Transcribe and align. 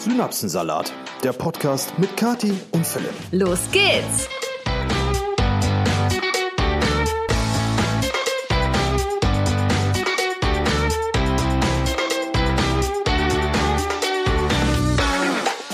Synapsensalat, 0.00 0.94
der 1.22 1.34
Podcast 1.34 1.92
mit 1.98 2.16
Kati 2.16 2.54
und 2.70 2.86
Philipp. 2.86 3.12
Los 3.32 3.70
geht's! 3.70 4.30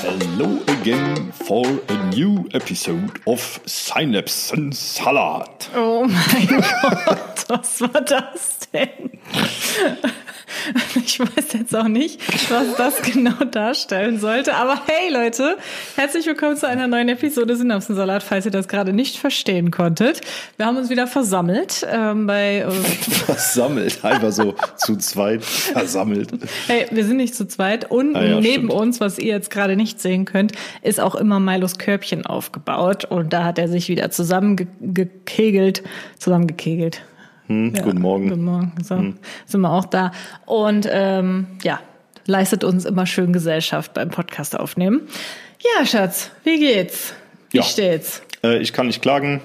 Hello 0.02 0.58
again 0.80 1.30
for 1.32 1.64
a 1.88 2.11
new 2.12 2.48
episode 2.52 3.20
of 3.27 3.61
Synapsen 3.64 4.72
Salat. 4.72 5.70
Oh 5.77 6.04
mein 6.04 6.46
Gott, 6.82 7.45
was 7.48 7.80
war 7.80 8.00
das 8.00 8.58
denn? 8.72 9.11
Ich 11.06 11.20
weiß 11.20 11.52
jetzt 11.52 11.74
auch 11.74 11.88
nicht, 11.88 12.20
was 12.50 12.76
das 12.76 13.02
genau 13.02 13.44
darstellen 13.50 14.18
sollte. 14.18 14.54
Aber 14.54 14.80
hey 14.86 15.12
Leute, 15.12 15.56
herzlich 15.94 16.26
willkommen 16.26 16.57
zu 16.57 16.66
einer 16.66 16.86
neuen 16.86 17.08
Episode 17.08 17.57
Synapsensalat, 17.57 18.22
falls 18.22 18.44
ihr 18.44 18.50
das 18.50 18.68
gerade 18.68 18.93
nicht 18.93 19.18
verstehen 19.18 19.71
konntet. 19.71 20.21
Wir 20.57 20.66
haben 20.66 20.76
uns 20.76 20.90
wieder 20.90 21.07
versammelt 21.07 21.86
ähm, 21.90 22.26
bei... 22.26 22.58
Äh, 22.58 22.71
versammelt, 23.26 24.04
einfach 24.04 24.32
so 24.32 24.54
zu 24.76 24.96
zweit 24.96 25.44
versammelt. 25.44 26.30
Hey, 26.66 26.86
wir 26.90 27.04
sind 27.04 27.18
nicht 27.18 27.35
zu 27.35 27.46
zweit. 27.46 27.90
Und 27.90 28.16
ah 28.16 28.24
ja, 28.24 28.40
neben 28.40 28.66
stimmt. 28.66 28.72
uns, 28.72 29.00
was 29.00 29.18
ihr 29.18 29.35
jetzt 29.35 29.50
gerade 29.50 29.76
nicht 29.76 30.00
sehen 30.00 30.24
könnt, 30.24 30.52
ist 30.82 31.00
auch 31.00 31.14
immer 31.14 31.40
Milos 31.40 31.79
Körbchen 31.79 32.27
aufgebaut. 32.27 33.05
Und 33.05 33.33
da 33.33 33.44
hat 33.44 33.58
er 33.58 33.69
sich 33.69 33.88
wieder 33.88 34.10
zusammengekegelt, 34.10 35.83
zusammengekegelt 36.19 37.02
hm, 37.47 37.75
ja, 37.75 37.83
guten 37.83 38.00
Morgen. 38.00 38.28
Guten 38.28 38.45
Morgen. 38.45 38.73
So, 38.83 38.97
hm. 38.97 39.14
sind 39.47 39.61
wir 39.61 39.73
auch 39.73 39.86
da. 39.86 40.12
Und 40.45 40.89
ähm, 40.91 41.47
ja, 41.62 41.81
leistet 42.27 42.64
uns 42.64 42.84
immer 42.84 43.06
schön 43.06 43.33
Gesellschaft 43.33 43.95
beim 43.95 44.11
Podcast 44.11 44.59
aufnehmen. 44.59 45.03
Ja, 45.61 45.86
Schatz, 45.86 46.31
wie 46.45 46.59
geht's? 46.59 47.14
Wie 47.50 47.59
ja. 47.59 47.62
steht's? 47.62 48.22
Äh, 48.42 48.58
ich 48.58 48.72
kann 48.72 48.86
nicht 48.86 49.03
klagen. 49.03 49.41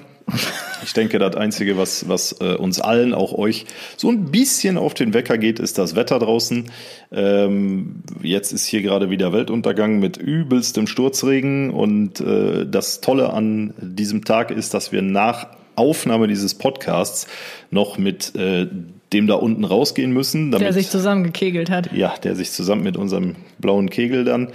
Ich 0.84 0.92
denke, 0.92 1.18
das 1.18 1.36
Einzige, 1.36 1.76
was, 1.76 2.08
was 2.08 2.40
äh, 2.40 2.54
uns 2.54 2.80
allen, 2.80 3.14
auch 3.14 3.32
euch, 3.32 3.66
so 3.96 4.08
ein 4.08 4.30
bisschen 4.30 4.78
auf 4.78 4.94
den 4.94 5.14
Wecker 5.14 5.38
geht, 5.38 5.60
ist 5.60 5.78
das 5.78 5.94
Wetter 5.94 6.18
draußen. 6.18 6.70
Ähm, 7.12 8.02
jetzt 8.22 8.52
ist 8.52 8.66
hier 8.66 8.82
gerade 8.82 9.10
wieder 9.10 9.32
Weltuntergang 9.32 9.98
mit 9.98 10.16
übelstem 10.16 10.86
Sturzregen 10.86 11.70
und 11.70 12.20
äh, 12.20 12.66
das 12.66 13.00
Tolle 13.00 13.32
an 13.32 13.74
diesem 13.80 14.24
Tag 14.24 14.50
ist, 14.50 14.74
dass 14.74 14.92
wir 14.92 15.02
nach 15.02 15.48
Aufnahme 15.76 16.28
dieses 16.28 16.54
Podcasts 16.54 17.26
noch 17.70 17.98
mit 17.98 18.34
äh, 18.34 18.66
dem 19.12 19.26
da 19.26 19.34
unten 19.34 19.64
rausgehen 19.64 20.12
müssen. 20.12 20.50
Damit, 20.50 20.66
der 20.66 20.72
sich 20.72 20.88
zusammengekegelt 20.88 21.70
hat. 21.70 21.92
Ja, 21.92 22.14
der 22.22 22.34
sich 22.34 22.50
zusammen 22.50 22.82
mit 22.82 22.96
unserem 22.96 23.36
blauen 23.58 23.90
Kegel 23.90 24.24
dann, 24.24 24.48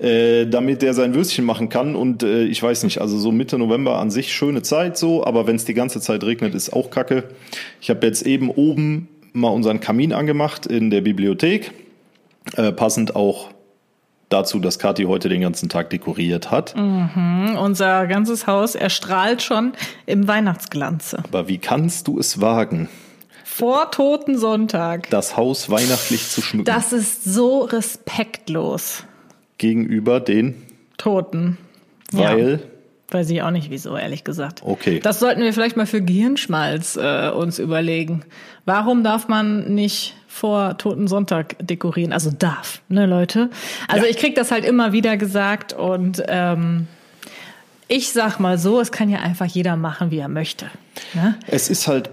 äh, 0.00 0.46
damit 0.46 0.82
der 0.82 0.94
sein 0.94 1.14
Würstchen 1.14 1.44
machen 1.44 1.68
kann. 1.68 1.94
Und 1.94 2.22
äh, 2.22 2.44
ich 2.44 2.62
weiß 2.62 2.84
nicht, 2.84 3.00
also 3.00 3.18
so 3.18 3.32
Mitte 3.32 3.58
November 3.58 3.98
an 3.98 4.10
sich 4.10 4.32
schöne 4.32 4.62
Zeit 4.62 4.96
so, 4.96 5.24
aber 5.24 5.46
wenn 5.46 5.56
es 5.56 5.64
die 5.64 5.74
ganze 5.74 6.00
Zeit 6.00 6.24
regnet, 6.24 6.54
ist 6.54 6.72
auch 6.72 6.90
Kacke. 6.90 7.24
Ich 7.80 7.90
habe 7.90 8.06
jetzt 8.06 8.26
eben 8.26 8.50
oben 8.50 9.08
mal 9.32 9.48
unseren 9.48 9.80
Kamin 9.80 10.12
angemacht 10.12 10.66
in 10.66 10.90
der 10.90 11.02
Bibliothek. 11.02 11.72
Äh, 12.56 12.72
passend 12.72 13.14
auch 13.14 13.50
dazu, 14.30 14.58
dass 14.60 14.78
Kathi 14.78 15.04
heute 15.04 15.28
den 15.28 15.42
ganzen 15.42 15.68
Tag 15.68 15.90
dekoriert 15.90 16.50
hat. 16.50 16.74
Mhm, 16.76 17.58
unser 17.60 18.06
ganzes 18.06 18.46
Haus 18.46 18.74
erstrahlt 18.74 19.42
schon 19.42 19.72
im 20.06 20.26
Weihnachtsglanze. 20.26 21.18
Aber 21.24 21.48
wie 21.48 21.58
kannst 21.58 22.08
du 22.08 22.18
es 22.18 22.40
wagen? 22.40 22.88
Vor 23.44 23.90
Toten 23.90 24.38
Sonntag. 24.38 25.10
Das 25.10 25.36
Haus 25.36 25.68
weihnachtlich 25.68 26.28
zu 26.28 26.40
schmücken. 26.40 26.64
Das 26.64 26.94
ist 26.94 27.24
so 27.24 27.60
respektlos. 27.60 29.04
Gegenüber 29.58 30.20
den 30.20 30.54
Toten. 30.96 31.58
Weil. 32.12 32.52
Ja. 32.52 32.58
Weiß 33.12 33.28
ich 33.28 33.42
auch 33.42 33.50
nicht 33.50 33.70
wieso, 33.70 33.96
ehrlich 33.96 34.22
gesagt. 34.22 34.62
Okay. 34.64 35.00
Das 35.00 35.18
sollten 35.18 35.42
wir 35.42 35.52
vielleicht 35.52 35.76
mal 35.76 35.86
für 35.86 36.00
Gehirnschmalz 36.00 36.96
äh, 36.96 37.30
uns 37.30 37.58
überlegen. 37.58 38.22
Warum 38.66 39.02
darf 39.02 39.26
man 39.26 39.74
nicht 39.74 40.14
vor 40.30 40.78
Toten 40.78 41.08
Sonntag 41.08 41.56
dekorieren? 41.60 42.12
Also 42.12 42.30
darf, 42.30 42.80
ne 42.88 43.04
Leute? 43.04 43.50
Also 43.88 44.04
ja. 44.04 44.10
ich 44.10 44.16
krieg 44.16 44.36
das 44.36 44.50
halt 44.50 44.64
immer 44.64 44.92
wieder 44.92 45.16
gesagt 45.16 45.72
und 45.72 46.22
ähm, 46.28 46.86
ich 47.88 48.12
sag 48.12 48.38
mal 48.38 48.56
so, 48.56 48.80
es 48.80 48.92
kann 48.92 49.10
ja 49.10 49.18
einfach 49.18 49.46
jeder 49.46 49.76
machen, 49.76 50.12
wie 50.12 50.18
er 50.18 50.28
möchte. 50.28 50.66
Ne? 51.14 51.34
Es 51.48 51.68
ist 51.68 51.88
halt 51.88 52.10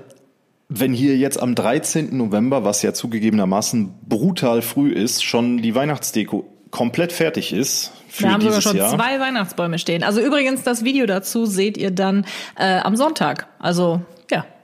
wenn 0.69 0.91
hier 0.91 1.16
jetzt 1.16 1.39
am 1.39 1.55
13. 1.55 2.17
November, 2.17 2.66
was 2.66 2.81
ja 2.81 2.94
zugegebenermaßen 2.94 3.94
brutal 4.05 4.61
früh 4.61 4.91
ist, 4.91 5.23
schon 5.23 5.61
die 5.61 5.75
Weihnachtsdeko 5.75 6.45
komplett 6.72 7.13
fertig 7.13 7.53
ist. 7.53 7.94
Für 8.09 8.23
Wir 8.23 8.34
haben 8.34 8.41
sogar 8.41 8.61
schon 8.61 8.75
Jahr. 8.75 8.94
zwei 8.94 9.17
Weihnachtsbäume 9.19 9.79
stehen. 9.79 10.03
Also 10.03 10.19
übrigens, 10.19 10.63
das 10.63 10.84
Video 10.84 11.05
dazu 11.05 11.45
seht 11.45 11.78
ihr 11.78 11.91
dann 11.91 12.25
äh, 12.57 12.79
am 12.79 12.97
Sonntag. 12.97 13.47
Also 13.59 14.01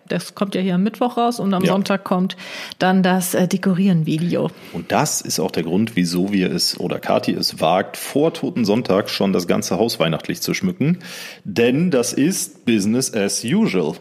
das 0.07 0.35
kommt 0.35 0.55
ja 0.55 0.61
hier 0.61 0.75
am 0.75 0.83
Mittwoch 0.83 1.17
raus 1.17 1.39
und 1.39 1.53
am 1.53 1.63
ja. 1.63 1.71
Sonntag 1.71 2.03
kommt 2.03 2.35
dann 2.79 3.03
das 3.03 3.33
äh, 3.33 3.47
Dekorieren-Video. 3.47 4.49
Und 4.73 4.91
das 4.91 5.21
ist 5.21 5.39
auch 5.39 5.51
der 5.51 5.63
Grund, 5.63 5.95
wieso 5.95 6.31
wir 6.31 6.51
es 6.51 6.79
oder 6.79 6.99
Kathi 6.99 7.33
es 7.33 7.61
wagt, 7.61 7.97
vor 7.97 8.33
Toten 8.33 8.65
Sonntag 8.65 9.09
schon 9.09 9.33
das 9.33 9.47
ganze 9.47 9.77
Haus 9.77 9.99
weihnachtlich 9.99 10.41
zu 10.41 10.53
schmücken. 10.53 10.99
Denn 11.43 11.91
das 11.91 12.13
ist 12.13 12.65
Business 12.65 13.13
as 13.13 13.43
usual. 13.43 13.95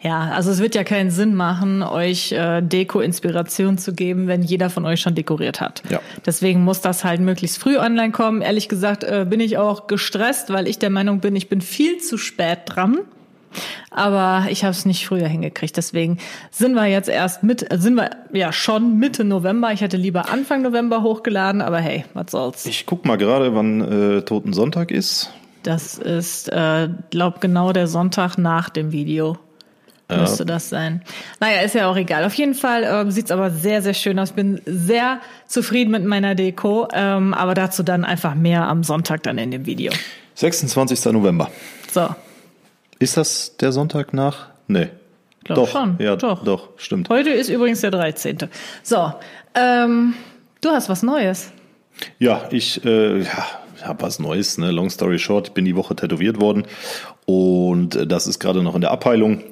Ja, 0.00 0.30
also 0.30 0.50
es 0.52 0.60
wird 0.60 0.76
ja 0.76 0.84
keinen 0.84 1.10
Sinn 1.10 1.34
machen, 1.34 1.82
euch 1.82 2.30
äh, 2.30 2.62
Deko-Inspiration 2.62 3.78
zu 3.78 3.92
geben, 3.92 4.28
wenn 4.28 4.42
jeder 4.42 4.70
von 4.70 4.86
euch 4.86 5.00
schon 5.00 5.16
dekoriert 5.16 5.60
hat. 5.60 5.82
Ja. 5.90 6.00
Deswegen 6.24 6.62
muss 6.62 6.80
das 6.80 7.04
halt 7.04 7.20
möglichst 7.20 7.58
früh 7.58 7.78
online 7.78 8.12
kommen. 8.12 8.40
Ehrlich 8.40 8.68
gesagt 8.68 9.02
äh, 9.02 9.26
bin 9.28 9.40
ich 9.40 9.58
auch 9.58 9.88
gestresst, 9.88 10.50
weil 10.50 10.68
ich 10.68 10.78
der 10.78 10.90
Meinung 10.90 11.18
bin, 11.18 11.34
ich 11.34 11.48
bin 11.48 11.60
viel 11.60 11.98
zu 11.98 12.16
spät 12.16 12.60
dran. 12.66 12.98
Aber 13.90 14.46
ich 14.50 14.64
habe 14.64 14.72
es 14.72 14.84
nicht 14.84 15.06
früher 15.06 15.28
hingekriegt. 15.28 15.76
Deswegen 15.76 16.18
sind 16.50 16.74
wir 16.74 16.86
jetzt 16.86 17.08
erst 17.08 17.42
mit, 17.42 17.66
sind 17.72 17.96
wir 17.96 18.10
ja 18.32 18.52
schon 18.52 18.98
Mitte 18.98 19.24
November. 19.24 19.72
Ich 19.72 19.80
hätte 19.80 19.96
lieber 19.96 20.30
Anfang 20.30 20.62
November 20.62 21.02
hochgeladen, 21.02 21.60
aber 21.60 21.78
hey, 21.78 22.04
was 22.14 22.30
soll's. 22.30 22.66
Ich 22.66 22.86
guck 22.86 23.04
mal 23.04 23.16
gerade, 23.16 23.54
wann 23.54 24.18
äh, 24.18 24.22
Toten 24.22 24.52
Sonntag 24.52 24.90
ist. 24.90 25.32
Das 25.62 25.98
ist, 25.98 26.48
äh, 26.50 26.88
glaub 27.10 27.40
genau 27.40 27.72
der 27.72 27.88
Sonntag 27.88 28.38
nach 28.38 28.68
dem 28.68 28.92
Video. 28.92 29.38
Ja. 30.10 30.18
Müsste 30.18 30.46
das 30.46 30.70
sein. 30.70 31.02
Naja, 31.38 31.60
ist 31.60 31.74
ja 31.74 31.90
auch 31.90 31.96
egal. 31.96 32.24
Auf 32.24 32.32
jeden 32.34 32.54
Fall 32.54 32.82
äh, 32.82 33.10
sieht's 33.10 33.30
aber 33.30 33.50
sehr, 33.50 33.82
sehr 33.82 33.92
schön 33.92 34.18
aus. 34.18 34.32
Bin 34.32 34.62
sehr 34.64 35.20
zufrieden 35.46 35.90
mit 35.90 36.04
meiner 36.04 36.34
Deko, 36.34 36.88
ähm, 36.94 37.34
aber 37.34 37.52
dazu 37.54 37.82
dann 37.82 38.04
einfach 38.04 38.34
mehr 38.34 38.66
am 38.68 38.84
Sonntag 38.84 39.22
dann 39.24 39.36
in 39.36 39.50
dem 39.50 39.66
Video. 39.66 39.92
26. 40.36 41.12
November. 41.12 41.50
So. 41.92 42.08
Ist 42.98 43.16
das 43.16 43.56
der 43.56 43.72
Sonntag 43.72 44.12
nach? 44.12 44.48
Nee. 44.66 44.88
Glaub 45.44 45.56
doch, 45.56 45.68
schon. 45.68 45.96
Ja, 45.98 46.16
doch. 46.16 46.44
doch, 46.44 46.70
stimmt. 46.76 47.08
Heute 47.08 47.30
ist 47.30 47.48
übrigens 47.48 47.80
der 47.80 47.90
13. 47.90 48.38
So, 48.82 49.12
ähm, 49.54 50.14
du 50.60 50.70
hast 50.70 50.88
was 50.88 51.02
Neues. 51.02 51.52
Ja, 52.18 52.48
ich 52.50 52.84
äh, 52.84 53.20
ja, 53.20 53.46
habe 53.82 54.02
was 54.02 54.18
Neues. 54.18 54.58
Ne? 54.58 54.70
Long 54.70 54.90
story 54.90 55.18
short, 55.18 55.48
ich 55.48 55.54
bin 55.54 55.64
die 55.64 55.76
Woche 55.76 55.96
tätowiert 55.96 56.40
worden 56.40 56.64
und 57.24 57.94
äh, 57.94 58.06
das 58.06 58.26
ist 58.26 58.40
gerade 58.40 58.62
noch 58.62 58.74
in 58.74 58.80
der 58.80 58.90
Abheilung. 58.90 59.42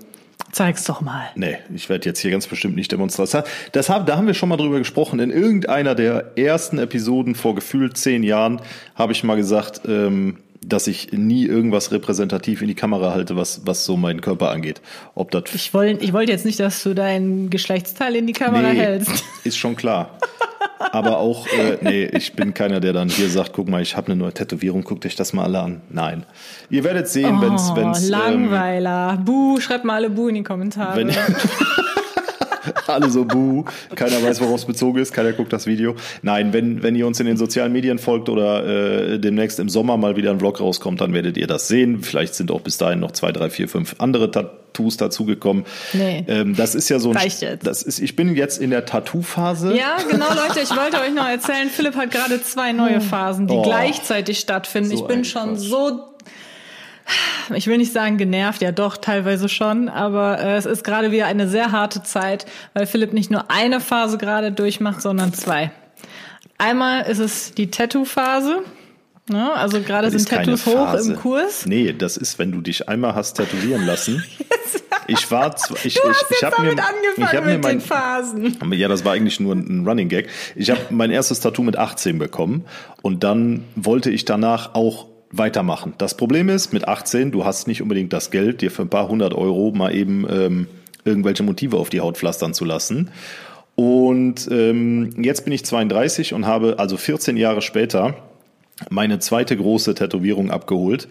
Zeig's 0.52 0.84
doch 0.84 1.00
mal. 1.00 1.26
Nee, 1.34 1.58
ich 1.74 1.88
werde 1.88 2.06
jetzt 2.08 2.20
hier 2.20 2.30
ganz 2.30 2.46
bestimmt 2.46 2.76
nicht 2.76 2.90
demonstrieren. 2.90 3.44
Das, 3.72 3.88
haben, 3.88 4.06
da 4.06 4.16
haben 4.16 4.26
wir 4.26 4.34
schon 4.34 4.48
mal 4.48 4.56
drüber 4.56 4.78
gesprochen. 4.78 5.18
In 5.18 5.30
irgendeiner 5.30 5.94
der 5.94 6.38
ersten 6.38 6.78
Episoden 6.78 7.34
vor 7.34 7.54
gefühlt 7.54 7.96
zehn 7.96 8.22
Jahren 8.22 8.60
habe 8.94 9.12
ich 9.12 9.22
mal 9.22 9.36
gesagt, 9.36 9.82
ähm, 9.86 10.38
dass 10.68 10.86
ich 10.86 11.12
nie 11.12 11.46
irgendwas 11.46 11.92
repräsentativ 11.92 12.60
in 12.60 12.68
die 12.68 12.74
Kamera 12.74 13.12
halte, 13.12 13.36
was, 13.36 13.62
was 13.64 13.84
so 13.84 13.96
meinen 13.96 14.20
Körper 14.20 14.50
angeht. 14.50 14.80
Ob 15.14 15.30
das 15.30 15.44
ich 15.54 15.72
wollte 15.72 16.04
ich 16.04 16.12
wollte 16.12 16.32
jetzt 16.32 16.44
nicht, 16.44 16.58
dass 16.58 16.82
du 16.82 16.94
dein 16.94 17.50
Geschlechtsteil 17.50 18.16
in 18.16 18.26
die 18.26 18.32
Kamera 18.32 18.72
nee, 18.72 18.78
hältst. 18.78 19.24
Ist 19.44 19.56
schon 19.56 19.76
klar. 19.76 20.18
Aber 20.78 21.18
auch, 21.18 21.46
äh, 21.46 21.78
nee, 21.80 22.04
ich 22.04 22.34
bin 22.34 22.52
keiner, 22.52 22.80
der 22.80 22.92
dann 22.92 23.08
hier 23.08 23.28
sagt, 23.28 23.52
guck 23.52 23.68
mal, 23.68 23.80
ich 23.80 23.96
habe 23.96 24.12
eine 24.12 24.16
neue 24.16 24.32
Tätowierung, 24.32 24.84
guckt 24.84 25.06
euch 25.06 25.16
das 25.16 25.32
mal 25.32 25.44
alle 25.44 25.60
an. 25.60 25.80
Nein. 25.88 26.24
Ihr 26.70 26.84
werdet 26.84 27.08
sehen, 27.08 27.38
oh, 27.38 27.42
wenn's, 27.42 27.72
wenn's. 27.74 28.08
Langweiler. 28.08 29.14
Ähm, 29.18 29.24
Buh, 29.24 29.60
schreibt 29.60 29.84
mal 29.84 29.94
alle 29.94 30.10
Buh 30.10 30.28
in 30.28 30.36
die 30.36 30.42
Kommentare. 30.42 30.96
Wenn, 30.96 31.08
alle 32.92 33.10
so 33.10 33.24
buh, 33.24 33.64
keiner 33.94 34.22
weiß, 34.22 34.40
worauf 34.40 34.60
es 34.60 34.64
bezogen 34.64 34.98
ist, 34.98 35.12
keiner 35.12 35.32
guckt 35.32 35.52
das 35.52 35.66
Video. 35.66 35.94
Nein, 36.22 36.52
wenn, 36.52 36.82
wenn 36.82 36.94
ihr 36.96 37.06
uns 37.06 37.20
in 37.20 37.26
den 37.26 37.36
sozialen 37.36 37.72
Medien 37.72 37.98
folgt 37.98 38.28
oder 38.28 38.66
äh, 38.66 39.18
demnächst 39.18 39.58
im 39.58 39.68
Sommer 39.68 39.96
mal 39.96 40.16
wieder 40.16 40.30
ein 40.30 40.38
Vlog 40.38 40.60
rauskommt, 40.60 41.00
dann 41.00 41.12
werdet 41.12 41.36
ihr 41.36 41.46
das 41.46 41.68
sehen. 41.68 42.02
Vielleicht 42.02 42.34
sind 42.34 42.50
auch 42.50 42.60
bis 42.60 42.78
dahin 42.78 43.00
noch 43.00 43.12
zwei, 43.12 43.32
drei, 43.32 43.50
vier, 43.50 43.68
fünf 43.68 43.96
andere 43.98 44.30
Tattoos 44.30 44.96
dazugekommen. 44.96 45.64
Nee. 45.92 46.24
Ähm, 46.28 46.54
das 46.56 46.74
ist 46.74 46.88
ja 46.88 46.98
so 46.98 47.10
ein. 47.10 47.16
Reicht 47.16 47.42
jetzt. 47.42 47.66
Das 47.66 47.82
ist, 47.82 48.00
ich 48.00 48.16
bin 48.16 48.34
jetzt 48.34 48.60
in 48.60 48.70
der 48.70 48.84
Tattoo-Phase. 48.84 49.76
Ja, 49.76 49.96
genau, 50.10 50.28
Leute, 50.28 50.60
ich 50.60 50.70
wollte 50.70 50.98
euch 51.00 51.14
noch 51.14 51.28
erzählen, 51.28 51.68
Philipp 51.68 51.96
hat 51.96 52.10
gerade 52.10 52.42
zwei 52.42 52.72
neue 52.72 53.00
Phasen, 53.00 53.46
die 53.46 53.54
oh, 53.54 53.62
gleichzeitig 53.62 54.38
stattfinden. 54.38 54.90
So 54.90 54.96
ich 54.96 55.06
bin 55.06 55.24
schon 55.24 55.56
so 55.56 56.15
ich 57.54 57.66
will 57.66 57.78
nicht 57.78 57.92
sagen 57.92 58.16
genervt, 58.16 58.62
ja 58.62 58.72
doch, 58.72 58.96
teilweise 58.96 59.48
schon, 59.48 59.88
aber 59.88 60.38
äh, 60.40 60.56
es 60.56 60.66
ist 60.66 60.84
gerade 60.84 61.12
wieder 61.12 61.26
eine 61.26 61.48
sehr 61.48 61.72
harte 61.72 62.02
Zeit, 62.02 62.46
weil 62.74 62.86
Philipp 62.86 63.12
nicht 63.12 63.30
nur 63.30 63.50
eine 63.50 63.80
Phase 63.80 64.18
gerade 64.18 64.52
durchmacht, 64.52 65.02
sondern 65.02 65.32
zwei. 65.32 65.70
Einmal 66.58 67.02
ist 67.02 67.18
es 67.18 67.52
die 67.52 67.70
Tattoo-Phase. 67.70 68.62
Ne? 69.28 69.52
Also 69.54 69.80
gerade 69.80 70.08
sind 70.10 70.28
Tattoos 70.28 70.66
hoch 70.66 70.94
im 70.94 71.16
Kurs. 71.16 71.66
Nee, 71.66 71.92
das 71.92 72.16
ist, 72.16 72.38
wenn 72.38 72.52
du 72.52 72.60
dich 72.60 72.88
einmal 72.88 73.14
hast 73.14 73.34
tätowieren 73.34 73.84
lassen. 73.86 74.24
Ich 75.08 75.30
war 75.30 75.54
zwar, 75.54 75.76
ich, 75.84 75.94
Du 75.94 76.00
ich, 76.02 76.08
hast 76.08 76.24
ich 76.30 76.40
jetzt 76.40 76.42
habe 76.42 76.62
mir, 76.62 76.74
damit 76.74 76.94
ich 77.16 77.22
angefangen 77.22 77.38
hab 77.38 77.44
mir 77.44 77.52
mit 77.52 77.62
mein, 77.62 77.78
den 77.78 77.80
Phasen. 77.80 78.72
ja, 78.72 78.88
das 78.88 79.04
war 79.04 79.12
eigentlich 79.12 79.38
nur 79.38 79.54
ein 79.54 79.86
Running 79.86 80.08
Gag. 80.08 80.28
Ich 80.56 80.70
habe 80.70 80.80
mein 80.90 81.12
erstes 81.12 81.38
Tattoo 81.38 81.62
mit 81.62 81.76
18 81.76 82.18
bekommen 82.18 82.64
und 83.02 83.22
dann 83.22 83.64
wollte 83.76 84.10
ich 84.10 84.24
danach 84.24 84.74
auch 84.74 85.06
weitermachen. 85.32 85.94
Das 85.98 86.16
Problem 86.16 86.48
ist, 86.48 86.72
mit 86.72 86.88
18, 86.88 87.32
du 87.32 87.44
hast 87.44 87.66
nicht 87.66 87.82
unbedingt 87.82 88.12
das 88.12 88.30
Geld, 88.30 88.60
dir 88.60 88.70
für 88.70 88.82
ein 88.82 88.88
paar 88.88 89.08
hundert 89.08 89.34
Euro 89.34 89.72
mal 89.72 89.94
eben 89.94 90.26
ähm, 90.30 90.66
irgendwelche 91.04 91.42
Motive 91.42 91.76
auf 91.76 91.90
die 91.90 92.00
Haut 92.00 92.16
pflastern 92.16 92.54
zu 92.54 92.64
lassen. 92.64 93.10
Und 93.74 94.48
ähm, 94.50 95.10
jetzt 95.22 95.44
bin 95.44 95.52
ich 95.52 95.64
32 95.64 96.32
und 96.32 96.46
habe 96.46 96.78
also 96.78 96.96
14 96.96 97.36
Jahre 97.36 97.62
später 97.62 98.16
meine 98.90 99.18
zweite 99.18 99.56
große 99.56 99.94
Tätowierung 99.94 100.50
abgeholt. 100.50 101.08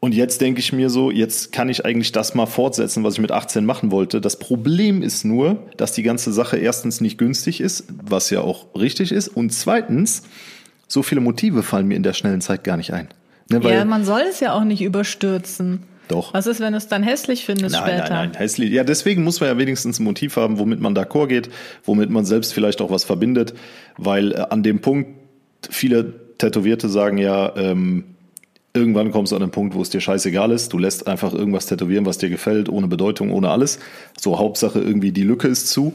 Und 0.00 0.14
jetzt 0.14 0.40
denke 0.40 0.58
ich 0.58 0.72
mir 0.72 0.90
so, 0.90 1.12
jetzt 1.12 1.52
kann 1.52 1.68
ich 1.68 1.84
eigentlich 1.84 2.10
das 2.10 2.34
mal 2.34 2.46
fortsetzen, 2.46 3.04
was 3.04 3.14
ich 3.14 3.20
mit 3.20 3.30
18 3.30 3.64
machen 3.64 3.92
wollte. 3.92 4.20
Das 4.20 4.36
Problem 4.36 5.00
ist 5.00 5.24
nur, 5.24 5.62
dass 5.76 5.92
die 5.92 6.02
ganze 6.02 6.32
Sache 6.32 6.56
erstens 6.56 7.00
nicht 7.00 7.18
günstig 7.18 7.60
ist, 7.60 7.84
was 8.02 8.30
ja 8.30 8.40
auch 8.40 8.74
richtig 8.74 9.12
ist. 9.12 9.28
Und 9.28 9.52
zweitens, 9.52 10.24
so 10.88 11.02
viele 11.02 11.20
Motive 11.20 11.62
fallen 11.62 11.86
mir 11.86 11.96
in 11.96 12.02
der 12.02 12.14
schnellen 12.14 12.40
Zeit 12.40 12.64
gar 12.64 12.76
nicht 12.76 12.92
ein. 12.92 13.08
Ne, 13.52 13.62
weil- 13.64 13.74
Ja, 13.74 13.84
man 13.84 14.04
soll 14.04 14.22
es 14.28 14.40
ja 14.40 14.52
auch 14.54 14.64
nicht 14.64 14.82
überstürzen. 14.82 15.84
Doch. 16.08 16.34
Was 16.34 16.46
ist, 16.46 16.60
wenn 16.60 16.72
du 16.72 16.78
es 16.78 16.88
dann 16.88 17.02
hässlich 17.02 17.44
findest 17.46 17.74
Nein, 17.74 17.82
später? 17.84 18.02
nein, 18.14 18.30
nein, 18.30 18.34
hässlich. 18.34 18.70
Ja, 18.72 18.84
deswegen 18.84 19.22
muss 19.24 19.40
man 19.40 19.48
ja 19.48 19.56
wenigstens 19.58 19.98
ein 19.98 20.04
Motiv 20.04 20.36
haben, 20.36 20.58
womit 20.58 20.80
man 20.80 20.94
d'accord 20.96 21.28
geht, 21.28 21.48
womit 21.84 22.10
man 22.10 22.24
selbst 22.24 22.52
vielleicht 22.52 22.80
auch 22.82 22.90
was 22.90 23.04
verbindet, 23.04 23.54
weil 23.96 24.32
äh, 24.32 24.44
an 24.50 24.62
dem 24.62 24.80
Punkt, 24.80 25.10
viele 25.70 26.12
Tätowierte 26.38 26.88
sagen 26.88 27.18
ja, 27.18 27.54
ähm, 27.56 28.04
irgendwann 28.74 29.10
kommst 29.12 29.32
du 29.32 29.36
an 29.36 29.42
den 29.42 29.52
Punkt, 29.52 29.74
wo 29.74 29.80
es 29.80 29.90
dir 29.90 30.00
scheißegal 30.00 30.50
ist, 30.50 30.72
du 30.72 30.78
lässt 30.78 31.06
einfach 31.06 31.32
irgendwas 31.32 31.66
tätowieren, 31.66 32.04
was 32.04 32.18
dir 32.18 32.28
gefällt, 32.30 32.68
ohne 32.68 32.88
Bedeutung, 32.88 33.30
ohne 33.30 33.50
alles. 33.50 33.78
So 34.20 34.38
Hauptsache 34.38 34.80
irgendwie 34.80 35.12
die 35.12 35.22
Lücke 35.22 35.46
ist 35.48 35.68
zu. 35.68 35.94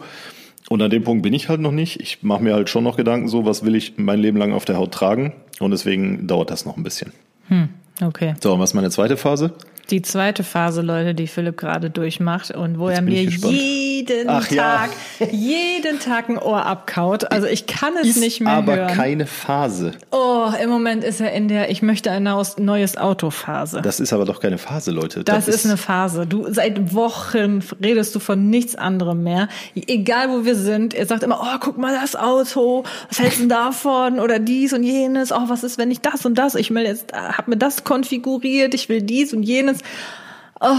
Und 0.69 0.81
an 0.81 0.89
dem 0.89 1.03
Punkt 1.03 1.23
bin 1.23 1.33
ich 1.33 1.47
halt 1.49 1.61
noch 1.61 1.71
nicht. 1.71 1.99
Ich 2.01 2.23
mache 2.23 2.41
mir 2.43 2.53
halt 2.53 2.69
schon 2.69 2.83
noch 2.83 2.97
Gedanken 2.97 3.27
so, 3.27 3.45
was 3.45 3.63
will 3.65 3.75
ich 3.75 3.93
mein 3.97 4.19
Leben 4.19 4.37
lang 4.37 4.51
auf 4.53 4.65
der 4.65 4.77
Haut 4.77 4.93
tragen? 4.93 5.33
Und 5.59 5.71
deswegen 5.71 6.27
dauert 6.27 6.49
das 6.49 6.65
noch 6.65 6.75
ein 6.77 6.83
bisschen. 6.83 7.11
Okay. 8.01 8.35
So, 8.41 8.53
und 8.53 8.59
was 8.59 8.71
ist 8.71 8.73
meine 8.73 8.89
zweite 8.89 9.17
Phase? 9.17 9.53
Die 9.89 10.01
zweite 10.01 10.43
Phase, 10.43 10.81
Leute, 10.81 11.13
die 11.15 11.27
Philipp 11.27 11.57
gerade 11.57 11.89
durchmacht 11.89 12.51
und 12.51 12.79
wo 12.79 12.89
er 12.89 13.01
bin 13.01 13.13
ich 13.13 13.41
mir 13.41 13.51
jeden 13.51 14.29
Ach 14.29 14.49
ja. 14.49 14.87
Tag, 14.87 14.89
jeden 15.31 15.99
Tag 15.99 16.29
ein 16.29 16.37
Ohr 16.37 16.65
abkaut. 16.65 17.31
Also 17.31 17.47
ich 17.47 17.67
kann 17.67 17.93
es 18.01 18.15
nicht 18.17 18.41
mehr 18.41 18.53
aber 18.53 18.75
hören. 18.75 18.93
keine 18.95 19.25
Phase. 19.25 19.93
oh, 20.11 20.49
im 20.61 20.69
Moment 20.69 21.03
ist 21.03 21.21
er 21.21 21.31
in 21.31 21.47
der 21.47 21.69
Ich 21.71 21.81
möchte 21.81 22.11
ein 22.11 22.23
neues- 22.23 22.97
Auto 22.97 23.29
Phase. 23.29 23.81
Das 23.81 23.99
ist 23.99 24.13
aber 24.13 24.25
doch 24.25 24.39
keine 24.39 24.57
Phase, 24.57 24.91
Leute. 24.91 25.23
Das, 25.23 25.47
ist 25.47 25.65
eine 25.65 25.77
Phase. 25.77 26.25
Du 26.25 26.51
seit 26.51 26.93
Wochen 26.93 27.61
redest 27.81 28.15
du 28.15 28.19
von 28.19 28.49
nichts 28.49 28.75
anderem 28.75 29.23
mehr. 29.23 29.47
Egal 29.75 30.29
wo 30.29 30.45
wir 30.45 30.55
sind, 30.55 30.93
er 30.93 31.05
sagt 31.05 31.23
immer, 31.23 31.39
oh, 31.41 31.57
guck 31.59 31.77
mal 31.77 31.93
das 31.99 32.15
Auto, 32.15 32.83
was 33.09 33.19
hältst 33.19 33.39
du 33.39 33.47
davon 33.47 34.19
oder 34.19 34.39
dies 34.39 34.73
und 34.73 34.83
jenes. 34.83 35.31
Oh, 35.31 35.43
was 35.47 35.63
ist, 35.63 35.77
wenn 35.77 35.91
ich 35.91 36.01
das 36.01 36.25
und 36.25 36.37
das? 36.37 36.55
Ich 36.55 36.71
will 36.73 36.83
jetzt, 36.83 37.13
hab 37.13 37.47
mir 37.47 37.57
das 37.57 37.83
konfiguriert, 37.83 38.73
ich 38.73 38.89
will 38.89 39.01
dies 39.01 39.33
und 39.33 39.43
jenes. 39.43 39.76
Oh, 40.59 40.75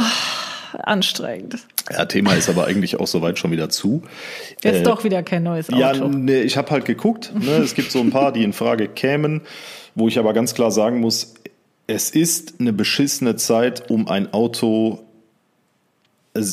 anstrengend. 0.83 1.59
Ja, 1.91 2.05
Thema 2.05 2.35
ist 2.35 2.49
aber 2.49 2.67
eigentlich 2.67 3.01
auch 3.01 3.07
soweit 3.07 3.39
schon 3.39 3.51
wieder 3.51 3.71
zu. 3.71 4.03
Jetzt 4.63 4.81
Äh, 4.81 4.83
doch 4.83 5.05
wieder 5.05 5.23
kein 5.23 5.43
neues 5.43 5.71
Auto. 5.71 5.79
Ja, 5.79 5.95
nee, 5.95 6.41
ich 6.41 6.57
habe 6.57 6.71
halt 6.71 6.85
geguckt. 6.85 7.33
Ne? 7.35 7.53
Es 7.53 7.75
gibt 7.75 7.91
so 7.91 8.01
ein 8.01 8.11
paar, 8.11 8.33
die 8.33 8.43
in 8.43 8.53
Frage 8.53 8.89
kämen, 8.89 9.43
wo 9.95 10.09
ich 10.09 10.19
aber 10.19 10.33
ganz 10.33 10.55
klar 10.55 10.71
sagen 10.71 11.01
muss, 11.01 11.35
es 11.87 12.11
ist 12.11 12.55
eine 12.61 12.73
beschissene 12.73 13.37
Zeit, 13.37 13.91
um 13.91 14.09
ein 14.09 14.33
Auto, 14.35 15.05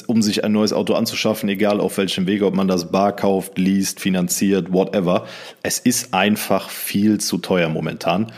um 0.07 0.21
sich 0.21 0.45
ein 0.45 0.53
neues 0.53 0.71
Auto 0.71 0.93
anzuschaffen, 0.93 1.49
egal 1.49 1.81
auf 1.81 1.97
welchem 1.97 2.25
Wege, 2.25 2.45
ob 2.45 2.55
man 2.55 2.69
das 2.69 2.91
bar 2.91 3.13
kauft, 3.13 3.57
liest, 3.57 3.99
finanziert, 3.99 4.71
whatever. 4.71 5.27
Es 5.61 5.79
ist 5.79 6.13
einfach 6.13 6.69
viel 6.69 7.19
zu 7.19 7.37
teuer 7.37 7.67
momentan. 7.67 8.31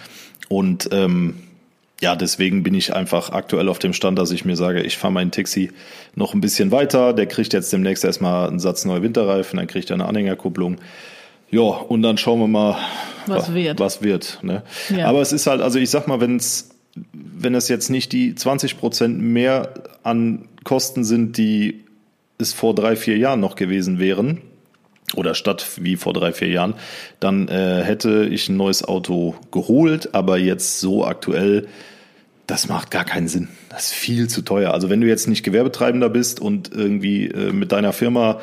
Und 0.50 0.90
ähm, 0.92 1.36
ja, 2.02 2.16
deswegen 2.16 2.64
bin 2.64 2.74
ich 2.76 2.94
einfach 2.94 3.32
aktuell 3.32 3.70
auf 3.70 3.80
dem 3.80 3.94
Stand, 3.94 4.20
dass 4.20 4.32
ich 4.32 4.46
mir 4.46 4.56
sage, 4.56 4.82
ich 4.84 4.98
fahre 4.98 5.14
meinen 5.14 5.32
Taxi 5.32 5.72
noch 6.16 6.34
ein 6.34 6.42
bisschen 6.42 6.72
weiter. 6.72 7.14
Der 7.14 7.26
kriegt 7.26 7.54
jetzt 7.54 7.74
demnächst 7.74 8.04
erstmal 8.06 8.48
einen 8.48 8.60
Satz 8.60 8.86
neue 8.86 9.02
Winterreifen, 9.02 9.58
dann 9.58 9.68
kriegt 9.68 9.90
er 9.90 9.96
eine 9.96 10.06
Anhängerkupplung. 10.06 10.78
Ja, 11.50 11.62
und 11.62 12.02
dann 12.04 12.18
schauen 12.18 12.40
wir 12.42 12.48
mal, 12.48 12.78
Was 13.26 13.50
wa- 13.50 13.56
wird. 13.56 13.80
Was 13.80 14.04
wird 14.04 14.40
ne? 14.44 14.64
Ja. 14.96 15.08
Aber 15.08 15.22
es 15.22 15.32
ist 15.32 15.48
halt, 15.48 15.62
also 15.62 15.80
ich 15.80 15.90
sag 15.90 16.08
mal, 16.08 16.20
wenn's, 16.22 16.70
wenn 17.14 17.56
es 17.56 17.68
jetzt 17.70 17.90
nicht 17.90 18.12
die 18.12 18.36
20 18.36 18.78
Prozent 18.78 19.20
mehr 19.20 19.74
an 20.04 20.48
Kosten 20.64 21.04
sind, 21.04 21.38
die 21.38 21.84
es 22.38 22.54
vor 22.54 22.76
drei, 22.76 22.96
vier 22.96 23.18
Jahren 23.18 23.40
noch 23.40 23.56
gewesen 23.56 23.98
wären, 23.98 24.42
oder 25.16 25.36
statt 25.36 25.66
wie 25.78 25.96
vor 25.96 26.14
drei, 26.14 26.34
vier 26.34 26.50
Jahren, 26.50 26.74
dann 27.20 27.48
äh, 27.48 27.84
hätte 27.84 28.26
ich 28.26 28.50
ein 28.50 28.58
neues 28.58 28.84
Auto 28.84 29.36
geholt, 29.52 30.14
aber 30.14 30.38
jetzt 30.38 30.80
so 30.80 31.06
aktuell, 31.06 31.68
das 32.46 32.68
macht 32.68 32.92
gar 32.92 33.06
keinen 33.06 33.28
Sinn. 33.28 33.48
Das 33.70 33.88
ist 33.88 33.94
viel 33.94 34.28
zu 34.28 34.42
teuer. 34.42 34.74
Also 34.74 34.90
wenn 34.90 35.02
du 35.02 35.08
jetzt 35.08 35.28
nicht 35.28 35.44
Gewerbetreibender 35.44 36.10
bist 36.10 36.40
und 36.40 36.72
irgendwie 36.74 37.28
äh, 37.28 37.52
mit 37.52 37.72
deiner 37.72 37.94
Firma 37.94 38.40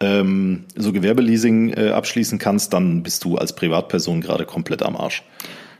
ähm, 0.00 0.64
so 0.76 0.92
Gewerbeleasing 0.92 1.72
äh, 1.72 1.90
abschließen 1.90 2.38
kannst, 2.38 2.72
dann 2.72 3.02
bist 3.02 3.24
du 3.24 3.36
als 3.36 3.54
Privatperson 3.54 4.20
gerade 4.20 4.44
komplett 4.44 4.82
am 4.82 4.96
Arsch. 4.96 5.22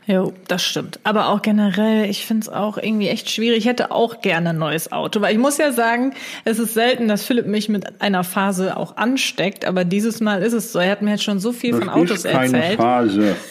Jo, 0.05 0.33
das 0.47 0.63
stimmt. 0.63 0.99
Aber 1.03 1.29
auch 1.29 1.41
generell, 1.43 2.09
ich 2.09 2.25
finde 2.25 2.43
es 2.43 2.49
auch 2.49 2.77
irgendwie 2.77 3.09
echt 3.09 3.29
schwierig. 3.29 3.59
Ich 3.59 3.65
hätte 3.65 3.91
auch 3.91 4.21
gerne 4.21 4.49
ein 4.49 4.57
neues 4.57 4.91
Auto, 4.91 5.21
weil 5.21 5.33
ich 5.33 5.39
muss 5.39 5.57
ja 5.59 5.71
sagen, 5.71 6.15
es 6.45 6.57
ist 6.57 6.73
selten, 6.73 7.07
dass 7.07 7.25
Philipp 7.25 7.45
mich 7.45 7.69
mit 7.69 8.01
einer 8.01 8.23
Phase 8.23 8.75
auch 8.75 8.97
ansteckt, 8.97 9.65
aber 9.65 9.85
dieses 9.85 10.19
Mal 10.19 10.41
ist 10.41 10.53
es 10.53 10.71
so. 10.71 10.79
Er 10.79 10.91
hat 10.91 11.03
mir 11.03 11.11
jetzt 11.11 11.23
schon 11.23 11.39
so 11.39 11.51
viel 11.51 11.75
von 11.75 11.89
Autos 11.89 12.25
erzählt. 12.25 12.77
Phase. 12.77 13.35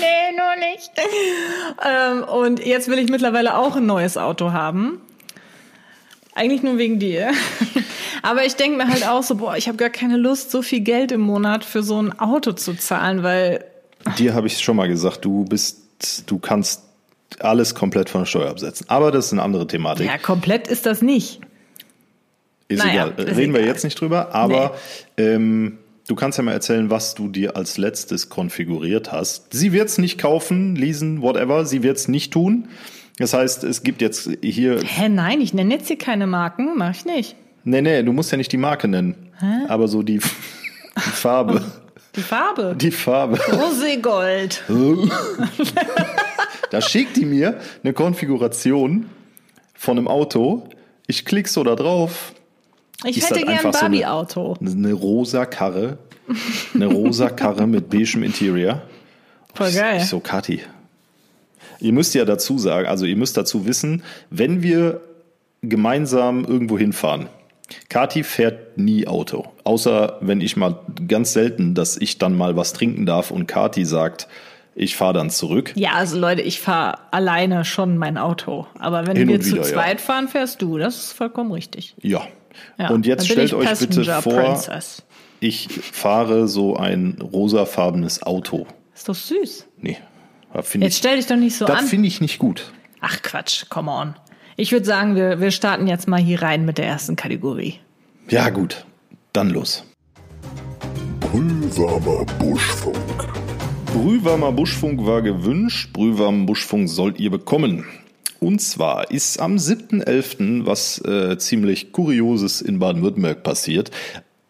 Nee, 0.00 0.36
nur 0.36 0.72
nicht. 0.72 0.90
ähm, 1.88 2.24
und 2.24 2.64
jetzt 2.64 2.88
will 2.88 2.98
ich 2.98 3.08
mittlerweile 3.08 3.56
auch 3.56 3.76
ein 3.76 3.86
neues 3.86 4.16
Auto 4.16 4.52
haben. 4.52 5.00
Eigentlich 6.34 6.62
nur 6.62 6.78
wegen 6.78 6.98
dir. 6.98 7.30
Aber 8.22 8.44
ich 8.44 8.56
denke 8.56 8.78
mir 8.78 8.88
halt 8.88 9.06
auch 9.06 9.22
so, 9.22 9.36
boah, 9.36 9.56
ich 9.56 9.68
habe 9.68 9.76
gar 9.76 9.90
keine 9.90 10.16
Lust, 10.16 10.50
so 10.50 10.62
viel 10.62 10.80
Geld 10.80 11.12
im 11.12 11.20
Monat 11.20 11.64
für 11.64 11.82
so 11.82 12.00
ein 12.00 12.18
Auto 12.18 12.52
zu 12.52 12.74
zahlen, 12.74 13.22
weil 13.22 13.64
Dir 14.18 14.34
habe 14.34 14.46
ich 14.46 14.58
schon 14.58 14.76
mal 14.76 14.88
gesagt, 14.88 15.24
du 15.24 15.44
bist, 15.44 15.78
du 16.26 16.38
kannst 16.38 16.82
alles 17.40 17.74
komplett 17.74 18.10
von 18.10 18.22
der 18.22 18.26
Steuer 18.26 18.50
absetzen. 18.50 18.88
Aber 18.88 19.10
das 19.10 19.26
ist 19.26 19.32
eine 19.32 19.42
andere 19.42 19.66
Thematik. 19.66 20.06
ja, 20.06 20.18
komplett 20.18 20.68
ist 20.68 20.86
das 20.86 21.02
nicht. 21.02 21.40
Ist 22.68 22.84
Naja, 22.84 23.08
egal. 23.08 23.26
ist 23.26 23.36
Reden 23.36 23.52
wir 23.52 23.60
egal. 23.60 23.72
jetzt 23.72 23.84
nicht 23.84 24.00
drüber, 24.00 24.34
aber 24.34 24.74
ähm, 25.16 25.78
du 26.08 26.14
kannst 26.14 26.38
ja 26.38 26.44
mal 26.44 26.52
erzählen, 26.52 26.90
was 26.90 27.14
du 27.14 27.28
dir 27.28 27.56
als 27.56 27.78
letztes 27.78 28.28
konfiguriert 28.28 29.12
hast. 29.12 29.52
Sie 29.52 29.72
wird 29.72 29.88
es 29.88 29.98
nicht 29.98 30.18
kaufen, 30.18 30.74
leasen, 30.76 31.22
whatever. 31.22 31.64
Sie 31.66 31.82
wird 31.82 31.96
es 31.98 32.08
nicht 32.08 32.32
tun. 32.32 32.68
Das 33.18 33.34
heißt, 33.34 33.64
es 33.64 33.82
gibt 33.82 34.00
jetzt 34.00 34.30
hier. 34.42 34.80
Hä, 34.82 35.08
nein, 35.08 35.40
ich 35.40 35.52
nenne 35.54 35.74
jetzt 35.74 35.88
hier 35.88 35.98
keine 35.98 36.26
Marken, 36.26 36.70
mach 36.76 36.90
ich 36.94 37.04
nicht. 37.04 37.36
Nee, 37.64 37.82
nee, 37.82 38.02
du 38.02 38.12
musst 38.12 38.30
ja 38.32 38.38
nicht 38.38 38.50
die 38.52 38.56
Marke 38.56 38.88
nennen. 38.88 39.14
Aber 39.68 39.86
so 39.88 40.02
die, 40.02 40.18
die 40.18 41.00
Farbe. 41.10 41.62
Die 42.16 42.20
Farbe. 42.22 42.74
Die 42.76 42.90
Farbe. 42.90 43.38
Roségold. 43.38 44.62
Da 46.70 46.80
schickt 46.80 47.16
die 47.18 47.26
mir 47.26 47.60
eine 47.84 47.92
Konfiguration 47.92 49.10
von 49.74 49.98
einem 49.98 50.08
Auto. 50.08 50.68
Ich 51.06 51.24
klick 51.26 51.48
so 51.48 51.62
da 51.64 51.74
drauf. 51.74 52.32
Ich 53.04 53.18
Ist 53.18 53.24
hätte 53.24 53.34
das 53.34 53.38
gern 53.40 53.48
ein 53.50 53.56
einfach 53.58 53.74
so 53.78 53.84
eine- 53.84 54.00
Barbie-Auto. 54.00 54.56
Eine 54.60 54.92
rosa 54.94 55.44
Karre. 55.44 55.98
Eine 56.74 56.86
rosa 56.86 57.28
Karre 57.28 57.66
mit 57.66 57.90
beigem 57.90 58.22
Interior. 58.22 58.80
Voll 59.54 59.70
geil. 59.72 59.98
Ich 59.98 60.06
so, 60.08 60.20
Kathi. 60.20 60.60
Ihr 61.80 61.92
müsst 61.92 62.14
ja 62.14 62.24
dazu 62.24 62.56
sagen, 62.58 62.86
also 62.88 63.04
ihr 63.04 63.16
müsst 63.16 63.36
dazu 63.36 63.66
wissen, 63.66 64.02
wenn 64.30 64.62
wir 64.62 65.00
gemeinsam 65.62 66.44
irgendwo 66.44 66.78
hinfahren, 66.78 67.26
Kathi 67.88 68.22
fährt 68.24 68.78
nie 68.78 69.06
Auto. 69.06 69.46
Außer 69.64 70.18
wenn 70.20 70.40
ich 70.40 70.56
mal 70.56 70.78
ganz 71.08 71.32
selten, 71.32 71.74
dass 71.74 71.96
ich 71.96 72.18
dann 72.18 72.36
mal 72.36 72.56
was 72.56 72.72
trinken 72.72 73.06
darf 73.06 73.30
und 73.30 73.46
Kathi 73.46 73.84
sagt, 73.84 74.28
ich 74.74 74.96
fahre 74.96 75.12
dann 75.12 75.30
zurück. 75.30 75.72
Ja, 75.74 75.92
also 75.92 76.18
Leute, 76.18 76.40
ich 76.42 76.60
fahre 76.60 76.98
alleine 77.12 77.64
schon 77.64 77.98
mein 77.98 78.16
Auto. 78.16 78.66
Aber 78.78 79.06
wenn 79.06 79.16
Hin 79.16 79.28
wir 79.28 79.34
und 79.36 79.42
zu 79.42 79.52
wieder, 79.52 79.62
ja. 79.62 79.68
zweit 79.68 80.00
fahren, 80.00 80.28
fährst 80.28 80.62
du. 80.62 80.78
Das 80.78 80.96
ist 80.96 81.12
vollkommen 81.12 81.52
richtig. 81.52 81.94
Ja. 82.00 82.22
Ja, 82.78 82.90
und 82.90 83.06
jetzt 83.06 83.26
stellt 83.26 83.52
euch 83.54 83.78
bitte 83.78 84.04
vor, 84.22 84.32
Princess. 84.34 85.02
ich 85.40 85.68
fahre 85.68 86.48
so 86.48 86.76
ein 86.76 87.18
rosafarbenes 87.20 88.22
Auto. 88.22 88.66
Ist 88.94 89.08
doch 89.08 89.14
süß. 89.14 89.66
Nee, 89.80 89.96
das 90.52 90.72
Jetzt 90.74 90.82
ich, 90.84 90.96
stell 90.96 91.16
dich 91.16 91.26
doch 91.26 91.36
nicht 91.36 91.56
so 91.56 91.64
das 91.64 91.80
an. 91.80 91.86
finde 91.86 92.08
ich 92.08 92.20
nicht 92.20 92.38
gut. 92.38 92.72
Ach 93.00 93.20
Quatsch, 93.22 93.64
come 93.68 93.90
on. 93.90 94.14
Ich 94.56 94.70
würde 94.70 94.84
sagen, 94.84 95.16
wir, 95.16 95.40
wir 95.40 95.50
starten 95.50 95.86
jetzt 95.86 96.08
mal 96.08 96.20
hier 96.20 96.42
rein 96.42 96.66
mit 96.66 96.76
der 96.76 96.86
ersten 96.86 97.16
Kategorie. 97.16 97.76
Ja 98.28 98.50
gut, 98.50 98.84
dann 99.32 99.48
los. 99.48 99.84
Brühwarmer 101.20 102.26
Buschfunk. 102.38 102.96
Brühwarmer 103.94 104.52
Buschfunk 104.52 105.06
war 105.06 105.22
gewünscht. 105.22 105.92
Brühwarmen 105.94 106.44
Buschfunk 106.44 106.88
sollt 106.88 107.18
ihr 107.18 107.30
bekommen. 107.30 107.86
Und 108.40 108.60
zwar 108.60 109.10
ist 109.10 109.40
am 109.40 109.56
7.11. 109.56 110.66
was 110.66 110.98
äh, 111.04 111.38
ziemlich 111.38 111.92
Kurioses 111.92 112.60
in 112.60 112.78
Baden-Württemberg 112.78 113.42
passiert. 113.42 113.90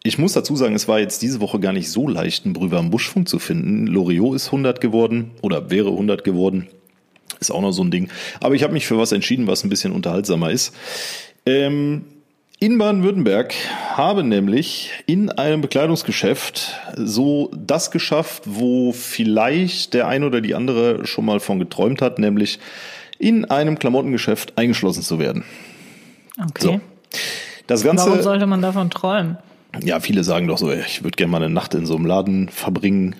Ich 0.03 0.17
muss 0.17 0.33
dazu 0.33 0.57
sagen, 0.57 0.75
es 0.75 0.89
war 0.89 0.99
jetzt 0.99 1.21
diese 1.21 1.39
Woche 1.39 1.61
gar 1.61 1.71
nicht 1.71 1.89
so 1.89 2.09
leicht, 2.09 2.43
einen 2.43 2.53
Brühwarmen 2.53 2.91
Buschfunk 2.91 3.29
zu 3.29 3.39
finden. 3.39 3.87
Loriot 3.87 4.35
ist 4.35 4.47
100 4.47 4.81
geworden 4.81 5.31
oder 5.41 5.69
wäre 5.69 5.91
100 5.91 6.25
geworden. 6.25 6.67
Ist 7.43 7.51
auch 7.51 7.61
noch 7.61 7.73
so 7.73 7.83
ein 7.83 7.91
Ding. 7.91 8.09
Aber 8.39 8.55
ich 8.55 8.63
habe 8.63 8.71
mich 8.71 8.87
für 8.87 8.97
was 8.97 9.11
entschieden, 9.11 9.47
was 9.47 9.65
ein 9.65 9.69
bisschen 9.69 9.91
unterhaltsamer 9.91 10.49
ist. 10.49 10.73
Ähm, 11.45 12.05
in 12.59 12.77
Baden-Württemberg 12.77 13.53
habe 13.89 14.23
nämlich 14.23 14.91
in 15.05 15.29
einem 15.29 15.59
Bekleidungsgeschäft 15.59 16.79
so 16.95 17.51
das 17.53 17.91
geschafft, 17.91 18.43
wo 18.45 18.93
vielleicht 18.93 19.93
der 19.93 20.07
ein 20.07 20.23
oder 20.23 20.39
die 20.39 20.55
andere 20.55 21.05
schon 21.05 21.25
mal 21.25 21.41
von 21.41 21.59
geträumt 21.59 22.01
hat, 22.01 22.19
nämlich 22.19 22.59
in 23.19 23.43
einem 23.43 23.77
Klamottengeschäft 23.77 24.57
eingeschlossen 24.57 25.03
zu 25.03 25.19
werden. 25.19 25.43
Okay. 26.39 26.49
So. 26.63 26.81
Das 27.67 27.83
Ganze. 27.83 28.05
Warum 28.05 28.21
sollte 28.21 28.45
man 28.45 28.61
davon 28.61 28.89
träumen? 28.89 29.37
Ja, 29.83 29.99
viele 29.99 30.23
sagen 30.23 30.47
doch 30.47 30.57
so, 30.57 30.71
ich 30.71 31.03
würde 31.03 31.17
gerne 31.17 31.31
mal 31.31 31.43
eine 31.43 31.53
Nacht 31.53 31.73
in 31.73 31.85
so 31.85 31.97
einem 31.97 32.05
Laden 32.05 32.47
verbringen. 32.47 33.17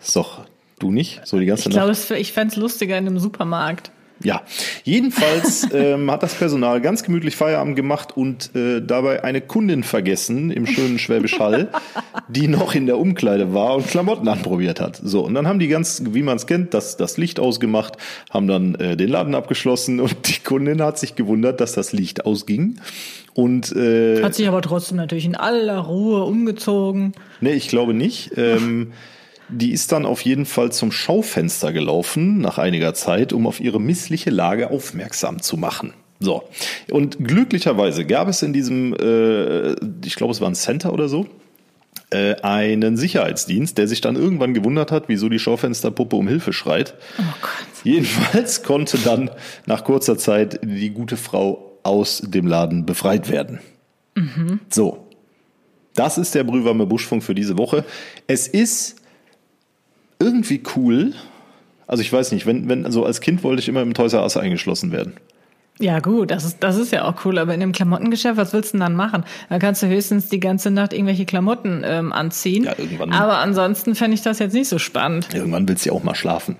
Ist 0.00 0.16
doch 0.16 0.46
du 0.82 0.90
nicht? 0.90 1.20
So 1.24 1.38
die 1.38 1.46
ganze 1.46 1.68
Ich 1.68 1.74
Nacht. 1.76 2.06
glaube, 2.06 2.20
ich 2.20 2.32
fände 2.32 2.52
es 2.52 2.56
lustiger 2.56 2.98
in 2.98 3.06
einem 3.06 3.18
Supermarkt. 3.18 3.90
Ja, 4.22 4.42
jedenfalls 4.84 5.66
ähm, 5.72 6.10
hat 6.10 6.22
das 6.22 6.34
Personal 6.34 6.82
ganz 6.82 7.02
gemütlich 7.02 7.36
Feierabend 7.36 7.74
gemacht 7.74 8.14
und 8.14 8.54
äh, 8.54 8.82
dabei 8.82 9.24
eine 9.24 9.40
Kundin 9.40 9.82
vergessen 9.82 10.50
im 10.50 10.66
schönen 10.66 10.98
Schwäbisch 10.98 11.38
Hall, 11.38 11.68
die 12.28 12.46
noch 12.46 12.74
in 12.74 12.84
der 12.84 12.98
Umkleide 12.98 13.54
war 13.54 13.76
und 13.76 13.86
Klamotten 13.86 14.28
anprobiert 14.28 14.78
hat. 14.78 15.00
So, 15.02 15.24
und 15.24 15.32
dann 15.32 15.46
haben 15.48 15.58
die 15.58 15.68
ganz, 15.68 16.02
wie 16.10 16.22
man 16.22 16.36
es 16.36 16.46
kennt, 16.46 16.74
das, 16.74 16.98
das 16.98 17.16
Licht 17.16 17.40
ausgemacht, 17.40 17.96
haben 18.28 18.46
dann 18.46 18.74
äh, 18.74 18.94
den 18.94 19.08
Laden 19.08 19.34
abgeschlossen 19.34 20.00
und 20.00 20.28
die 20.28 20.40
Kundin 20.44 20.82
hat 20.82 20.98
sich 20.98 21.14
gewundert, 21.14 21.62
dass 21.62 21.72
das 21.72 21.92
Licht 21.94 22.26
ausging. 22.26 22.78
Und 23.32 23.74
äh, 23.74 24.22
Hat 24.22 24.34
sich 24.34 24.48
aber 24.48 24.60
trotzdem 24.60 24.98
natürlich 24.98 25.24
in 25.24 25.36
aller 25.36 25.78
Ruhe 25.78 26.24
umgezogen. 26.24 27.14
Nee, 27.40 27.52
ich 27.52 27.68
glaube 27.68 27.94
nicht. 27.94 28.32
Ähm, 28.36 28.92
die 29.50 29.72
ist 29.72 29.92
dann 29.92 30.06
auf 30.06 30.20
jeden 30.22 30.46
Fall 30.46 30.72
zum 30.72 30.92
Schaufenster 30.92 31.72
gelaufen 31.72 32.38
nach 32.38 32.58
einiger 32.58 32.94
Zeit, 32.94 33.32
um 33.32 33.46
auf 33.46 33.60
ihre 33.60 33.80
missliche 33.80 34.30
Lage 34.30 34.70
aufmerksam 34.70 35.42
zu 35.42 35.56
machen. 35.56 35.92
So. 36.20 36.44
Und 36.90 37.24
glücklicherweise 37.24 38.04
gab 38.04 38.28
es 38.28 38.42
in 38.42 38.52
diesem, 38.52 38.94
äh, 38.94 39.72
ich 40.04 40.16
glaube, 40.16 40.32
es 40.32 40.40
war 40.40 40.48
ein 40.48 40.54
Center 40.54 40.92
oder 40.92 41.08
so, 41.08 41.26
äh, 42.10 42.34
einen 42.42 42.96
Sicherheitsdienst, 42.96 43.78
der 43.78 43.88
sich 43.88 44.00
dann 44.00 44.16
irgendwann 44.16 44.52
gewundert 44.52 44.92
hat, 44.92 45.04
wieso 45.08 45.28
die 45.28 45.38
Schaufensterpuppe 45.38 46.16
um 46.16 46.28
Hilfe 46.28 46.52
schreit. 46.52 46.94
Oh 47.18 47.22
Gott. 47.40 47.84
Jedenfalls 47.84 48.62
konnte 48.62 48.98
dann 48.98 49.30
nach 49.66 49.84
kurzer 49.84 50.18
Zeit 50.18 50.60
die 50.62 50.90
gute 50.90 51.16
Frau 51.16 51.78
aus 51.82 52.22
dem 52.24 52.46
Laden 52.46 52.84
befreit 52.84 53.30
werden. 53.30 53.60
So. 54.68 55.06
Das 55.94 56.18
ist 56.18 56.34
der 56.34 56.44
Brühwarme 56.44 56.86
Buschfunk 56.86 57.22
für 57.22 57.34
diese 57.34 57.58
Woche. 57.58 57.84
Es 58.26 58.46
ist 58.46 58.99
irgendwie 60.20 60.62
cool. 60.76 61.12
Also 61.86 62.02
ich 62.02 62.12
weiß 62.12 62.30
nicht, 62.32 62.46
wenn, 62.46 62.68
wenn, 62.68 62.84
also 62.84 63.04
als 63.04 63.20
Kind 63.20 63.42
wollte 63.42 63.60
ich 63.60 63.68
immer 63.68 63.82
im 63.82 63.94
Toys 63.94 64.12
R 64.12 64.22
Us 64.22 64.36
eingeschlossen 64.36 64.92
werden. 64.92 65.14
Ja, 65.80 65.98
gut, 66.00 66.30
das 66.30 66.44
ist, 66.44 66.58
das 66.62 66.76
ist 66.76 66.92
ja 66.92 67.04
auch 67.04 67.24
cool. 67.24 67.38
Aber 67.38 67.54
in 67.54 67.62
einem 67.62 67.72
Klamottengeschäft, 67.72 68.36
was 68.36 68.52
willst 68.52 68.74
du 68.74 68.76
denn 68.76 68.80
dann 68.86 68.94
machen? 68.94 69.24
Da 69.48 69.58
kannst 69.58 69.82
du 69.82 69.86
höchstens 69.88 70.28
die 70.28 70.38
ganze 70.38 70.70
Nacht 70.70 70.92
irgendwelche 70.92 71.24
Klamotten 71.24 71.82
ähm, 71.84 72.12
anziehen. 72.12 72.64
Ja, 72.64 72.74
irgendwann- 72.78 73.12
Aber 73.12 73.38
ansonsten 73.38 73.94
fände 73.94 74.14
ich 74.14 74.22
das 74.22 74.38
jetzt 74.40 74.52
nicht 74.52 74.68
so 74.68 74.78
spannend. 74.78 75.28
Irgendwann 75.34 75.66
willst 75.66 75.86
du 75.86 75.88
ja 75.90 75.96
auch 75.96 76.04
mal 76.04 76.14
schlafen. 76.14 76.56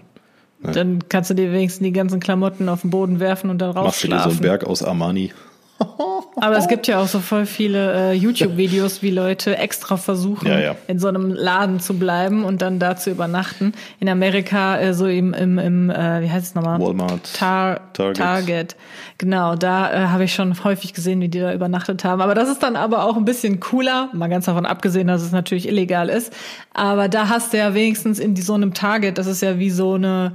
Dann 0.63 1.01
kannst 1.09 1.31
du 1.31 1.35
dir 1.35 1.53
wenigstens 1.53 1.85
die 1.85 1.93
ganzen 1.93 2.21
Klamotten 2.21 2.69
auf 2.69 2.83
den 2.83 2.91
Boden 2.91 3.19
werfen 3.21 3.49
und 3.51 3.59
dann 3.59 3.75
Machst 3.75 4.03
du 4.05 4.09
dir 4.09 4.11
so 4.11 4.15
einen 4.17 4.23
rausschlafen. 4.25 4.43
Berg 4.43 4.65
aus 4.65 4.83
Armani. 4.83 5.33
Aber 6.37 6.57
es 6.57 6.69
gibt 6.69 6.87
ja 6.87 7.01
auch 7.01 7.07
so 7.07 7.21
voll 7.21 7.47
viele 7.47 8.13
äh, 8.13 8.13
YouTube-Videos, 8.13 9.03
wie 9.03 9.11
Leute 9.11 9.57
extra 9.57 9.97
versuchen, 9.97 10.49
Ja, 10.49 10.59
ja. 10.59 10.77
in 10.87 10.99
so 10.99 11.09
einem 11.09 11.33
Laden 11.33 11.81
zu 11.81 11.99
bleiben 11.99 12.45
und 12.45 12.63
dann 12.63 12.79
da 12.79 12.97
zu 12.97 13.11
übernachten. 13.11 13.73
In 13.99 14.09
Amerika, 14.09 14.79
äh, 14.79 14.95
so 14.95 15.07
im, 15.07 15.35
im, 15.35 15.59
im 15.59 15.91
äh, 15.91 16.23
wie 16.23 16.31
heißt 16.31 16.47
es 16.47 16.55
nochmal? 16.55 16.81
Walmart, 16.81 17.35
Tar 17.35 17.93
Target. 17.93 18.17
Target. 18.17 18.77
Genau, 19.19 19.55
da 19.57 19.93
äh, 19.93 20.07
habe 20.09 20.25
ich 20.25 20.35
schon 20.35 20.63
häufig 20.65 20.95
gesehen, 20.95 21.21
wie 21.21 21.29
die 21.29 21.41
da 21.41 21.53
übernachtet 21.53 22.05
haben. 22.05 22.21
Aber 22.21 22.35
das 22.35 22.49
ist 22.49 22.63
dann 22.63 22.77
aber 22.77 23.05
auch 23.05 23.17
ein 23.17 23.25
bisschen 23.25 23.61
cooler, 23.61 24.09
mal 24.13 24.29
ganz 24.29 24.47
davon 24.47 24.67
abgesehen, 24.67 25.09
dass 25.09 25.23
es 25.23 25.33
natürlich 25.33 25.69
illegal 25.69 26.09
ist. 26.09 26.33
Aber 26.75 27.09
da 27.09 27.29
hast 27.29 27.53
du 27.53 27.59
ja 27.59 27.75
wenigstens 27.75 28.19
in 28.19 28.37
so 28.37 28.55
einem 28.55 28.75
Target, 28.75 29.19
das 29.19 29.27
ist 29.27 29.43
ja 29.43 29.59
wie 29.59 29.71
so 29.71 29.95
eine 29.95 30.33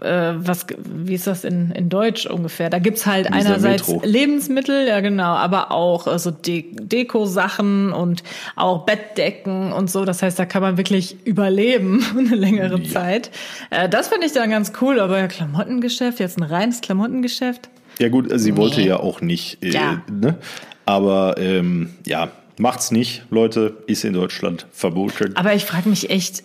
äh, 0.00 0.32
was, 0.36 0.66
wie 0.78 1.14
ist 1.14 1.26
das 1.26 1.44
in, 1.44 1.70
in 1.72 1.88
Deutsch 1.88 2.26
ungefähr? 2.26 2.70
Da 2.70 2.78
gibt's 2.78 3.06
halt 3.06 3.32
einerseits 3.32 3.88
Metro. 3.88 4.02
Lebensmittel, 4.04 4.86
ja 4.88 5.00
genau, 5.00 5.34
aber 5.34 5.70
auch 5.72 6.06
äh, 6.06 6.18
so 6.18 6.30
De 6.30 6.64
Deko-Sachen 6.72 7.92
und 7.92 8.22
auch 8.56 8.84
Bettdecken 8.86 9.72
und 9.72 9.90
so. 9.90 10.04
Das 10.04 10.22
heißt, 10.22 10.38
da 10.38 10.46
kann 10.46 10.62
man 10.62 10.76
wirklich 10.76 11.16
überleben 11.26 12.04
eine 12.18 12.34
längere 12.34 12.78
Ja. 12.80 12.88
Zeit. 12.90 13.30
Äh, 13.70 13.88
das 13.88 14.08
finde 14.08 14.26
ich 14.26 14.32
dann 14.32 14.50
ganz 14.50 14.72
cool, 14.80 15.00
aber 15.00 15.18
ja, 15.18 15.28
Klamottengeschäft, 15.28 16.20
jetzt 16.20 16.38
ein 16.38 16.42
reines 16.42 16.80
Klamottengeschäft. 16.80 17.68
Ja 17.98 18.08
gut, 18.08 18.28
sie 18.34 18.56
wollte 18.56 18.82
ja 18.82 18.98
auch 19.00 19.20
nicht, 19.20 19.62
äh, 19.64 19.70
Ja. 19.70 20.02
ne? 20.10 20.36
Aber 20.84 21.36
ähm, 21.38 21.90
ja, 22.06 22.28
macht's 22.58 22.90
nicht, 22.90 23.24
Leute, 23.30 23.76
ist 23.86 24.04
in 24.04 24.12
Deutschland 24.12 24.66
verboten. 24.70 25.34
Aber 25.36 25.54
ich 25.54 25.64
frage 25.64 25.88
mich 25.88 26.10
echt, 26.10 26.44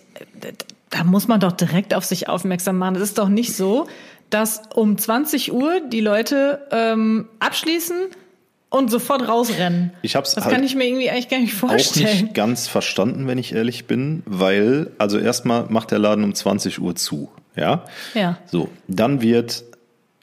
da 0.92 1.04
muss 1.04 1.26
man 1.26 1.40
doch 1.40 1.52
direkt 1.52 1.94
auf 1.94 2.04
sich 2.04 2.28
aufmerksam 2.28 2.78
machen. 2.78 2.94
Es 2.96 3.02
ist 3.02 3.18
doch 3.18 3.28
nicht 3.28 3.56
so, 3.56 3.88
dass 4.30 4.62
um 4.74 4.96
20 4.96 5.52
Uhr 5.52 5.80
die 5.80 6.00
Leute 6.00 6.66
ähm, 6.70 7.28
abschließen 7.40 7.96
und 8.68 8.90
sofort 8.90 9.26
rausrennen. 9.26 9.92
Ich 10.02 10.16
hab's 10.16 10.34
das 10.34 10.44
halt 10.44 10.54
kann 10.54 10.64
ich 10.64 10.74
mir 10.74 10.84
irgendwie 10.86 11.10
eigentlich 11.10 11.28
gar 11.28 11.40
nicht 11.40 11.54
auch 11.54 11.68
vorstellen. 11.68 12.06
nicht 12.06 12.34
ganz 12.34 12.68
verstanden, 12.68 13.26
wenn 13.26 13.38
ich 13.38 13.54
ehrlich 13.54 13.86
bin, 13.86 14.22
weil, 14.26 14.90
also 14.98 15.18
erstmal 15.18 15.66
macht 15.68 15.90
der 15.90 15.98
Laden 15.98 16.24
um 16.24 16.34
20 16.34 16.80
Uhr 16.80 16.94
zu, 16.94 17.30
ja? 17.56 17.84
Ja. 18.14 18.38
So, 18.46 18.68
dann 18.86 19.20
wird 19.22 19.64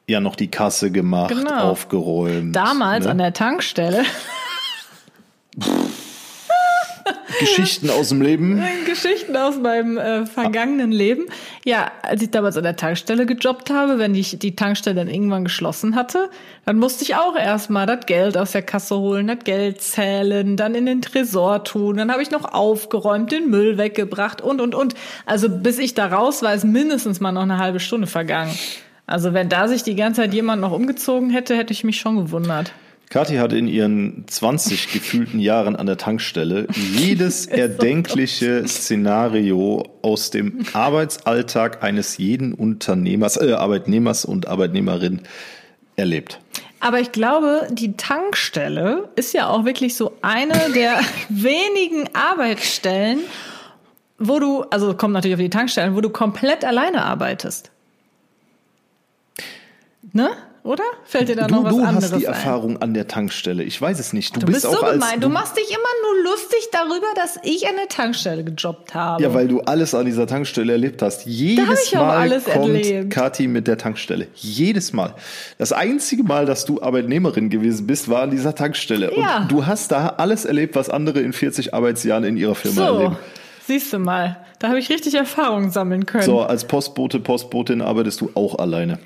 ja 0.07 0.19
noch 0.19 0.35
die 0.35 0.49
Kasse 0.49 0.91
gemacht, 0.91 1.29
Genau. 1.29 1.69
aufgeräumt. 1.69 2.55
Damals 2.55 3.05
ne? 3.05 3.11
an 3.11 3.17
der 3.19 3.33
Tankstelle, 3.33 4.03
Geschichten 7.39 7.89
aus 7.89 8.09
dem 8.09 8.21
Leben. 8.21 8.63
Geschichten 8.85 9.35
aus 9.35 9.57
meinem 9.57 9.97
äh, 9.97 10.25
vergangenen 10.25 10.91
Leben. 10.91 11.25
Ja, 11.63 11.91
als 12.01 12.21
ich 12.21 12.31
damals 12.31 12.57
an 12.57 12.63
der 12.63 12.75
Tankstelle 12.75 13.25
gejobbt 13.25 13.69
habe, 13.69 13.99
wenn 13.99 14.15
ich 14.15 14.39
die 14.39 14.55
Tankstelle 14.55 14.95
dann 14.95 15.07
irgendwann 15.07 15.43
geschlossen 15.43 15.95
hatte, 15.95 16.29
dann 16.65 16.77
musste 16.77 17.03
ich 17.03 17.15
auch 17.15 17.35
erstmal 17.35 17.85
das 17.85 18.05
Geld 18.05 18.37
aus 18.37 18.51
der 18.51 18.61
Kasse 18.61 18.97
holen, 18.97 19.27
das 19.27 19.39
Geld 19.43 19.81
zählen, 19.81 20.57
dann 20.57 20.75
in 20.75 20.85
den 20.85 21.01
Tresor 21.01 21.63
tun, 21.63 21.97
dann 21.97 22.11
habe 22.11 22.21
ich 22.21 22.31
noch 22.31 22.53
aufgeräumt, 22.53 23.31
den 23.31 23.49
Müll 23.49 23.77
weggebracht 23.77 24.41
und 24.41 24.61
und 24.61 24.75
und. 24.75 24.95
Also 25.25 25.49
bis 25.49 25.79
ich 25.79 25.93
da 25.93 26.07
raus 26.07 26.41
war, 26.41 26.53
ist 26.53 26.65
mindestens 26.65 27.19
mal 27.19 27.31
noch 27.31 27.43
eine 27.43 27.57
halbe 27.57 27.79
Stunde 27.79 28.07
vergangen. 28.07 28.53
Also 29.05 29.33
wenn 29.33 29.49
da 29.49 29.67
sich 29.67 29.83
die 29.83 29.95
ganze 29.95 30.21
Zeit 30.21 30.33
jemand 30.33 30.61
noch 30.61 30.71
umgezogen 30.71 31.31
hätte, 31.31 31.55
hätte 31.57 31.73
ich 31.73 31.83
mich 31.83 31.99
schon 31.99 32.17
gewundert. 32.17 32.71
Kathi 33.09 33.37
hat 33.37 33.53
in 33.53 33.67
ihren 33.67 34.25
20 34.27 34.93
gefühlten 34.93 35.39
Jahren 35.39 35.75
an 35.75 35.87
der 35.87 35.97
Tankstelle 35.97 36.67
jedes 36.75 37.45
erdenkliche 37.47 38.67
Szenario 38.67 39.83
aus 40.03 40.29
dem 40.29 40.63
Arbeitsalltag 40.73 41.81
eines 41.81 42.19
jeden 42.19 42.53
Unternehmers, 42.53 43.37
äh, 43.37 43.53
Arbeitnehmers 43.53 44.25
und 44.25 44.47
Arbeitnehmerin 44.47 45.21
erlebt. 45.95 46.39
Aber 46.81 46.99
ich 46.99 47.11
glaube, 47.11 47.67
die 47.71 47.97
Tankstelle 47.97 49.09
ist 49.15 49.33
ja 49.33 49.49
auch 49.49 49.65
wirklich 49.65 49.95
so 49.95 50.15
eine 50.21 50.71
der 50.75 50.99
wenigen 51.29 52.13
Arbeitsstellen, 52.13 53.21
wo 54.19 54.39
du, 54.39 54.61
also 54.69 54.93
kommt 54.93 55.15
natürlich 55.15 55.33
auf 55.33 55.41
die 55.41 55.49
Tankstellen, 55.49 55.95
wo 55.95 56.01
du 56.01 56.11
komplett 56.11 56.63
alleine 56.63 57.03
arbeitest. 57.05 57.71
Ne? 60.13 60.29
Oder? 60.63 60.83
Fällt 61.05 61.29
dir 61.29 61.35
da 61.35 61.47
noch 61.47 61.59
Du, 61.59 61.63
was 61.65 61.75
du 61.75 61.83
anderes 61.83 62.11
hast 62.11 62.19
die 62.19 62.27
ein? 62.27 62.33
Erfahrung 62.33 62.81
an 62.81 62.93
der 62.93 63.07
Tankstelle. 63.07 63.63
Ich 63.63 63.81
weiß 63.81 63.97
es 63.99 64.11
nicht. 64.13 64.35
Du, 64.35 64.41
Du 64.41 64.45
bist, 64.47 64.63
bist 64.63 64.67
auch 64.67 64.79
so 64.79 64.85
als 64.85 64.93
gemein. 64.93 65.19
Du 65.21 65.29
machst 65.29 65.55
dich 65.57 65.69
immer 65.69 65.77
nur 66.23 66.31
lustig 66.31 66.67
darüber, 66.71 67.05
dass 67.15 67.39
ich 67.43 67.67
an 67.67 67.75
der 67.77 67.87
Tankstelle 67.87 68.43
gejobbt 68.43 68.93
habe. 68.93 69.23
ja, 69.23 69.33
weil 69.33 69.47
du 69.47 69.61
alles 69.61 69.95
an 69.95 70.05
dieser 70.05 70.27
Tankstelle 70.27 70.73
erlebt 70.73 71.01
hast. 71.01 71.25
Jedes 71.25 71.93
Mal 71.93 72.17
alles 72.17 72.43
kommt 72.45 72.67
erlebt. 72.67 73.09
Kathi 73.11 73.47
mit 73.47 73.67
der 73.67 73.77
Tankstelle. 73.77 74.27
Jedes 74.35 74.91
Mal. 74.93 75.15
Das 75.57 75.71
einzige 75.71 76.23
Mal, 76.23 76.45
dass 76.45 76.65
du 76.65 76.81
Arbeitnehmerin 76.81 77.49
gewesen 77.49 77.87
bist, 77.87 78.09
war 78.09 78.21
an 78.23 78.31
dieser 78.31 78.53
Tankstelle. 78.53 79.11
Ja. 79.17 79.39
Und 79.39 79.51
du 79.51 79.65
hast 79.65 79.91
da 79.91 80.07
alles 80.17 80.45
erlebt, 80.45 80.75
was 80.75 80.89
andere 80.89 81.19
in 81.21 81.33
40 81.33 81.73
Arbeitsjahren 81.73 82.23
in 82.25 82.35
ihrer 82.37 82.55
Firma 82.55 82.87
so, 82.87 82.93
erleben. 82.97 83.17
siehst 83.65 83.93
du 83.93 83.99
mal. 83.99 84.37
Da 84.59 84.67
habe 84.67 84.79
ich 84.79 84.89
richtig 84.89 85.13
Erfahrung 85.15 85.71
sammeln 85.71 86.05
können. 86.05 86.25
So, 86.25 86.41
als 86.41 86.65
Postbote, 86.65 87.21
Postbotin 87.21 87.81
arbeitest 87.81 88.19
du 88.19 88.29
auch 88.35 88.59
alleine. 88.59 88.99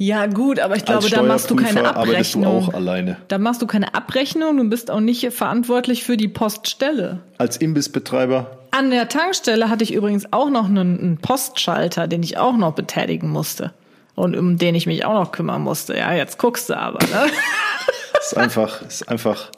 Ja, 0.00 0.26
gut, 0.26 0.60
aber 0.60 0.76
ich 0.76 0.84
glaube, 0.84 1.10
da 1.10 1.22
machst 1.22 1.50
du 1.50 1.56
keine 1.56 1.84
arbeitest 1.84 2.36
du 2.36 2.38
Abrechnung. 2.38 2.68
auch 2.68 2.72
alleine. 2.72 3.16
Da 3.26 3.38
machst 3.38 3.60
du 3.60 3.66
keine 3.66 3.94
Abrechnung, 3.94 4.56
du 4.56 4.64
bist 4.70 4.92
auch 4.92 5.00
nicht 5.00 5.32
verantwortlich 5.32 6.04
für 6.04 6.16
die 6.16 6.28
Poststelle. 6.28 7.18
Als 7.36 7.56
Imbissbetreiber 7.56 8.58
An 8.70 8.90
der 8.92 9.08
Tankstelle 9.08 9.68
hatte 9.68 9.82
ich 9.82 9.92
übrigens 9.92 10.32
auch 10.32 10.50
noch 10.50 10.66
einen, 10.66 11.00
einen 11.00 11.18
Postschalter, 11.18 12.06
den 12.06 12.22
ich 12.22 12.38
auch 12.38 12.56
noch 12.56 12.74
betätigen 12.74 13.28
musste. 13.28 13.72
Und 14.14 14.36
um 14.36 14.56
den 14.56 14.76
ich 14.76 14.86
mich 14.86 15.04
auch 15.04 15.14
noch 15.14 15.32
kümmern 15.32 15.62
musste. 15.62 15.96
Ja, 15.96 16.12
jetzt 16.12 16.38
guckst 16.38 16.70
du 16.70 16.76
aber, 16.76 17.04
ne? 17.06 17.26
ist 18.20 18.36
einfach, 18.36 18.82
ist 18.82 19.08
einfach. 19.08 19.50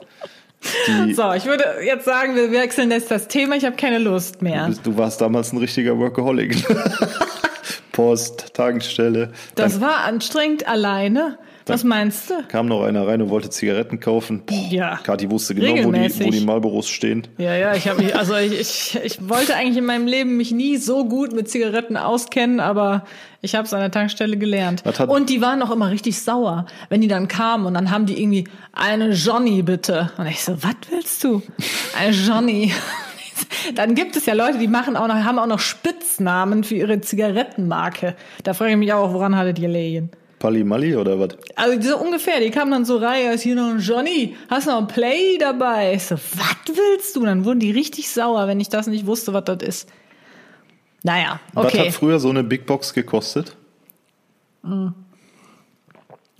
Die 0.87 1.13
so, 1.15 1.33
ich 1.33 1.45
würde 1.45 1.65
jetzt 1.85 2.05
sagen, 2.05 2.35
wir 2.35 2.51
wechseln 2.51 2.89
jetzt 2.89 3.11
das 3.11 3.27
Thema. 3.27 3.55
Ich 3.57 3.65
habe 3.65 3.75
keine 3.75 3.99
Lust 3.99 4.41
mehr. 4.41 4.63
Du, 4.63 4.69
bist, 4.69 4.85
du 4.87 4.97
warst 4.97 5.21
damals 5.21 5.53
ein 5.53 5.57
richtiger 5.57 5.97
Workaholic. 5.99 6.65
Post, 7.91 8.53
Tankstelle. 8.53 9.31
Das 9.55 9.81
war 9.81 10.05
anstrengend 10.05 10.67
alleine. 10.67 11.37
Was 11.67 11.83
meinst 11.83 12.29
du? 12.29 12.33
Kam 12.47 12.65
noch 12.65 12.83
einer 12.83 13.07
rein 13.07 13.21
und 13.21 13.29
wollte 13.29 13.49
Zigaretten 13.49 13.99
kaufen. 13.99 14.43
Boah, 14.45 14.67
ja. 14.69 14.99
Kathi 15.03 15.29
wusste 15.29 15.55
genau, 15.55 15.85
wo 15.85 15.91
die, 15.91 16.25
wo 16.25 16.29
die 16.29 16.41
Marlboros 16.41 16.89
stehen. 16.89 17.27
Ja, 17.37 17.55
ja, 17.55 17.75
ich 17.75 17.87
habe 17.87 18.01
mich, 18.01 18.15
also 18.15 18.35
ich, 18.35 18.59
ich, 18.59 18.99
ich 19.03 19.29
wollte 19.29 19.55
eigentlich 19.55 19.77
in 19.77 19.85
meinem 19.85 20.07
Leben 20.07 20.37
mich 20.37 20.51
nie 20.51 20.77
so 20.77 21.05
gut 21.05 21.33
mit 21.33 21.49
Zigaretten 21.49 21.97
auskennen, 21.97 22.59
aber 22.59 23.05
ich 23.41 23.55
habe 23.55 23.65
es 23.65 23.73
an 23.73 23.79
der 23.79 23.91
Tankstelle 23.91 24.37
gelernt. 24.37 24.83
Und 25.07 25.29
die 25.29 25.41
waren 25.41 25.61
auch 25.61 25.71
immer 25.71 25.91
richtig 25.91 26.19
sauer, 26.19 26.65
wenn 26.89 27.01
die 27.01 27.07
dann 27.07 27.27
kamen 27.27 27.65
und 27.65 27.73
dann 27.73 27.91
haben 27.91 28.05
die 28.05 28.21
irgendwie 28.21 28.45
eine 28.73 29.11
Johnny 29.11 29.61
bitte. 29.61 30.11
Und 30.17 30.27
ich 30.27 30.43
so, 30.43 30.61
was 30.63 30.75
willst 30.89 31.23
du? 31.23 31.41
Eine 31.97 32.11
Johnny. 32.11 32.73
Dann 33.75 33.95
gibt 33.95 34.15
es 34.15 34.25
ja 34.25 34.33
Leute, 34.33 34.57
die 34.57 34.67
machen 34.67 34.95
auch 34.95 35.07
noch, 35.07 35.15
haben 35.15 35.39
auch 35.39 35.47
noch 35.47 35.59
Spitznamen 35.59 36.63
für 36.63 36.75
ihre 36.75 37.01
Zigarettenmarke. 37.01 38.15
Da 38.43 38.53
frage 38.53 38.71
ich 38.71 38.77
mich 38.77 38.93
auch, 38.93 39.13
woran 39.13 39.35
hattet 39.35 39.59
ihr 39.59 39.69
Lehen? 39.69 40.11
Pali 40.39 40.95
oder 40.95 41.19
was? 41.19 41.37
Also 41.55 41.91
so 41.91 41.97
ungefähr, 41.99 42.39
die 42.39 42.49
kamen 42.49 42.71
dann 42.71 42.83
so 42.83 42.97
rein, 42.97 43.31
ist 43.31 43.43
hier 43.43 43.55
noch 43.55 43.69
ein 43.69 43.79
Johnny, 43.79 44.35
hast 44.49 44.65
du 44.65 44.71
noch 44.71 44.79
ein 44.79 44.87
Play 44.87 45.37
dabei? 45.39 45.93
Ich 45.93 46.05
so, 46.05 46.15
was 46.15 46.75
willst 46.75 47.15
du? 47.15 47.25
Dann 47.25 47.45
wurden 47.45 47.59
die 47.59 47.71
richtig 47.71 48.09
sauer, 48.09 48.47
wenn 48.47 48.59
ich 48.59 48.69
das 48.69 48.87
nicht 48.87 49.05
wusste, 49.05 49.33
was 49.33 49.43
das 49.45 49.61
ist. 49.61 49.89
Naja, 51.03 51.39
okay. 51.53 51.79
Was 51.79 51.85
hat 51.87 51.93
früher 51.93 52.19
so 52.19 52.29
eine 52.29 52.43
Big 52.43 52.65
Box 52.65 52.93
gekostet? 52.93 53.55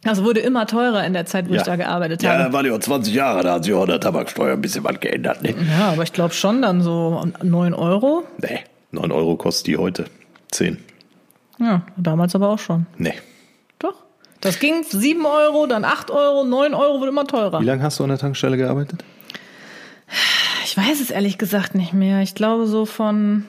Das 0.04 0.24
wurde 0.24 0.40
immer 0.40 0.66
teurer 0.66 1.06
in 1.06 1.14
der 1.14 1.26
Zeit, 1.26 1.48
wo 1.48 1.54
ja. 1.54 1.60
ich 1.60 1.66
da 1.66 1.76
gearbeitet 1.76 2.26
habe. 2.26 2.40
Ja, 2.40 2.48
da 2.48 2.54
waren 2.54 2.66
ja 2.66 2.80
20 2.80 3.14
Jahre, 3.14 3.44
da 3.44 3.54
hat 3.54 3.66
sich 3.66 3.74
auch 3.74 3.86
der 3.86 4.00
Tabaksteuer 4.00 4.54
ein 4.54 4.62
bisschen 4.62 4.84
was 4.84 5.00
geändert. 5.00 5.44
Ne? 5.44 5.54
Ja, 5.78 5.92
aber 5.92 6.04
ich 6.04 6.14
glaube 6.14 6.34
schon 6.34 6.62
dann 6.62 6.82
so 6.82 7.24
9 7.44 7.74
Euro. 7.74 8.24
Nee, 8.40 8.62
9 8.92 9.12
Euro 9.12 9.36
kostet 9.36 9.68
die 9.68 9.78
heute. 9.78 10.06
10. 10.52 10.78
Ja, 11.60 11.84
damals 11.98 12.34
aber 12.34 12.50
auch 12.50 12.60
schon. 12.60 12.88
Nee. 12.98 13.14
Doch. 13.78 13.94
Das 14.42 14.60
ging 14.60 14.84
7 14.84 15.24
Euro, 15.26 15.68
dann 15.68 15.86
8 15.86 16.10
Euro, 16.10 16.44
9 16.46 16.74
Euro 16.74 17.00
wird 17.00 17.10
immer 17.10 17.28
teurer. 17.28 17.62
Wie 17.62 17.66
lange 17.66 17.84
hast 17.84 18.00
du 18.00 18.04
an 18.04 18.10
der 18.10 18.18
Tankstelle 18.18 18.58
gearbeitet? 18.58 19.04
Ich 20.66 20.76
weiß 20.76 21.00
es 21.00 21.12
ehrlich 21.12 21.38
gesagt 21.38 21.76
nicht 21.76 21.94
mehr. 21.94 22.22
Ich 22.22 22.34
glaube 22.34 22.66
so 22.66 22.86
von 22.86 23.46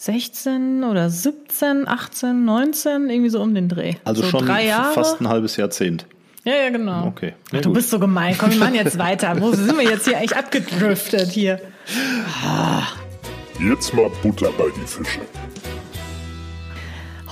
16 0.00 0.82
oder 0.82 1.10
17, 1.10 1.86
18, 1.86 2.42
19, 2.46 3.10
irgendwie 3.10 3.28
so 3.28 3.42
um 3.42 3.54
den 3.54 3.68
Dreh. 3.68 3.96
Also 4.04 4.22
so 4.22 4.28
schon 4.28 4.46
drei 4.46 4.64
Jahre. 4.64 4.94
fast 4.94 5.20
ein 5.20 5.28
halbes 5.28 5.58
Jahrzehnt. 5.58 6.06
Ja, 6.44 6.54
ja, 6.54 6.70
genau. 6.70 7.08
Okay. 7.08 7.34
Ach, 7.48 7.60
du 7.60 7.68
gut. 7.68 7.74
bist 7.74 7.90
so 7.90 7.98
gemein. 7.98 8.34
Komm, 8.38 8.50
wir 8.50 8.58
machen 8.60 8.76
jetzt 8.76 8.98
weiter. 8.98 9.38
Wo 9.38 9.52
sind 9.52 9.76
wir 9.76 9.84
jetzt 9.84 10.08
hier 10.08 10.16
eigentlich 10.16 10.34
abgedriftet 10.34 11.28
hier? 11.28 11.60
Jetzt 13.60 13.92
mal 13.92 14.10
Butter 14.22 14.48
bei 14.56 14.70
die 14.74 14.86
Fische. 14.86 15.20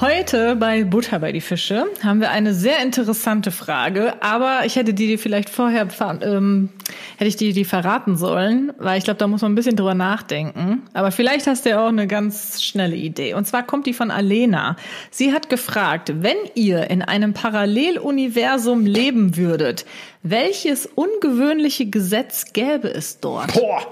Heute 0.00 0.54
bei 0.54 0.84
Butter 0.84 1.18
bei 1.18 1.32
die 1.32 1.40
Fische 1.40 1.86
haben 2.04 2.20
wir 2.20 2.30
eine 2.30 2.54
sehr 2.54 2.84
interessante 2.84 3.50
Frage, 3.50 4.22
aber 4.22 4.60
ich 4.64 4.76
hätte 4.76 4.94
die 4.94 5.08
dir 5.08 5.18
vielleicht 5.18 5.50
vorher 5.50 5.88
ähm, 6.20 6.68
hätte 7.16 7.28
ich 7.28 7.34
dir 7.34 7.52
die 7.52 7.64
verraten 7.64 8.16
sollen, 8.16 8.72
weil 8.78 8.98
ich 8.98 9.02
glaube, 9.02 9.18
da 9.18 9.26
muss 9.26 9.42
man 9.42 9.50
ein 9.50 9.54
bisschen 9.56 9.74
drüber 9.74 9.94
nachdenken. 9.94 10.82
Aber 10.92 11.10
vielleicht 11.10 11.48
hast 11.48 11.64
du 11.64 11.70
ja 11.70 11.84
auch 11.84 11.88
eine 11.88 12.06
ganz 12.06 12.62
schnelle 12.62 12.94
Idee. 12.94 13.34
Und 13.34 13.48
zwar 13.48 13.64
kommt 13.64 13.88
die 13.88 13.92
von 13.92 14.12
Alena. 14.12 14.76
Sie 15.10 15.32
hat 15.32 15.48
gefragt, 15.48 16.12
wenn 16.22 16.36
ihr 16.54 16.90
in 16.90 17.02
einem 17.02 17.34
Paralleluniversum 17.34 18.86
leben 18.86 19.36
würdet, 19.36 19.84
welches 20.22 20.86
ungewöhnliche 20.86 21.86
Gesetz 21.86 22.52
gäbe 22.52 22.86
es 22.86 23.18
dort? 23.18 23.52
Boah! 23.52 23.82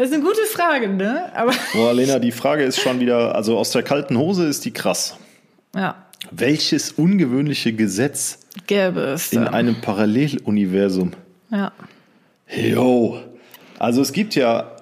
Das 0.00 0.08
ist 0.08 0.14
eine 0.14 0.24
gute 0.24 0.46
Frage, 0.46 0.88
ne? 0.88 1.30
Aber 1.34 1.52
Boah, 1.74 1.92
Lena, 1.92 2.18
die 2.18 2.32
Frage 2.32 2.64
ist 2.64 2.80
schon 2.80 3.00
wieder, 3.00 3.34
also 3.34 3.58
aus 3.58 3.70
der 3.72 3.82
kalten 3.82 4.16
Hose 4.16 4.46
ist 4.46 4.64
die 4.64 4.70
krass. 4.70 5.18
Ja. 5.76 6.06
Welches 6.30 6.92
ungewöhnliche 6.92 7.74
Gesetz 7.74 8.38
gäbe 8.66 9.00
es 9.00 9.30
in 9.30 9.46
einem 9.46 9.82
Paralleluniversum? 9.82 11.12
Ja. 11.50 11.72
Jo. 12.48 13.20
Also 13.78 14.00
es 14.00 14.14
gibt 14.14 14.34
ja, 14.36 14.74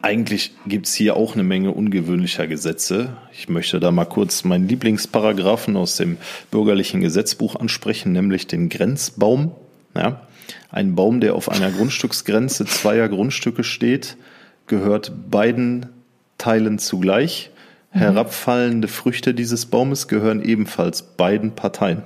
eigentlich 0.00 0.52
gibt 0.66 0.86
es 0.86 0.94
hier 0.94 1.16
auch 1.16 1.34
eine 1.34 1.42
Menge 1.42 1.72
ungewöhnlicher 1.72 2.46
Gesetze. 2.46 3.16
Ich 3.32 3.48
möchte 3.48 3.80
da 3.80 3.90
mal 3.90 4.04
kurz 4.04 4.44
meinen 4.44 4.68
Lieblingsparagraphen 4.68 5.76
aus 5.76 5.96
dem 5.96 6.18
bürgerlichen 6.52 7.00
Gesetzbuch 7.00 7.56
ansprechen, 7.56 8.12
nämlich 8.12 8.46
den 8.46 8.68
Grenzbaum. 8.68 9.50
Ja. 9.96 10.20
Ein 10.70 10.94
Baum, 10.94 11.20
der 11.20 11.34
auf 11.34 11.48
einer 11.48 11.70
Grundstücksgrenze 11.70 12.64
zweier 12.64 13.08
Grundstücke 13.08 13.64
steht, 13.64 14.16
gehört 14.66 15.30
beiden 15.30 15.86
Teilen 16.38 16.78
zugleich. 16.78 17.50
Herabfallende 17.90 18.86
Früchte 18.86 19.34
dieses 19.34 19.66
Baumes 19.66 20.06
gehören 20.06 20.42
ebenfalls 20.42 21.02
beiden 21.02 21.56
Parteien. 21.56 22.04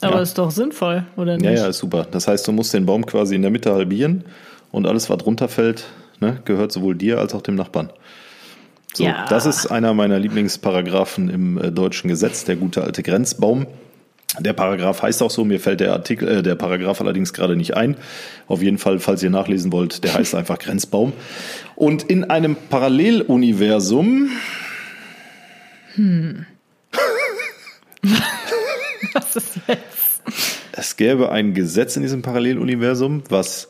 Aber 0.00 0.16
ja. 0.16 0.22
ist 0.22 0.36
doch 0.36 0.50
sinnvoll, 0.50 1.04
oder 1.16 1.36
nicht? 1.36 1.44
Ja, 1.44 1.52
ja, 1.52 1.66
ist 1.68 1.78
super. 1.78 2.06
Das 2.10 2.26
heißt, 2.26 2.46
du 2.48 2.52
musst 2.52 2.74
den 2.74 2.86
Baum 2.86 3.06
quasi 3.06 3.36
in 3.36 3.42
der 3.42 3.52
Mitte 3.52 3.72
halbieren 3.72 4.24
und 4.72 4.86
alles, 4.86 5.08
was 5.08 5.24
runterfällt, 5.24 5.84
ne, 6.20 6.40
gehört 6.44 6.72
sowohl 6.72 6.96
dir 6.96 7.18
als 7.18 7.34
auch 7.34 7.42
dem 7.42 7.54
Nachbarn. 7.54 7.90
So, 8.94 9.04
Ja. 9.04 9.26
das 9.28 9.46
ist 9.46 9.66
einer 9.68 9.94
meiner 9.94 10.18
Lieblingsparagraphen 10.18 11.30
im 11.30 11.58
äh, 11.58 11.70
deutschen 11.70 12.08
Gesetz, 12.08 12.44
der 12.44 12.56
gute 12.56 12.82
alte 12.82 13.02
Grenzbaum. 13.02 13.66
Der 14.40 14.52
Paragraph 14.52 15.02
heißt 15.02 15.22
auch 15.22 15.30
so, 15.30 15.44
mir 15.44 15.60
fällt 15.60 15.80
der 15.80 15.92
Artikel, 15.92 16.28
äh, 16.28 16.42
der 16.42 16.56
Paragraph 16.56 17.00
allerdings 17.00 17.32
gerade 17.32 17.56
nicht 17.56 17.76
ein. 17.76 17.96
Auf 18.48 18.60
jeden 18.60 18.78
Fall, 18.78 18.98
falls 18.98 19.22
ihr 19.22 19.30
nachlesen 19.30 19.72
wollt, 19.72 20.04
der 20.04 20.14
heißt 20.14 20.34
einfach 20.36 20.58
Grenzbaum. 20.58 21.12
Und 21.74 22.02
in 22.02 22.24
einem 22.24 22.56
Paralleluniversum 22.68 24.30
Was 29.14 29.36
ist 29.36 29.60
jetzt? 29.66 29.96
es 30.72 30.96
gäbe 30.96 31.30
ein 31.30 31.54
Gesetz 31.54 31.96
in 31.96 32.02
diesem 32.02 32.20
Paralleluniversum, 32.20 33.22
was 33.30 33.68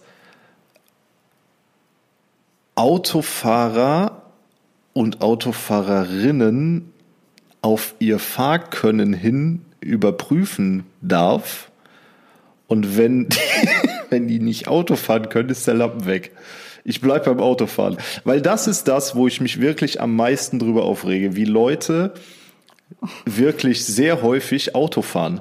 Autofahrer 2.74 4.22
und 4.92 5.20
Autofahrerinnen 5.20 6.92
auf 7.62 7.94
ihr 8.00 8.18
Fahrkönnen 8.18 9.12
hin 9.12 9.65
überprüfen 9.86 10.84
darf. 11.00 11.70
Und 12.66 12.96
wenn 12.96 13.28
die, 13.30 13.38
wenn 14.10 14.28
die 14.28 14.40
nicht 14.40 14.68
Auto 14.68 14.96
fahren 14.96 15.28
können, 15.28 15.48
ist 15.48 15.66
der 15.66 15.74
Lappen 15.74 16.06
weg. 16.06 16.32
Ich 16.84 17.00
bleib 17.00 17.24
beim 17.24 17.40
Autofahren. 17.40 17.96
Weil 18.24 18.40
das 18.40 18.68
ist 18.68 18.84
das, 18.86 19.16
wo 19.16 19.26
ich 19.26 19.40
mich 19.40 19.60
wirklich 19.60 20.00
am 20.00 20.14
meisten 20.14 20.58
drüber 20.58 20.84
aufrege, 20.84 21.34
wie 21.34 21.44
Leute 21.44 22.14
wirklich 23.24 23.84
sehr 23.84 24.22
häufig 24.22 24.76
Auto 24.76 25.02
fahren 25.02 25.40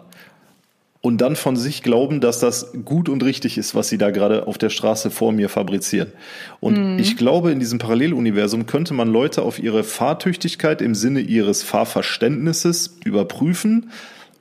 und 1.06 1.20
dann 1.20 1.36
von 1.36 1.56
sich 1.56 1.84
glauben, 1.84 2.20
dass 2.20 2.40
das 2.40 2.74
gut 2.84 3.10
und 3.10 3.24
richtig 3.24 3.60
ist, 3.60 3.76
was 3.76 3.90
sie 3.90 4.00
da 4.00 4.10
gerade 4.10 4.48
auf 4.48 4.58
der 4.58 4.72
Straße 4.72 5.12
vor 5.12 5.32
mir 5.32 5.50
fabrizieren. 5.50 6.12
Und 6.60 6.98
ich 6.98 7.16
glaube, 7.16 7.52
in 7.52 7.60
diesem 7.60 7.78
Paralleluniversum 7.78 8.66
könnte 8.66 8.96
man 8.96 9.08
Leute 9.08 9.44
auf 9.44 9.60
ihre 9.60 9.84
Fahrtüchtigkeit 9.84 10.82
im 10.82 10.96
Sinne 10.96 11.20
ihres 11.20 11.62
Fahrverständnisses 11.62 12.98
überprüfen 13.06 13.92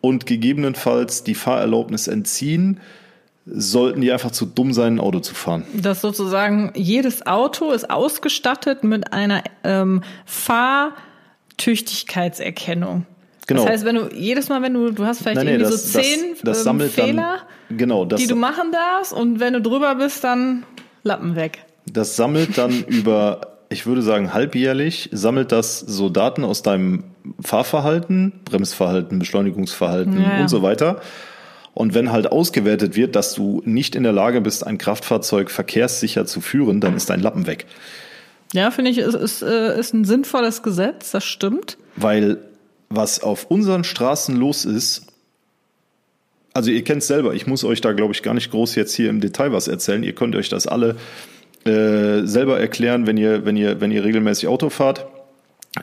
und 0.04 0.26
gegebenenfalls 0.26 1.24
die 1.24 1.34
Fahrerlaubnis 1.34 2.06
entziehen, 2.08 2.78
sollten 3.46 4.00
die 4.02 4.12
einfach 4.12 4.30
zu 4.32 4.44
dumm 4.46 4.72
sein, 4.74 4.96
ein 4.96 5.00
Auto 5.00 5.20
zu 5.20 5.34
fahren. 5.34 5.64
Dass 5.74 6.00
sozusagen 6.02 6.72
jedes 6.74 7.26
Auto 7.26 7.70
ist 7.72 7.88
ausgestattet 7.90 8.84
mit 8.84 9.12
einer 9.14 9.42
ähm, 9.64 10.02
Fahrtüchtigkeitserkennung. 10.26 13.06
Genau. 13.46 13.62
Das 13.62 13.70
heißt, 13.72 13.84
wenn 13.84 13.96
du 13.96 14.08
jedes 14.14 14.48
Mal, 14.48 14.62
wenn 14.62 14.72
du, 14.74 14.90
du 14.90 15.04
hast 15.04 15.18
vielleicht 15.18 15.36
Nein, 15.36 15.48
irgendwie 15.48 15.70
das- 15.70 15.92
so 15.92 15.98
das- 15.98 16.06
zehn 16.06 16.20
das 16.42 16.58
ähm, 16.58 16.64
sammelt 16.64 16.96
dann- 16.98 17.06
Fehler, 17.06 17.38
Genau, 17.70 18.04
das, 18.04 18.20
die 18.20 18.26
du 18.26 18.36
machen 18.36 18.72
darfst 18.72 19.12
und 19.12 19.40
wenn 19.40 19.52
du 19.54 19.60
drüber 19.62 19.94
bist, 19.96 20.22
dann 20.24 20.64
Lappen 21.02 21.34
weg. 21.36 21.64
das 21.90 22.16
sammelt 22.16 22.56
dann 22.58 22.84
über, 22.88 23.58
ich 23.68 23.86
würde 23.86 24.02
sagen, 24.02 24.32
halbjährlich, 24.34 25.08
sammelt 25.12 25.52
das 25.52 25.80
so 25.80 26.08
Daten 26.08 26.44
aus 26.44 26.62
deinem 26.62 27.04
Fahrverhalten, 27.40 28.32
Bremsverhalten, 28.44 29.18
Beschleunigungsverhalten 29.18 30.20
Ja, 30.20 30.36
ja. 30.36 30.40
und 30.42 30.48
so 30.48 30.62
weiter. 30.62 31.00
Und 31.72 31.94
wenn 31.94 32.12
halt 32.12 32.30
ausgewertet 32.30 32.94
wird, 32.94 33.16
dass 33.16 33.34
du 33.34 33.60
nicht 33.64 33.96
in 33.96 34.04
der 34.04 34.12
Lage 34.12 34.40
bist, 34.40 34.66
ein 34.66 34.78
Kraftfahrzeug 34.78 35.50
verkehrssicher 35.50 36.24
zu 36.24 36.40
führen, 36.40 36.80
dann 36.80 36.94
ist 36.96 37.10
dein 37.10 37.20
Lappen 37.20 37.46
weg. 37.46 37.66
Ja, 38.52 38.70
finde 38.70 38.92
ich, 38.92 38.98
ist, 38.98 39.14
ist, 39.14 39.42
äh, 39.42 39.78
ist 39.78 39.92
ein 39.92 40.04
sinnvolles 40.04 40.62
Gesetz, 40.62 41.10
das 41.10 41.24
stimmt. 41.24 41.76
Weil 41.96 42.38
was 42.88 43.22
auf 43.22 43.46
unseren 43.50 43.82
Straßen 43.82 44.36
los 44.36 44.64
ist, 44.64 45.06
also 46.52 46.70
ihr 46.70 46.84
kennt 46.84 47.02
es 47.02 47.08
selber, 47.08 47.34
ich 47.34 47.48
muss 47.48 47.64
euch 47.64 47.80
da, 47.80 47.92
glaube 47.92 48.12
ich, 48.14 48.22
gar 48.22 48.34
nicht 48.34 48.52
groß 48.52 48.76
jetzt 48.76 48.94
hier 48.94 49.10
im 49.10 49.20
Detail 49.20 49.52
was 49.52 49.66
erzählen. 49.66 50.04
Ihr 50.04 50.14
könnt 50.14 50.36
euch 50.36 50.48
das 50.48 50.68
alle 50.68 50.94
äh, 51.64 52.24
selber 52.24 52.60
erklären, 52.60 53.08
wenn 53.08 53.16
ihr, 53.16 53.44
wenn 53.44 53.56
ihr, 53.56 53.80
wenn 53.80 53.90
ihr 53.90 54.04
regelmäßig 54.04 54.46
Auto 54.46 54.70
fahrt, 54.70 55.06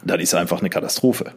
das 0.04 0.21
ist 0.21 0.34
einfach 0.34 0.60
eine 0.60 0.69
Katastrophe. 0.69 1.34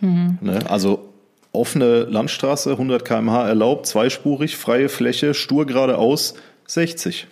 Ne? 0.00 0.58
Also 0.68 1.08
offene 1.52 2.04
Landstraße, 2.04 2.70
100 2.72 3.04
km/h 3.04 3.48
erlaubt, 3.48 3.86
zweispurig, 3.86 4.56
freie 4.56 4.88
Fläche, 4.88 5.34
stur 5.34 5.66
geradeaus, 5.66 6.34
60. 6.66 7.26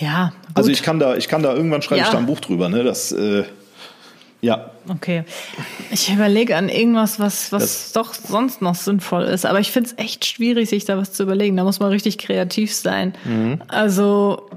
Ja, 0.00 0.32
gut. 0.46 0.56
Also 0.56 0.70
ich 0.70 0.82
kann 0.82 0.98
da, 0.98 1.16
ich 1.16 1.28
kann 1.28 1.42
da 1.42 1.54
irgendwann 1.54 1.82
schreibe 1.82 2.00
ich 2.00 2.06
Ja. 2.06 2.12
da 2.12 2.18
ein 2.18 2.26
Buch 2.26 2.40
drüber. 2.40 2.68
Ne? 2.68 2.82
Das, 2.84 3.12
äh, 3.12 3.44
ja, 4.40 4.70
Okay. 4.88 5.24
Ich 5.90 6.10
überlege 6.10 6.56
an 6.56 6.68
irgendwas, 6.70 7.20
was, 7.20 7.52
was 7.52 7.92
doch 7.92 8.14
sonst 8.14 8.62
noch 8.62 8.74
sinnvoll 8.74 9.24
ist. 9.24 9.44
Aber 9.44 9.60
ich 9.60 9.70
finde 9.70 9.90
es 9.90 9.98
echt 10.02 10.24
schwierig, 10.24 10.70
sich 10.70 10.86
da 10.86 10.96
was 10.96 11.12
zu 11.12 11.24
überlegen. 11.24 11.56
Da 11.58 11.64
muss 11.64 11.78
man 11.78 11.90
richtig 11.90 12.16
kreativ 12.16 12.74
sein. 12.74 13.12
Also 13.68 14.48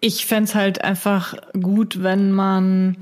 ich 0.00 0.26
fände 0.26 0.44
es 0.50 0.54
halt 0.54 0.84
einfach 0.84 1.34
gut, 1.58 2.02
wenn 2.02 2.30
man 2.32 2.96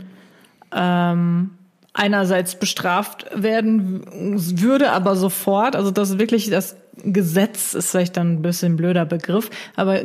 ähm, 0.75 1.51
einerseits 1.95 2.59
bestraft 2.59 3.27
werden 3.35 4.03
würde, 4.11 4.93
aber 4.93 5.17
sofort. 5.17 5.77
Also 5.77 5.91
das 5.91 6.19
wirklich 6.19 6.51
das 6.51 6.77
Gesetz 7.05 7.75
ist 7.75 7.91
vielleicht 7.91 8.17
dann 8.17 8.35
ein 8.35 8.43
bisschen 8.43 8.75
ein 8.75 8.77
blöder 8.77 9.05
Begriff, 9.05 9.51
aber 9.77 10.01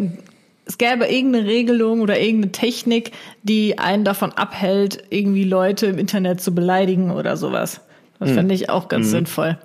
es 0.66 0.78
gäbe 0.78 1.06
irgendeine 1.06 1.48
Regelung 1.48 2.02
oder 2.02 2.20
irgendeine 2.20 2.52
Technik, 2.52 3.12
die 3.44 3.78
einen 3.78 4.04
davon 4.04 4.34
abhält, 4.34 5.04
irgendwie 5.10 5.46
Leute 5.46 5.86
im 5.86 5.98
Internet 5.98 6.42
zu 6.42 6.54
beleidigen 6.54 7.12
oder 7.12 7.38
sowas. 7.38 7.82
Das 8.20 8.32
fände 8.32 8.56
ich 8.56 8.70
auch 8.70 8.88
ganz 8.90 9.12
sinnvoll, 9.12 9.60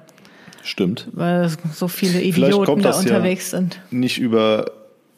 stimmt. 0.62 1.08
weil 1.12 1.50
so 1.72 1.88
viele 1.88 2.20
Idioten 2.20 2.82
da 2.82 2.90
das 2.90 3.04
ja 3.04 3.16
unterwegs 3.16 3.50
sind. 3.50 3.80
nicht 3.90 4.18
über 4.18 4.66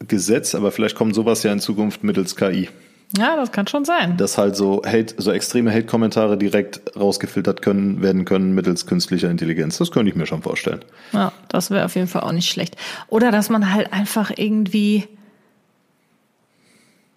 Gesetz, 0.06 0.54
aber 0.54 0.70
vielleicht 0.70 0.94
kommt 0.94 1.16
sowas 1.16 1.42
ja 1.42 1.52
in 1.52 1.58
Zukunft 1.58 2.04
mittels 2.04 2.36
KI. 2.36 2.68
Ja, 3.16 3.36
das 3.36 3.52
kann 3.52 3.66
schon 3.68 3.84
sein. 3.84 4.16
Dass 4.16 4.38
halt 4.38 4.56
so 4.56 4.82
Hate, 4.84 5.14
so 5.18 5.30
extreme 5.30 5.70
Hate-Kommentare 5.72 6.36
direkt 6.36 6.96
rausgefiltert 6.96 7.62
können, 7.62 8.02
werden 8.02 8.24
können 8.24 8.54
mittels 8.54 8.86
künstlicher 8.86 9.30
Intelligenz. 9.30 9.78
Das 9.78 9.90
könnte 9.92 10.10
ich 10.10 10.16
mir 10.16 10.26
schon 10.26 10.42
vorstellen. 10.42 10.80
Ja, 11.12 11.32
das 11.48 11.70
wäre 11.70 11.84
auf 11.84 11.94
jeden 11.94 12.08
Fall 12.08 12.22
auch 12.22 12.32
nicht 12.32 12.50
schlecht. 12.50 12.76
Oder 13.08 13.30
dass 13.30 13.50
man 13.50 13.72
halt 13.72 13.92
einfach 13.92 14.32
irgendwie 14.36 15.04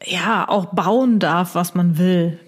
ja 0.06 0.48
auch 0.48 0.66
bauen 0.68 1.18
darf, 1.20 1.56
was 1.56 1.74
man 1.74 1.98
will, 1.98 2.40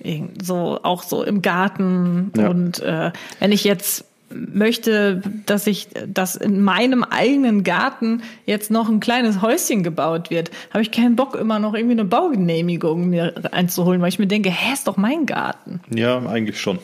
so 0.42 0.80
auch 0.84 1.02
so 1.02 1.24
im 1.24 1.42
Garten 1.42 2.32
Ja. 2.38 2.50
und 2.50 2.80
äh, 2.80 3.12
wenn 3.40 3.52
ich 3.52 3.64
jetzt 3.64 4.06
möchte, 4.30 5.22
dass 5.46 5.68
ich, 5.68 5.88
dass 6.08 6.36
in 6.36 6.62
meinem 6.62 7.04
eigenen 7.04 7.64
Garten 7.64 8.22
jetzt 8.46 8.72
noch 8.72 8.90
ein 8.90 9.00
kleines 9.00 9.42
Häuschen 9.42 9.84
gebaut 9.84 10.30
wird, 10.30 10.52
habe 10.72 10.82
ich 10.82 10.92
keinen 10.92 11.16
Bock 11.16 11.36
immer 11.36 11.60
noch 11.60 11.74
irgendwie 11.74 11.94
eine 11.94 12.06
Baugenehmigung 12.06 13.10
mir 13.10 13.34
einzuholen, 13.52 14.02
weil 14.02 14.10
ich 14.10 14.20
mir 14.20 14.28
denke, 14.28 14.50
hä, 14.50 14.74
ist 14.74 14.88
doch 14.88 14.98
mein 14.98 15.26
Garten. 15.26 15.82
Ja, 15.94 16.20
eigentlich 16.26 16.60
schon. 16.60 16.80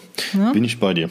Bin 0.54 0.64
ich 0.64 0.80
bei 0.80 0.94
dir. 0.94 1.10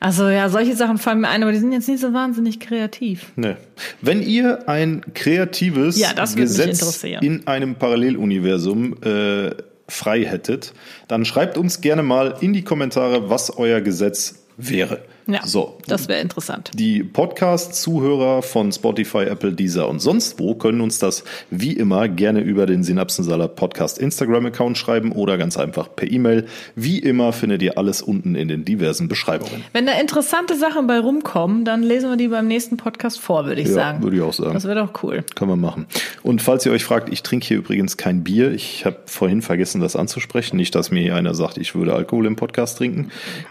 Also 0.00 0.28
ja, 0.28 0.48
solche 0.48 0.76
Sachen 0.76 0.98
fallen 0.98 1.20
mir 1.20 1.28
ein, 1.28 1.42
aber 1.42 1.52
die 1.52 1.58
sind 1.58 1.72
jetzt 1.72 1.88
nicht 1.88 2.00
so 2.00 2.12
wahnsinnig 2.12 2.60
kreativ. 2.60 3.32
Nee. 3.36 3.56
Wenn 4.00 4.22
ihr 4.22 4.68
ein 4.68 5.02
kreatives 5.14 5.98
Ja, 5.98 6.12
Gesetz 6.12 7.04
in 7.20 7.46
einem 7.46 7.74
Paralleluniversum 7.74 8.96
äh, 9.02 9.50
frei 9.88 10.24
hättet, 10.24 10.72
dann 11.08 11.24
schreibt 11.24 11.58
uns 11.58 11.80
gerne 11.80 12.02
mal 12.02 12.36
in 12.40 12.52
die 12.52 12.62
Kommentare, 12.62 13.30
was 13.30 13.56
euer 13.56 13.80
Gesetz 13.80 14.44
wäre. 14.56 15.00
Ja, 15.30 15.46
So, 15.46 15.76
das 15.86 16.08
wäre 16.08 16.20
interessant. 16.20 16.70
Die 16.74 17.02
Podcast-Zuhörer 17.04 18.40
von 18.42 18.72
Spotify, 18.72 19.24
Apple, 19.24 19.52
Deezer 19.52 19.88
und 19.88 20.00
sonst 20.00 20.38
wo 20.38 20.54
können 20.54 20.80
uns 20.80 20.98
das 20.98 21.22
wie 21.50 21.72
immer 21.74 22.08
gerne 22.08 22.40
über 22.40 22.64
den 22.66 22.82
Synapsensalat 22.82 23.54
Podcast 23.56 23.98
Instagram-Account 23.98 24.78
schreiben 24.78 25.12
oder 25.12 25.36
ganz 25.36 25.56
einfach 25.58 25.94
per 25.94 26.10
E-Mail. 26.10 26.46
Wie 26.76 26.98
immer 26.98 27.32
findet 27.32 27.60
ihr 27.62 27.76
alles 27.76 28.00
unten 28.00 28.34
in 28.36 28.48
den 28.48 28.64
diversen 28.64 29.08
Beschreibungen. 29.08 29.64
Wenn 29.74 29.84
da 29.86 29.92
interessante 30.00 30.56
Sachen 30.56 30.86
bei 30.86 30.98
rumkommen, 30.98 31.64
dann 31.66 31.82
lesen 31.82 32.08
wir 32.10 32.16
die 32.16 32.28
beim 32.28 32.46
nächsten 32.46 32.76
Podcast 32.78 33.20
vor, 33.20 33.44
würde 33.44 33.60
ich 33.60 33.68
Ja, 33.68 33.74
sagen. 33.74 34.02
würde 34.02 34.16
ich 34.16 34.22
auch 34.22 34.32
sagen. 34.32 34.54
Das 34.54 34.64
wäre 34.64 34.80
doch 34.86 35.02
cool. 35.02 35.24
Können 35.34 35.50
wir 35.50 35.56
machen. 35.56 35.86
Und 36.22 36.40
falls 36.40 36.64
ihr 36.64 36.72
euch 36.72 36.84
fragt, 36.84 37.12
ich 37.12 37.22
trinke 37.22 37.46
hier 37.46 37.58
übrigens 37.58 37.96
kein 37.96 38.24
Bier. 38.24 38.52
Ich 38.52 38.86
habe 38.86 38.96
vorhin 39.04 39.42
vergessen, 39.42 39.80
das 39.80 39.94
anzusprechen. 39.96 40.56
Nicht, 40.56 40.74
dass 40.74 40.90
mir 40.90 41.02
hier 41.02 41.16
einer 41.16 41.34
sagt, 41.34 41.58
ich 41.58 41.74
würde 41.74 41.94
Alkohol 41.94 42.26
im 42.26 42.36
Podcast 42.36 42.78
trinken. 42.78 43.10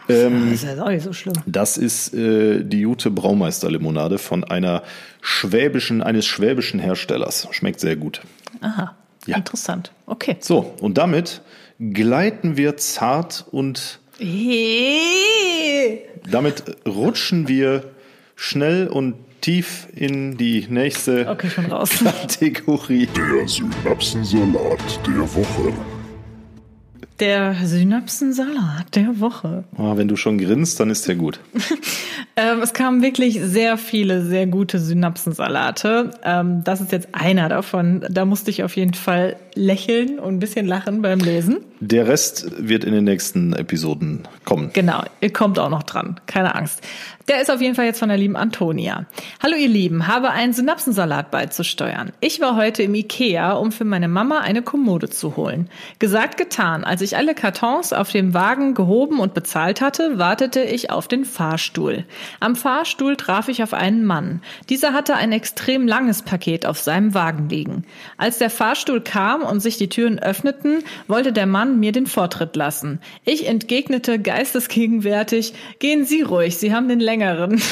Ähm, 0.09 0.49
Das 0.51 0.63
ist 0.63 0.77
ja 0.77 0.83
auch 0.83 0.89
nicht 0.89 1.03
so 1.03 1.13
schlimm. 1.13 1.33
das 1.45 1.66
ist 1.75 2.13
äh, 2.13 2.63
die 2.63 2.79
Jute 2.79 3.11
Braumeister-Limonade 3.11 4.17
von 4.19 4.45
einer 4.45 4.83
schwäbischen, 5.21 6.01
eines 6.01 6.25
schwäbischen 6.25 6.79
Herstellers. 6.79 7.47
Schmeckt 7.51 7.81
sehr 7.81 7.97
gut. 7.97 8.21
Aha, 8.61 8.95
Ja. 9.25 9.35
interessant. 9.35 9.91
Okay. 10.05 10.37
So, 10.39 10.73
und 10.79 10.97
damit 10.97 11.41
gleiten 11.79 12.55
wir 12.55 12.77
zart 12.77 13.45
und 13.51 13.99
Hey. 14.19 15.99
damit 16.31 16.63
rutschen 16.87 17.47
wir 17.47 17.83
schnell 18.35 18.87
und 18.87 19.15
tief 19.41 19.87
in 19.95 20.37
die 20.37 20.65
nächste 20.69 21.27
Okay, 21.29 21.49
schon 21.49 21.65
raus. 21.67 21.89
Kategorie. 22.03 23.07
Der 23.15 23.47
Synapsensalat 23.47 24.99
der 25.05 25.35
Woche. 25.35 25.73
Der 27.19 27.55
Synapsensalat 27.55 28.95
der 28.95 29.19
Woche. 29.19 29.63
Ah, 29.75 29.97
wenn 29.97 30.07
du 30.07 30.15
schon 30.15 30.37
grinst, 30.37 30.79
dann 30.79 30.89
ist 30.89 31.07
der 31.07 31.15
gut. 31.15 31.39
Ähm, 32.39 32.61
es 32.61 32.73
kamen 32.73 33.01
wirklich 33.01 33.39
sehr 33.41 33.79
viele, 33.79 34.23
sehr 34.23 34.45
gute 34.45 34.77
Synapsensalate. 34.77 36.11
Ähm, 36.23 36.63
das 36.63 36.81
ist 36.81 36.91
jetzt 36.91 37.07
einer 37.13 37.49
davon. 37.49 38.05
Da 38.11 38.25
musste 38.25 38.51
ich 38.51 38.61
auf 38.63 38.75
jeden 38.75 38.93
Fall 38.93 39.37
lächeln 39.55 40.19
und 40.19 40.35
ein 40.35 40.39
bisschen 40.39 40.67
lachen 40.67 41.01
beim 41.01 41.17
Lesen. 41.17 41.57
Der 41.79 42.07
Rest 42.07 42.47
wird 42.57 42.83
in 42.83 42.93
den 42.93 43.03
nächsten 43.03 43.53
Episoden 43.53 44.27
kommen. 44.45 44.71
Genau, 44.73 45.03
ihr 45.21 45.31
kommt 45.31 45.59
auch 45.59 45.69
noch 45.69 45.83
dran, 45.83 46.19
keine 46.25 46.55
Angst. 46.55 46.81
Der 47.27 47.41
ist 47.41 47.51
auf 47.51 47.59
jeden 47.59 47.75
Fall 47.75 47.85
jetzt 47.85 47.99
von 47.99 48.07
der 48.07 48.17
lieben 48.17 48.37
Antonia. 48.37 49.05
Hallo 49.43 49.55
ihr 49.57 49.67
Lieben, 49.67 50.07
habe 50.07 50.31
einen 50.31 50.53
Synapsensalat 50.53 51.29
beizusteuern. 51.29 52.13
Ich 52.21 52.39
war 52.39 52.55
heute 52.55 52.83
im 52.83 52.95
Ikea, 52.95 53.51
um 53.51 53.73
für 53.73 53.83
meine 53.83 54.07
Mama 54.07 54.39
eine 54.39 54.61
Kommode 54.61 55.09
zu 55.09 55.35
holen. 55.35 55.69
Gesagt, 55.99 56.37
getan. 56.37 56.85
Als 56.85 57.01
ich 57.01 57.17
alle 57.17 57.35
Kartons 57.35 57.91
auf 57.91 58.11
dem 58.11 58.33
Wagen 58.33 58.75
gehoben 58.75 59.19
und 59.19 59.33
bezahlt 59.33 59.81
hatte, 59.81 60.17
wartete 60.17 60.61
ich 60.61 60.89
auf 60.89 61.09
den 61.09 61.25
Fahrstuhl. 61.25 62.05
Am 62.39 62.55
Fahrstuhl 62.55 63.17
traf 63.17 63.49
ich 63.49 63.61
auf 63.61 63.73
einen 63.73 64.05
Mann. 64.05 64.41
Dieser 64.69 64.93
hatte 64.93 65.15
ein 65.15 65.33
extrem 65.33 65.85
langes 65.85 66.21
Paket 66.21 66.65
auf 66.65 66.79
seinem 66.79 67.13
Wagen 67.13 67.49
liegen. 67.49 67.83
Als 68.15 68.37
der 68.37 68.49
Fahrstuhl 68.49 69.01
kam 69.01 69.43
und 69.43 69.59
sich 69.59 69.77
die 69.77 69.89
Türen 69.89 70.17
öffneten, 70.17 70.79
wollte 71.09 71.33
der 71.33 71.45
Mann 71.45 71.66
mir 71.67 71.91
den 71.91 72.07
Vortritt 72.07 72.55
lassen. 72.55 73.01
Ich 73.25 73.47
entgegnete 73.47 74.19
geistesgegenwärtig, 74.19 75.53
gehen 75.79 76.05
Sie 76.05 76.21
ruhig, 76.21 76.57
Sie 76.57 76.73
haben 76.73 76.87
den 76.87 76.99
längeren. 76.99 77.61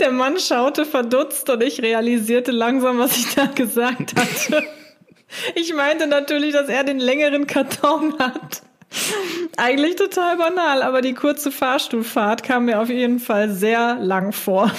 Der 0.00 0.10
Mann 0.10 0.38
schaute 0.38 0.86
verdutzt 0.86 1.50
und 1.50 1.62
ich 1.62 1.82
realisierte 1.82 2.50
langsam, 2.50 2.98
was 2.98 3.16
ich 3.16 3.34
da 3.34 3.46
gesagt 3.46 4.14
hatte. 4.16 4.64
Ich 5.54 5.74
meinte 5.74 6.06
natürlich, 6.06 6.52
dass 6.52 6.68
er 6.68 6.84
den 6.84 6.98
längeren 6.98 7.46
Karton 7.46 8.18
hat. 8.18 8.62
Eigentlich 9.56 9.96
total 9.96 10.36
banal, 10.36 10.82
aber 10.82 11.00
die 11.00 11.14
kurze 11.14 11.50
Fahrstuhlfahrt 11.50 12.42
kam 12.42 12.66
mir 12.66 12.80
auf 12.80 12.88
jeden 12.88 13.18
Fall 13.18 13.50
sehr 13.50 13.96
lang 14.00 14.32
vor. 14.32 14.70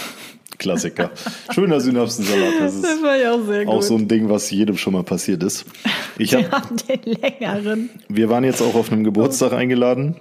Klassiker. 0.58 1.12
Schöner 1.54 1.80
Synapsensalat. 1.80 2.54
Das 2.60 2.82
Das 2.82 2.92
ist 2.96 3.04
war 3.04 3.16
ja 3.18 3.34
auch 3.34 3.46
sehr 3.46 3.66
gut. 3.66 3.74
auch 3.74 3.82
so 3.82 3.96
ein 3.96 4.08
Ding, 4.08 4.30
was 4.30 4.50
jedem 4.52 4.78
schon 4.78 4.94
mal 4.94 5.04
passiert 5.04 5.44
ist. 5.44 5.66
Ich 6.18 6.32
Wir 6.32 6.50
hab, 6.50 6.64
haben 6.64 6.76
den 6.88 7.14
längeren. 7.22 7.90
wir 8.10 8.30
waren 8.30 8.44
jetzt 8.44 8.62
auch 8.62 8.76
auf 8.76 8.92
einem 8.92 9.04
Geburtstag 9.04 9.54
eingeladen. 9.54 10.16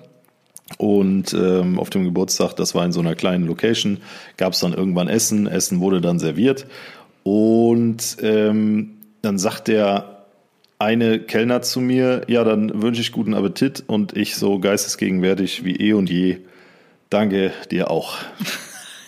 Und 0.78 1.34
ähm, 1.34 1.78
auf 1.78 1.90
dem 1.90 2.04
Geburtstag, 2.04 2.54
das 2.56 2.74
war 2.74 2.84
in 2.86 2.92
so 2.92 3.00
einer 3.00 3.14
kleinen 3.14 3.46
Location, 3.46 3.98
gab 4.38 4.54
es 4.54 4.60
dann 4.60 4.72
irgendwann 4.72 5.08
Essen. 5.08 5.46
Essen 5.46 5.80
wurde 5.80 6.00
dann 6.00 6.18
serviert. 6.18 6.66
Und 7.22 8.16
ähm, 8.22 8.94
dann 9.22 9.38
sagt 9.38 9.68
der 9.68 10.24
eine 10.78 11.20
Kellner 11.20 11.62
zu 11.62 11.80
mir, 11.80 12.22
ja, 12.28 12.44
dann 12.44 12.82
wünsche 12.82 13.00
ich 13.02 13.12
guten 13.12 13.34
Appetit. 13.34 13.84
Und 13.86 14.16
ich 14.16 14.36
so 14.36 14.58
geistesgegenwärtig 14.58 15.64
wie 15.64 15.76
eh 15.76 15.92
und 15.92 16.10
je, 16.10 16.38
danke 17.10 17.52
dir 17.70 17.90
auch. 17.90 18.16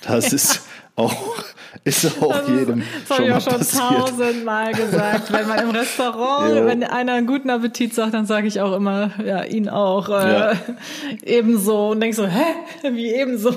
Das 0.06 0.32
ist 0.32 0.62
auch, 0.96 1.14
ist 1.84 2.20
auch 2.22 2.48
jedem 2.48 2.82
Das 3.08 3.18
habe 3.18 3.28
schon 3.28 3.38
ich 3.38 3.46
mal 3.46 3.58
schon 3.60 4.06
tausendmal 4.06 4.72
gesagt. 4.72 5.30
Wenn 5.32 5.46
man 5.46 5.58
im 5.60 5.70
Restaurant, 5.70 6.54
wenn 6.66 6.82
einer 6.84 7.12
einen 7.12 7.26
guten 7.26 7.50
Appetit 7.50 7.94
sagt, 7.94 8.14
dann 8.14 8.26
sage 8.26 8.46
ich 8.48 8.60
auch 8.60 8.74
immer, 8.74 9.10
ja, 9.24 9.44
ihn 9.44 9.68
auch. 9.68 10.08
Äh, 10.08 10.12
Ja. 10.12 10.52
Ebenso. 11.24 11.90
Und 11.90 12.00
denk 12.00 12.14
so, 12.14 12.26
hä? 12.26 12.44
Wie 12.92 13.08
ebenso? 13.12 13.50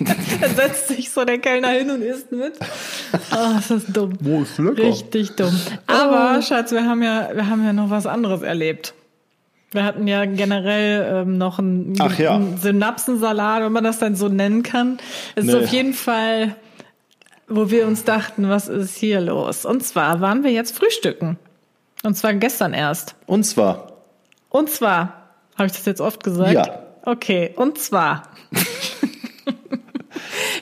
dann 0.00 0.56
setzt 0.56 0.88
sich 0.88 1.10
so 1.10 1.24
der 1.24 1.38
Kellner 1.38 1.68
hin 1.68 1.90
und 1.90 2.02
isst 2.02 2.32
mit. 2.32 2.54
Das 3.30 3.70
ist 3.70 3.94
dumm. 3.96 4.14
Wo 4.20 4.42
ist 4.42 4.58
lecker? 4.58 4.82
Richtig 4.82 5.36
dumm. 5.36 5.54
Aber, 5.86 6.40
Schatz, 6.42 6.72
wir 6.72 6.84
haben 6.84 7.02
ja, 7.02 7.28
wir 7.34 7.48
haben 7.48 7.64
ja 7.64 7.72
noch 7.72 7.90
was 7.90 8.06
anderes 8.06 8.42
erlebt. 8.42 8.94
Wir 9.72 9.84
hatten 9.84 10.06
ja 10.08 10.24
generell 10.24 11.22
ähm, 11.26 11.36
noch 11.36 11.58
einen, 11.58 11.94
Ach 11.98 12.18
ja. 12.18 12.34
einen 12.36 12.56
Synapsensalat, 12.56 13.62
wenn 13.62 13.72
man 13.72 13.84
das 13.84 13.98
dann 13.98 14.16
so 14.16 14.28
nennen 14.28 14.62
kann. 14.62 14.98
Es 15.34 15.44
ist 15.44 15.52
Nee. 15.52 15.58
auf 15.64 15.68
jeden 15.68 15.92
Fall 15.92 16.54
wo 17.48 17.70
wir 17.70 17.86
uns 17.86 18.04
dachten, 18.04 18.48
was 18.48 18.68
ist 18.68 18.96
hier 18.96 19.20
los? 19.20 19.64
Und 19.64 19.84
zwar 19.84 20.20
waren 20.20 20.44
wir 20.44 20.50
jetzt 20.50 20.76
frühstücken. 20.76 21.38
Und 22.04 22.16
zwar 22.16 22.34
gestern 22.34 22.74
erst. 22.74 23.14
Und 23.26 23.44
zwar, 23.44 23.92
Und 24.50 24.70
zwar, 24.70 25.30
habe 25.56 25.66
ich 25.66 25.72
das 25.72 25.84
jetzt 25.84 26.00
oft 26.00 26.22
gesagt? 26.22 26.54
Ja. 26.54 26.78
Okay, 27.04 27.52
und 27.56 27.78
zwar. 27.78 28.24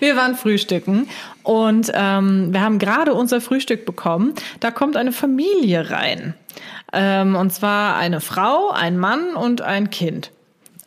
wir 0.01 0.16
waren 0.16 0.35
frühstücken 0.35 1.09
und 1.42 1.90
ähm, 1.94 2.53
wir 2.53 2.61
haben 2.61 2.79
gerade 2.79 3.14
unser 3.14 3.40
Frühstück 3.40 3.87
bekommen. 3.87 4.35
Da 4.61 4.70
kommt 4.70 4.96
eine 4.96 5.12
Familie 5.12 5.90
rein. 5.90 6.35
Ähm, 6.92 7.37
und 7.37 7.53
zwar 7.53 7.96
eine 7.96 8.20
Frau, 8.20 8.70
ein 8.70 8.99
Mann 8.99 9.35
und 9.35 9.62
ein 9.62 9.90
Kind. 9.90 10.31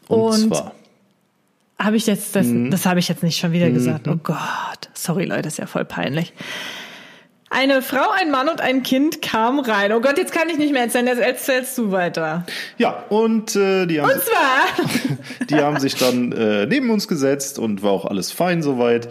und, 0.07 0.19
Und- 0.19 0.55
zwar. 0.55 0.71
Habe 1.81 1.95
ich 1.95 2.05
jetzt 2.07 2.35
das, 2.35 2.45
Mhm. 2.47 2.71
das 2.71 2.85
habe 2.85 2.99
ich 2.99 3.07
jetzt 3.07 3.23
nicht 3.23 3.37
schon 3.39 3.51
wieder 3.53 3.69
gesagt. 3.69 4.07
Oh 4.07 4.17
Gott, 4.21 4.89
sorry 4.93 5.25
Leute, 5.25 5.47
ist 5.47 5.57
ja 5.59 5.65
voll 5.65 5.85
peinlich. 5.85 6.33
Eine 7.51 7.81
Frau, 7.81 8.05
ein 8.21 8.29
Mann 8.29 8.47
und 8.47 8.61
ein 8.61 8.83
Kind 8.83 9.23
kamen 9.23 9.59
rein. 9.61 9.91
Oh 9.93 10.01
Gott, 10.01 10.19
jetzt 10.19 10.31
kann 10.33 10.49
ich 10.49 10.57
nicht 10.59 10.71
mehr 10.71 10.83
erzählen. 10.83 11.07
Jetzt 11.07 11.19
erzählst 11.21 11.75
du 11.79 11.91
weiter. 11.91 12.45
Ja, 12.77 13.05
und 13.09 13.55
äh, 13.55 13.87
die, 13.87 13.99
haben, 14.01 14.11
Und 14.11 14.21
zwar, 14.21 15.17
die 15.49 15.55
haben 15.55 15.79
sich 15.79 15.95
dann 15.95 16.31
äh, 16.31 16.67
neben 16.67 16.91
uns 16.91 17.07
gesetzt 17.07 17.57
und 17.57 17.81
war 17.81 17.91
auch 17.91 18.05
alles 18.05 18.31
fein 18.31 18.61
soweit. 18.61 19.09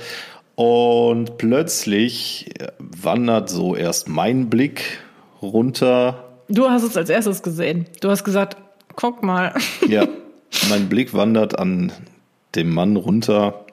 Und 0.55 1.37
plötzlich 1.39 2.51
äh, 2.61 2.69
wandert 2.79 3.49
so 3.51 3.75
erst 3.75 4.09
mein 4.09 4.49
Blick 4.51 5.01
runter. 5.43 6.25
du 6.49 6.69
hast 6.71 6.83
es 6.85 6.97
als 6.97 7.11
erstes 7.11 7.43
gesehen. 7.43 7.87
Du 8.01 8.09
hast 8.11 8.23
gesagt, 8.23 8.57
guck 8.95 9.25
mal. 9.25 9.53
Ja, 9.89 10.07
mein 10.71 10.89
Blick 10.89 11.13
wandert 11.13 11.59
an 11.59 11.91
dem 12.55 12.73
Mann 12.73 12.97
runter 12.97 13.65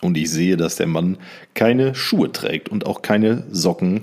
und 0.00 0.16
ich 0.18 0.30
sehe, 0.30 0.56
dass 0.56 0.76
der 0.76 0.88
Mann 0.88 1.18
keine 1.54 1.94
Schuhe 1.94 2.32
trägt 2.32 2.68
und 2.68 2.86
auch 2.86 3.02
keine 3.02 3.44
Socken. 3.50 4.02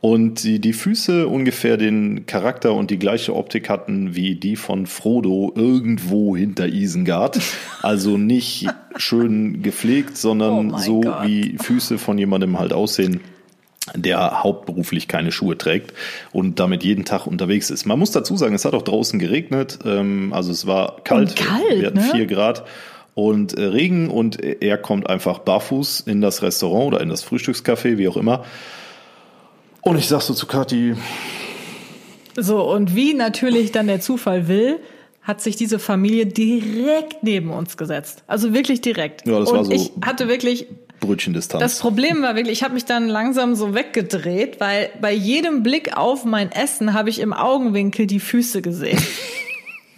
Und 0.00 0.44
die, 0.44 0.60
die 0.60 0.72
Füße 0.72 1.26
ungefähr 1.26 1.76
den 1.76 2.26
Charakter 2.26 2.74
und 2.74 2.90
die 2.90 2.98
gleiche 2.98 3.34
Optik 3.34 3.68
hatten 3.70 4.14
wie 4.14 4.34
die 4.34 4.56
von 4.56 4.86
Frodo 4.86 5.52
irgendwo 5.56 6.36
hinter 6.36 6.68
Isengard. 6.68 7.40
Also 7.82 8.18
nicht 8.18 8.66
schön 8.96 9.62
gepflegt, 9.62 10.10
Oh 10.14 10.16
sondern 10.16 10.66
mein 10.68 10.80
so 10.82 11.00
Gott. 11.00 11.26
wie 11.26 11.56
Füße 11.58 11.98
von 11.98 12.18
jemandem 12.18 12.58
halt 12.58 12.72
aussehen, 12.72 13.20
der 13.94 14.42
hauptberuflich 14.42 15.08
keine 15.08 15.32
Schuhe 15.32 15.56
trägt 15.56 15.92
und 16.32 16.60
damit 16.60 16.84
jeden 16.84 17.04
Tag 17.04 17.26
unterwegs 17.26 17.70
ist. 17.70 17.86
Man 17.86 17.98
muss 17.98 18.10
dazu 18.10 18.36
sagen, 18.36 18.54
es 18.54 18.64
hat 18.64 18.74
auch 18.74 18.82
draußen 18.82 19.18
geregnet, 19.18 19.78
ähm, 19.84 20.32
also 20.32 20.50
es 20.50 20.66
war 20.66 21.02
kalt, 21.04 21.30
Und 21.30 21.36
kalt, 21.36 21.80
wir 21.80 21.86
hatten 21.86 21.98
ne? 21.98 22.08
vier 22.12 22.26
Grad 22.26 22.64
und 23.16 23.54
äh, 23.58 23.62
Regen 23.64 24.10
und 24.10 24.40
er 24.44 24.76
kommt 24.76 25.08
einfach 25.08 25.38
barfuß 25.38 26.00
in 26.00 26.20
das 26.20 26.42
Restaurant 26.42 26.88
oder 26.88 27.00
in 27.00 27.08
das 27.08 27.24
Frühstückscafé, 27.24 27.96
wie 27.96 28.06
auch 28.08 28.16
immer. 28.18 28.44
Und 29.80 29.96
ich 29.96 30.06
sag 30.06 30.20
so 30.20 30.34
zu 30.34 30.46
Kathi, 30.46 30.94
So, 32.36 32.62
und 32.70 32.94
wie 32.94 33.14
natürlich 33.14 33.72
dann 33.72 33.86
der 33.86 34.00
Zufall 34.00 34.48
will, 34.48 34.78
hat 35.22 35.40
sich 35.40 35.56
diese 35.56 35.78
Familie 35.78 36.26
direkt 36.26 37.22
neben 37.22 37.50
uns 37.50 37.78
gesetzt. 37.78 38.22
Also 38.26 38.52
wirklich 38.52 38.82
direkt. 38.82 39.26
Ja, 39.26 39.40
das 39.40 39.50
und 39.50 39.56
war 39.56 39.64
so- 39.64 39.72
ich 39.72 39.92
hatte 40.04 40.28
wirklich 40.28 40.66
Brötchendistanz. 41.00 41.62
Das 41.62 41.78
Problem 41.78 42.20
war 42.22 42.36
wirklich, 42.36 42.58
ich 42.58 42.62
habe 42.64 42.74
mich 42.74 42.84
dann 42.84 43.08
langsam 43.08 43.54
so 43.54 43.74
weggedreht, 43.74 44.60
weil 44.60 44.90
bei 45.00 45.12
jedem 45.12 45.62
Blick 45.62 45.96
auf 45.96 46.24
mein 46.26 46.52
Essen 46.52 46.92
habe 46.92 47.08
ich 47.08 47.18
im 47.20 47.32
Augenwinkel 47.32 48.06
die 48.06 48.20
Füße 48.20 48.60
gesehen. 48.60 48.98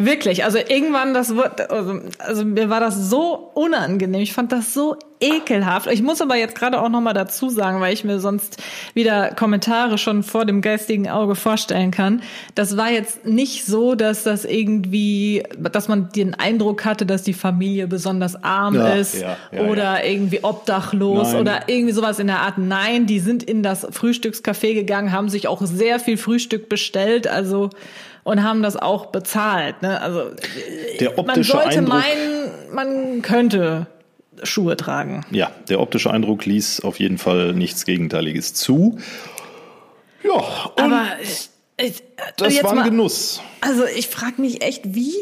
Wirklich, 0.00 0.44
also 0.44 0.58
irgendwann 0.58 1.12
das 1.12 1.34
wird, 1.34 1.72
also, 1.72 2.00
also 2.18 2.44
mir 2.44 2.70
war 2.70 2.78
das 2.78 3.10
so 3.10 3.50
unangenehm. 3.54 4.20
Ich 4.20 4.32
fand 4.32 4.52
das 4.52 4.72
so 4.72 4.96
ekelhaft. 5.20 5.90
Ich 5.90 6.02
muss 6.02 6.20
aber 6.20 6.36
jetzt 6.36 6.54
gerade 6.54 6.80
auch 6.80 6.88
noch 6.88 7.00
mal 7.00 7.14
dazu 7.14 7.50
sagen, 7.50 7.80
weil 7.80 7.92
ich 7.92 8.04
mir 8.04 8.20
sonst 8.20 8.62
wieder 8.94 9.30
Kommentare 9.30 9.98
schon 9.98 10.22
vor 10.22 10.44
dem 10.44 10.60
geistigen 10.60 11.08
Auge 11.08 11.34
vorstellen 11.34 11.90
kann. 11.90 12.22
Das 12.54 12.76
war 12.76 12.92
jetzt 12.92 13.26
nicht 13.26 13.66
so, 13.66 13.96
dass 13.96 14.22
das 14.22 14.44
irgendwie, 14.44 15.42
dass 15.58 15.88
man 15.88 16.10
den 16.10 16.34
Eindruck 16.34 16.84
hatte, 16.84 17.04
dass 17.04 17.24
die 17.24 17.34
Familie 17.34 17.88
besonders 17.88 18.42
arm 18.44 18.76
Ja, 18.76 18.90
ist 18.90 19.20
ja, 19.20 19.36
ja, 19.50 19.62
oder 19.62 20.04
irgendwie 20.04 20.44
obdachlos 20.44 21.32
Nein. 21.32 21.40
oder 21.40 21.60
irgendwie 21.66 21.92
sowas 21.92 22.20
in 22.20 22.28
der 22.28 22.42
Art. 22.42 22.58
Nein, 22.58 23.06
die 23.06 23.18
sind 23.18 23.42
in 23.42 23.64
das 23.64 23.84
Frühstückscafé 23.90 24.74
gegangen, 24.74 25.10
haben 25.10 25.28
sich 25.28 25.48
auch 25.48 25.60
sehr 25.62 25.98
viel 25.98 26.18
Frühstück 26.18 26.68
bestellt, 26.68 27.26
also 27.26 27.70
und 28.28 28.42
haben 28.42 28.62
das 28.62 28.76
auch 28.76 29.06
bezahlt. 29.06 29.82
Ne? 29.82 30.00
Also 30.00 30.30
der 31.00 31.10
man 31.10 31.18
optische 31.20 31.52
sollte 31.52 31.78
Eindruck, 31.78 31.94
meinen, 31.94 32.74
man 32.74 33.22
könnte 33.22 33.86
Schuhe 34.42 34.76
tragen. 34.76 35.24
ja, 35.30 35.50
der 35.68 35.80
optische 35.80 36.10
Eindruck 36.10 36.44
ließ 36.44 36.82
auf 36.82 37.00
jeden 37.00 37.18
Fall 37.18 37.54
nichts 37.54 37.84
Gegenteiliges 37.86 38.54
zu. 38.54 38.98
Ja, 40.22 40.34
und 40.34 40.82
Aber 40.82 41.06
ich, 41.76 42.02
das 42.36 42.54
jetzt 42.54 42.64
war 42.64 42.72
ein 42.72 42.76
mal, 42.76 42.88
Genuss. 42.90 43.40
Also 43.62 43.84
ich 43.84 44.08
frage 44.08 44.40
mich 44.40 44.62
echt, 44.62 44.94
wie 44.94 45.14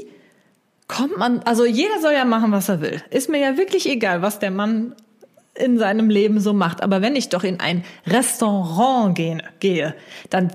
kommt 0.88 1.16
man, 1.16 1.40
also 1.44 1.64
jeder 1.64 2.00
soll 2.00 2.12
ja 2.12 2.24
machen, 2.24 2.52
was 2.52 2.68
er 2.68 2.80
will. 2.80 3.02
Ist 3.10 3.28
mir 3.28 3.38
ja 3.38 3.56
wirklich 3.56 3.88
egal, 3.88 4.20
was 4.20 4.38
der 4.38 4.50
Mann 4.50 4.94
in 5.54 5.78
seinem 5.78 6.10
Leben 6.10 6.40
so 6.40 6.52
macht. 6.52 6.82
Aber 6.82 7.02
wenn 7.02 7.16
ich 7.16 7.28
doch 7.28 7.44
in 7.44 7.60
ein 7.60 7.84
Restaurant 8.06 9.14
gehe, 9.14 9.38
gehe 9.60 9.94
dann 10.28 10.50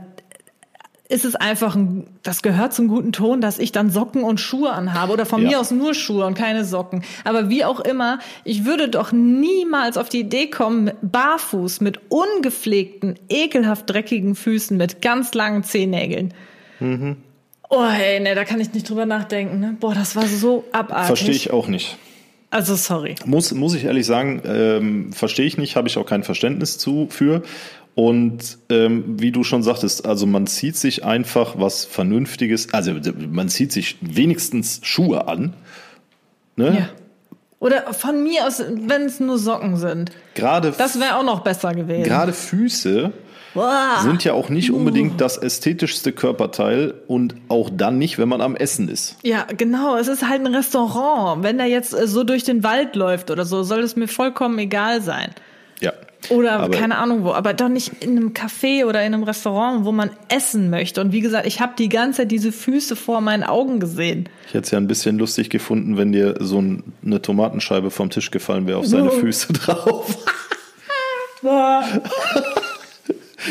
ist 1.11 1.25
es 1.25 1.35
einfach, 1.35 1.75
ein, 1.75 2.07
das 2.23 2.41
gehört 2.41 2.73
zum 2.73 2.87
guten 2.87 3.11
Ton, 3.11 3.41
dass 3.41 3.59
ich 3.59 3.71
dann 3.71 3.89
Socken 3.91 4.23
und 4.23 4.39
Schuhe 4.39 4.71
anhabe 4.71 5.11
oder 5.13 5.25
von 5.25 5.41
Ja. 5.43 5.49
mir 5.49 5.59
aus 5.59 5.69
nur 5.71 5.93
Schuhe 5.93 6.25
und 6.25 6.33
keine 6.35 6.63
Socken. 6.65 7.03
Aber 7.23 7.49
wie 7.49 7.65
auch 7.65 7.79
immer, 7.81 8.19
ich 8.43 8.65
würde 8.65 8.87
doch 8.89 9.11
niemals 9.11 9.97
auf 9.97 10.09
die 10.09 10.21
Idee 10.21 10.47
kommen, 10.47 10.91
barfuß 11.01 11.81
mit 11.81 11.99
ungepflegten, 12.09 13.19
ekelhaft 13.29 13.89
dreckigen 13.89 14.35
Füßen 14.35 14.77
mit 14.77 15.01
ganz 15.01 15.33
langen 15.33 15.63
Zehennägeln. 15.63 16.33
Oh, 17.69 17.83
ey, 17.83 18.19
ne, 18.19 18.33
da 18.35 18.43
kann 18.43 18.59
ich 18.59 18.73
nicht 18.73 18.89
drüber 18.89 19.05
nachdenken. 19.05 19.59
Ne? 19.59 19.77
Boah, 19.79 19.93
das 19.93 20.15
war 20.15 20.25
so 20.25 20.63
abartig. 20.71 21.07
Verstehe 21.07 21.35
ich 21.35 21.51
auch 21.51 21.67
nicht. 21.67 21.97
Also 22.49 22.75
sorry. 22.75 23.15
Muss, 23.25 23.53
muss 23.53 23.75
ich 23.75 23.85
ehrlich 23.85 24.05
sagen, 24.05 24.41
ähm, 24.45 25.13
verstehe 25.13 25.45
ich 25.45 25.57
nicht, 25.57 25.77
habe 25.77 25.87
ich 25.87 25.97
auch 25.97 26.05
kein 26.05 26.23
Verständnis 26.23 26.77
zu 26.77 27.07
für. 27.09 27.43
Und 27.93 28.57
ähm, 28.69 29.19
wie 29.19 29.31
du 29.31 29.43
schon 29.43 29.63
sagtest, 29.63 30.05
also 30.05 30.25
man 30.25 30.47
zieht 30.47 30.77
sich 30.77 31.03
einfach 31.03 31.55
was 31.59 31.83
Vernünftiges, 31.85 32.73
also 32.73 32.93
man 33.29 33.49
zieht 33.49 33.71
sich 33.71 33.97
wenigstens 34.01 34.79
Schuhe 34.83 35.27
an. 35.27 35.53
Ne? 36.55 36.77
Ja. 36.79 36.89
Oder 37.59 37.93
von 37.93 38.23
mir 38.23 38.47
aus, 38.47 38.63
wenn 38.69 39.03
es 39.03 39.19
nur 39.19 39.37
Socken 39.37 39.77
sind. 39.77 40.11
Gerade, 40.33 40.73
Das 40.77 40.99
wäre 40.99 41.17
auch 41.17 41.23
noch 41.23 41.41
besser 41.41 41.73
gewesen. 41.75 42.03
gerade 42.03 42.33
Füße 42.33 43.11
Boah. 43.53 43.99
sind 44.01 44.23
ja 44.23 44.33
auch 44.33 44.49
nicht 44.49 44.71
unbedingt 44.71 45.19
das 45.21 45.37
ästhetischste 45.37 46.11
Körperteil 46.13 46.93
und 47.07 47.35
auch 47.49 47.69
dann 47.71 47.97
nicht, 47.99 48.17
wenn 48.17 48.29
man 48.29 48.41
am 48.41 48.55
Essen 48.55 48.87
ist. 48.89 49.17
Ja, 49.23 49.45
genau. 49.55 49.97
Es 49.97 50.07
ist 50.07 50.27
halt 50.27 50.39
ein 50.45 50.55
Restaurant. 50.55 51.43
Wenn 51.43 51.59
er 51.59 51.67
jetzt 51.67 51.93
äh, 51.93 52.07
so 52.07 52.23
durch 52.23 52.43
den 52.43 52.63
Wald 52.63 52.95
läuft 52.95 53.29
oder 53.29 53.45
so, 53.45 53.61
soll 53.63 53.81
es 53.81 53.95
mir 53.95 54.07
vollkommen 54.07 54.57
egal 54.57 55.01
sein. 55.01 55.29
Ja. 55.81 55.91
Oder 56.29 56.59
Aber- 56.59 56.77
keine 56.77 56.97
Ahnung 56.97 57.23
wo, 57.23 57.31
aber 57.33 57.53
doch 57.53 57.67
nicht 57.69 57.91
in 58.03 58.11
einem 58.11 58.29
Café 58.33 58.85
oder 58.85 59.03
in 59.03 59.13
einem 59.13 59.23
Restaurant, 59.23 59.85
wo 59.85 59.91
man 59.91 60.11
essen 60.29 60.69
möchte. 60.69 61.01
Und 61.01 61.11
wie 61.11 61.19
gesagt, 61.21 61.47
ich 61.47 61.59
habe 61.61 61.73
die 61.77 61.89
ganze 61.89 62.17
Zeit 62.21 62.31
diese 62.31 62.51
Füße 62.51 62.95
vor 62.95 63.21
meinen 63.21 63.43
Augen 63.43 63.79
gesehen. 63.79 64.29
Ich 64.47 64.53
hätte 64.53 64.65
es 64.65 64.71
ja 64.71 64.77
ein 64.77 64.87
bisschen 64.87 65.17
lustig 65.17 65.49
gefunden, 65.49 65.97
wenn 65.97 66.11
dir 66.11 66.35
so 66.39 66.61
ein, 66.61 66.83
eine 67.05 67.21
Tomatenscheibe 67.21 67.89
vom 67.89 68.09
Tisch 68.11 68.29
gefallen 68.31 68.67
wäre 68.67 68.77
auf 68.77 68.85
seine 68.85 69.07
Oh. 69.11 69.19
Füße 69.19 69.53
drauf. 69.53 70.15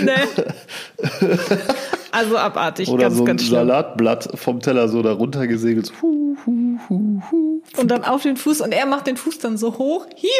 Nee. 0.02 0.12
Also 2.12 2.36
abartig, 2.38 2.88
Oder 2.88 3.04
ganz, 3.04 3.16
so 3.16 3.24
ein. 3.24 3.38
Salatblatt 3.38 4.28
vom 4.34 4.60
Teller 4.60 4.88
so 4.88 5.00
darunter 5.02 5.46
gesegelt. 5.46 5.86
so 5.86 5.92
Hu, 6.02 6.36
hu, 6.46 6.78
hu, 6.88 7.22
hu. 7.30 7.62
Und 7.76 7.90
dann 7.90 8.04
auf 8.04 8.22
den 8.22 8.36
Fuß 8.36 8.60
und 8.62 8.72
er 8.72 8.86
macht 8.86 9.06
den 9.06 9.16
Fuß 9.16 9.38
dann 9.38 9.56
so 9.56 9.78
hoch. 9.78 10.06
Hier, 10.16 10.30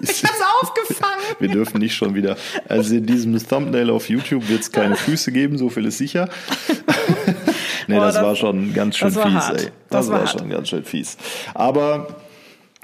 ich 0.00 0.22
hab's 0.22 0.40
aufgefangen. 0.62 1.22
Wir 1.40 1.48
dürfen 1.48 1.78
nicht 1.78 1.94
schon 1.94 2.14
wieder. 2.14 2.36
Also 2.68 2.94
in 2.94 3.06
diesem 3.06 3.36
Thumbnail 3.38 3.90
auf 3.90 4.08
YouTube 4.08 4.48
wird 4.48 4.60
es 4.60 4.70
keine 4.72 4.96
Füße 4.96 5.32
geben, 5.32 5.58
so 5.58 5.68
viel 5.70 5.86
ist 5.86 5.98
sicher. 5.98 6.28
nee, 7.88 7.96
Boah, 7.96 8.06
das, 8.06 8.14
das- 8.14 8.24
war 8.24 8.36
schon 8.36 8.72
ganz 8.74 8.96
schön 8.96 9.10
fies, 9.10 9.22
hart. 9.24 9.60
ey. 9.60 9.70
Das, 9.90 10.06
Das 10.06 10.08
war, 10.10 10.20
war 10.20 10.26
schon 10.26 10.48
ganz 10.50 10.68
schön 10.68 10.84
fies. 10.84 11.16
Aber 11.54 12.06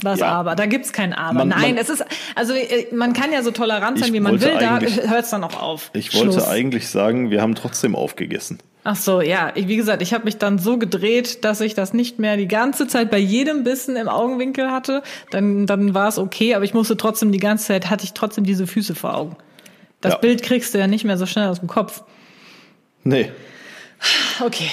Was 0.03 0.19
Ja. 0.21 0.27
aber? 0.27 0.57
Da 0.57 0.67
gibt's 0.67 0.93
kein 0.93 1.13
Aber. 1.13 1.35
Man- 1.39 1.49
Nein, 1.49 1.61
man- 1.75 1.77
es 1.79 1.89
ist, 1.89 2.05
also 2.35 2.53
äh, 2.53 2.87
man 2.95 3.13
kann 3.13 3.33
ja 3.33 3.43
so 3.43 3.51
tolerant 3.53 3.99
sein, 3.99 4.13
wie 4.13 4.21
man 4.21 4.33
wollte 4.33 4.47
will, 4.47 4.59
da 4.59 4.81
hört's 4.81 5.31
dann 5.31 5.45
auch 5.45 5.61
auf. 5.63 5.91
ich 5.95 6.13
wollte 6.15 6.33
Schluss. 6.33 6.49
eigentlich 6.49 6.89
sagen, 6.89 7.31
wir 7.31 7.41
haben 7.41 7.55
trotzdem 7.55 7.95
aufgegessen. 7.95 8.59
Ach 8.87 8.97
so, 8.97 9.23
ja. 9.23 9.53
Ich, 9.55 9.67
wie 9.67 9.77
gesagt, 9.77 10.03
ich 10.03 10.13
habe 10.13 10.25
mich 10.25 10.37
dann 10.37 10.59
so 10.59 10.77
gedreht, 10.77 11.43
dass 11.45 11.61
ich 11.63 11.75
das 11.75 11.95
nicht 11.95 12.19
mehr 12.19 12.37
die 12.37 12.49
ganze 12.49 12.87
Zeit 12.87 13.11
bei 13.11 13.19
jedem 13.19 13.65
Bissen 13.65 13.97
im 13.97 14.09
Augenwinkel 14.09 14.71
hatte. 14.71 15.03
Dann, 15.31 15.67
dann 15.67 15.95
war 15.95 16.09
es 16.09 16.19
okay, 16.19 16.55
aber 16.55 16.65
ich 16.67 16.75
musste 16.75 16.97
trotzdem 16.99 17.33
die 17.33 17.39
ganze 17.39 17.67
Zeit, 17.69 17.89
hatte 17.89 18.05
ich 18.05 18.13
trotzdem 18.13 18.45
diese 18.45 18.67
Füße 18.67 18.95
vor 18.95 19.15
Augen. 19.17 19.37
Das 20.03 20.13
Ja. 20.15 20.19
Bild 20.19 20.43
kriegst 20.43 20.75
du 20.75 20.79
ja 20.79 20.87
nicht 20.87 21.05
mehr 21.05 21.17
so 21.17 21.25
schnell 21.25 21.49
aus 21.49 21.61
dem 21.61 21.69
Kopf. 21.69 22.03
Nee, 23.05 23.31
Okay. 24.45 24.69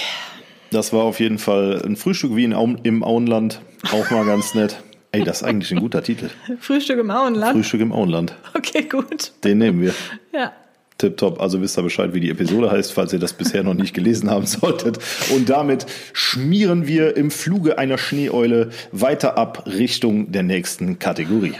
das 0.70 0.92
war 0.92 1.04
auf 1.04 1.20
jeden 1.20 1.38
Fall 1.38 1.80
ein 1.82 1.96
Frühstück 1.96 2.36
wie 2.36 2.44
in 2.44 2.52
im 2.82 3.02
Auenland. 3.04 3.62
Auch 3.92 4.10
mal 4.10 4.26
ganz 4.26 4.54
nett. 4.54 4.76
Ey, 5.14 5.24
das 5.24 5.42
ist 5.42 5.42
eigentlich 5.42 5.70
ein 5.72 5.80
guter 5.80 6.02
Titel. 6.02 6.30
Frühstück 6.58 6.98
im 6.98 7.10
Auenland? 7.10 7.52
Frühstück 7.52 7.82
im 7.82 7.92
Auenland. 7.92 8.34
Okay, 8.54 8.84
gut. 8.84 9.32
Den 9.44 9.58
nehmen 9.58 9.82
wir. 9.82 9.94
Ja. 10.32 10.52
Tipptopp. 10.96 11.40
Also 11.40 11.60
wisst 11.60 11.78
ihr 11.78 11.82
Bescheid, 11.82 12.14
wie 12.14 12.20
die 12.20 12.30
Episode 12.30 12.70
heißt, 12.70 12.92
falls 12.92 13.12
ihr 13.12 13.18
das 13.18 13.34
bisher 13.34 13.62
noch 13.62 13.74
nicht 13.74 13.92
gelesen 13.92 14.30
haben 14.30 14.46
solltet. 14.46 14.98
Und 15.34 15.50
damit 15.50 15.84
schmieren 16.14 16.86
wir 16.86 17.16
im 17.16 17.30
Fluge 17.30 17.76
einer 17.76 17.98
Schneeeule 17.98 18.70
weiter 18.90 19.36
ab 19.36 19.64
Richtung 19.66 20.32
der 20.32 20.44
nächsten 20.44 20.98
Kategorie. 20.98 21.54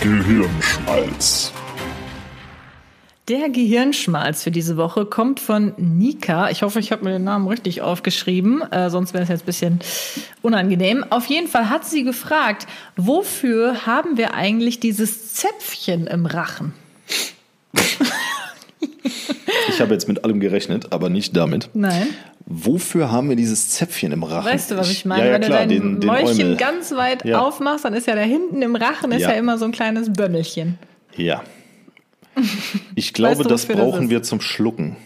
Gehirnschmalz. 0.00 1.52
Der 3.28 3.48
Gehirnschmalz 3.48 4.44
für 4.44 4.52
diese 4.52 4.76
Woche 4.76 5.04
kommt 5.04 5.40
von 5.40 5.72
Nika. 5.78 6.48
Ich 6.50 6.62
hoffe, 6.62 6.78
ich 6.78 6.92
habe 6.92 7.02
mir 7.04 7.10
den 7.10 7.24
Namen 7.24 7.48
richtig 7.48 7.82
aufgeschrieben, 7.82 8.62
äh, 8.70 8.88
sonst 8.88 9.14
wäre 9.14 9.24
es 9.24 9.28
jetzt 9.28 9.42
ein 9.42 9.46
bisschen 9.46 9.80
unangenehm. 10.42 11.04
Auf 11.10 11.26
jeden 11.26 11.48
Fall 11.48 11.68
hat 11.68 11.84
sie 11.84 12.04
gefragt, 12.04 12.68
wofür 12.96 13.84
haben 13.84 14.16
wir 14.16 14.34
eigentlich 14.34 14.78
dieses 14.78 15.34
Zäpfchen 15.34 16.06
im 16.06 16.26
Rachen? 16.26 16.72
Ich 19.70 19.80
habe 19.80 19.92
jetzt 19.92 20.06
mit 20.06 20.22
allem 20.24 20.38
gerechnet, 20.38 20.92
aber 20.92 21.08
nicht 21.08 21.36
damit. 21.36 21.70
Nein. 21.74 22.06
Wofür 22.46 23.10
haben 23.10 23.28
wir 23.28 23.34
dieses 23.34 23.70
Zäpfchen 23.70 24.12
im 24.12 24.22
Rachen? 24.22 24.46
Weißt 24.52 24.70
du, 24.70 24.76
was 24.76 24.88
ich 24.88 25.04
meine? 25.04 25.22
Ja, 25.24 25.26
ja, 25.26 25.32
Wenn 25.34 25.40
klar, 25.42 25.66
du 25.66 25.68
dein 25.80 25.98
den, 26.00 26.06
Mäulchen 26.06 26.56
ganz 26.56 26.92
weit 26.92 27.24
Ja. 27.24 27.40
aufmachst, 27.40 27.84
dann 27.84 27.94
ist 27.94 28.06
ja 28.06 28.14
da 28.14 28.20
hinten 28.20 28.62
im 28.62 28.76
Rachen 28.76 29.10
ist 29.10 29.22
ja, 29.22 29.30
Ja. 29.32 29.36
immer 29.36 29.58
so 29.58 29.64
ein 29.64 29.72
kleines 29.72 30.12
Bömmelchen. 30.12 30.78
Ja. 31.16 31.42
Ich 32.94 33.12
glaube, 33.12 33.38
Weißt 33.38 33.44
du, 33.44 33.48
das 33.48 33.66
das 33.66 33.76
brauchen 33.76 34.04
ist? 34.04 34.10
wir 34.10 34.22
zum 34.22 34.40
Schlucken. 34.40 34.96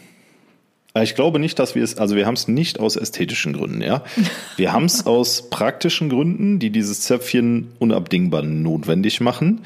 Äh, 0.95 1.05
Ich 1.05 1.15
glaube 1.15 1.39
nicht, 1.39 1.59
dass 1.59 1.75
wir 1.75 1.83
es, 1.85 1.97
also 1.99 2.17
wir 2.17 2.27
haben 2.27 2.35
es 2.35 2.49
nicht 2.49 2.81
aus 2.81 2.97
ästhetischen 2.97 3.53
Gründen, 3.53 3.81
ja. 3.83 4.03
Wir 4.57 4.73
haben 4.73 4.85
es 4.87 5.07
aus 5.07 5.49
praktischen 5.51 6.09
Gründen, 6.09 6.59
die 6.59 6.71
dieses 6.71 7.01
Zäpfchen 7.03 7.69
unabdingbar 7.79 8.43
notwendig 8.43 9.21
machen. 9.21 9.61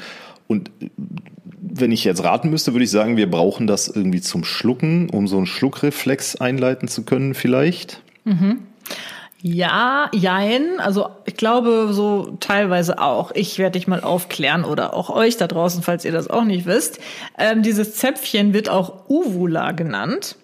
Und 0.46 0.68
äh, 0.80 0.90
wenn 1.76 1.90
ich 1.90 2.04
jetzt 2.04 2.22
raten 2.22 2.50
müsste, 2.50 2.72
würde 2.74 2.84
ich 2.84 2.90
sagen, 2.90 3.16
wir 3.16 3.28
brauchen 3.28 3.66
das 3.66 3.88
irgendwie 3.88 4.20
zum 4.20 4.44
Schlucken, 4.44 5.08
um 5.10 5.26
so 5.26 5.38
einen 5.38 5.46
Schluckreflex 5.46 6.36
einleiten 6.36 6.86
zu 6.88 7.02
können, 7.04 7.34
vielleicht. 7.34 8.00
Ja, 9.46 10.08
jein. 10.14 10.80
Also 10.80 11.10
ich 11.26 11.36
glaube 11.36 11.88
so 11.92 12.34
teilweise 12.40 12.98
auch. 12.98 13.30
Ich 13.34 13.58
werde 13.58 13.78
dich 13.78 13.86
mal 13.86 14.00
aufklären 14.00 14.64
oder 14.64 14.94
auch 14.94 15.10
euch 15.10 15.36
da 15.36 15.46
draußen, 15.46 15.82
falls 15.82 16.06
ihr 16.06 16.12
das 16.12 16.30
auch 16.30 16.44
nicht 16.44 16.64
wisst. 16.64 16.98
Ähm, 17.36 17.62
dieses 17.62 17.94
Zäpfchen 17.94 18.54
wird 18.54 18.70
auch 18.70 19.10
Uvula 19.10 19.72
genannt. 19.72 20.36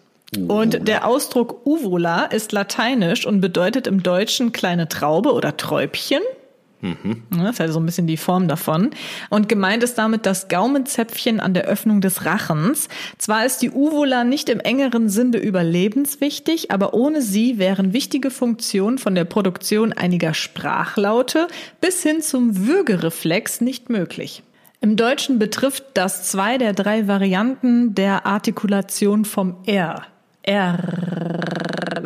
Und 0.49 0.87
der 0.87 1.07
Ausdruck 1.07 1.65
Uvula 1.65 2.27
ist 2.27 2.53
lateinisch 2.53 3.27
und 3.27 3.41
bedeutet 3.41 3.87
im 3.87 4.03
Deutschen 4.03 4.53
kleine 4.53 4.87
Traube 4.87 5.33
oder 5.33 5.57
Träubchen. 5.57 6.21
Ja, 6.83 6.95
Das 7.31 7.51
ist 7.51 7.59
ja 7.59 7.69
so 7.69 7.79
ein 7.79 7.87
bisschen 7.87 8.07
die 8.07 8.17
Form 8.17 8.49
davon. 8.49 8.91
Und 9.29 9.49
gemeint 9.49 9.83
ist 9.83 9.99
damit 9.99 10.25
das 10.27 10.49
Gaumenzäpfchen 10.49 11.41
an 11.41 11.55
der 11.55 11.65
Öffnung 11.65 12.01
des 12.01 12.25
Rachens. 12.25 12.89
Zwar 13.19 13.45
ist 13.45 13.59
die 13.59 13.71
Uvula 13.71 14.25
nicht 14.25 14.49
im 14.49 14.61
engeren 14.61 15.09
Sinne 15.09 15.39
überlebenswichtig, 15.39 16.71
aber 16.71 16.95
ohne 16.95 17.23
sie 17.23 17.59
wären 17.59 17.93
wichtige 17.93 18.31
Funktionen 18.31 18.99
von 18.99 19.15
der 19.15 19.25
Produktion 19.25 19.93
einiger 19.93 20.33
Sprachlaute 20.35 21.49
bis 21.81 22.03
hin 22.03 22.23
zum 22.23 22.67
Würgereflex 22.67 23.61
nicht 23.61 23.91
möglich. 23.91 24.43
Im 24.81 24.97
Deutschen 24.97 25.39
betrifft 25.39 25.85
das 25.95 26.31
zwei 26.31 26.57
der 26.57 26.73
drei 26.73 27.07
Varianten 27.07 27.95
der 27.95 28.25
Artikulation 28.25 29.27
vom 29.27 29.57
R. 29.67 30.07
R 30.43 30.79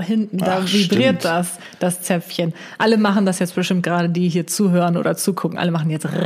hinten, 0.05 0.39
da 0.39 0.61
Ach, 0.63 0.73
vibriert 0.73 1.21
stimmt. 1.21 1.25
das, 1.25 1.59
das 1.79 2.03
Zäpfchen. 2.03 2.55
Alle 2.79 2.99
machen 2.99 3.27
das 3.27 3.39
jetzt 3.39 3.55
bestimmt 3.55 3.83
gerade, 3.83 4.09
die 4.09 4.29
hier 4.29 4.47
zuhören 4.47 4.97
oder 4.97 5.17
zugucken. 5.17 5.59
Alle 5.59 5.71
machen 5.71 5.91
jetzt. 5.91 6.07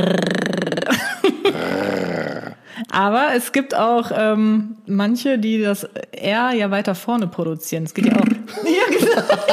Aber 2.91 3.29
es 3.35 3.51
gibt 3.51 3.75
auch 3.75 4.11
ähm, 4.13 4.77
manche, 4.85 5.37
die 5.37 5.61
das 5.61 5.87
R 6.11 6.53
ja 6.53 6.71
weiter 6.71 6.95
vorne 6.95 7.27
produzieren. 7.27 7.83
Es 7.83 7.93
geht 7.93 8.05
ja 8.05 8.13
auch. 8.13 8.25
ja, 8.65 8.97
genau. 8.97 9.21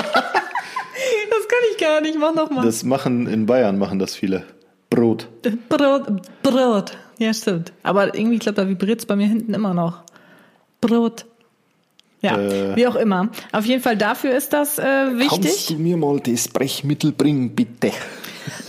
Das 1.29 1.49
kann 1.49 1.59
ich 1.71 1.79
gar 1.79 2.01
nicht. 2.01 2.19
Mach 2.19 2.35
noch 2.35 2.51
mal. 2.51 2.65
Das 2.65 2.83
machen, 2.83 3.27
in 3.27 3.47
Bayern 3.47 3.79
machen 3.79 3.99
das 3.99 4.15
viele. 4.17 4.45
Brot. 4.91 5.29
Brot, 5.69 6.23
Brot. 6.43 6.97
Ja, 7.19 7.33
stimmt. 7.35 7.73
Aber 7.83 8.15
irgendwie, 8.15 8.35
ich 8.35 8.41
glaube, 8.41 8.57
da 8.57 8.69
vibriert 8.69 9.01
es 9.01 9.07
bei 9.07 9.15
mir 9.15 9.27
hinten 9.27 9.55
immer 9.55 9.75
noch. 9.75 10.03
Brot. 10.81 11.27
Ja, 12.27 12.39
Äh. 12.39 12.77
wie 12.77 12.87
auch 12.87 12.97
immer. 12.97 13.29
Auf 13.53 13.65
jeden 13.65 13.83
Fall 13.83 13.97
dafür 13.97 14.35
ist 14.35 14.53
das 14.53 14.79
äh, 14.79 14.85
wichtig. 15.19 15.77
mir 15.79 15.97
mal 15.97 16.21
das 16.21 16.49
Brechmittel 16.49 17.13
bringen, 17.13 17.55
bitte? 17.55 17.93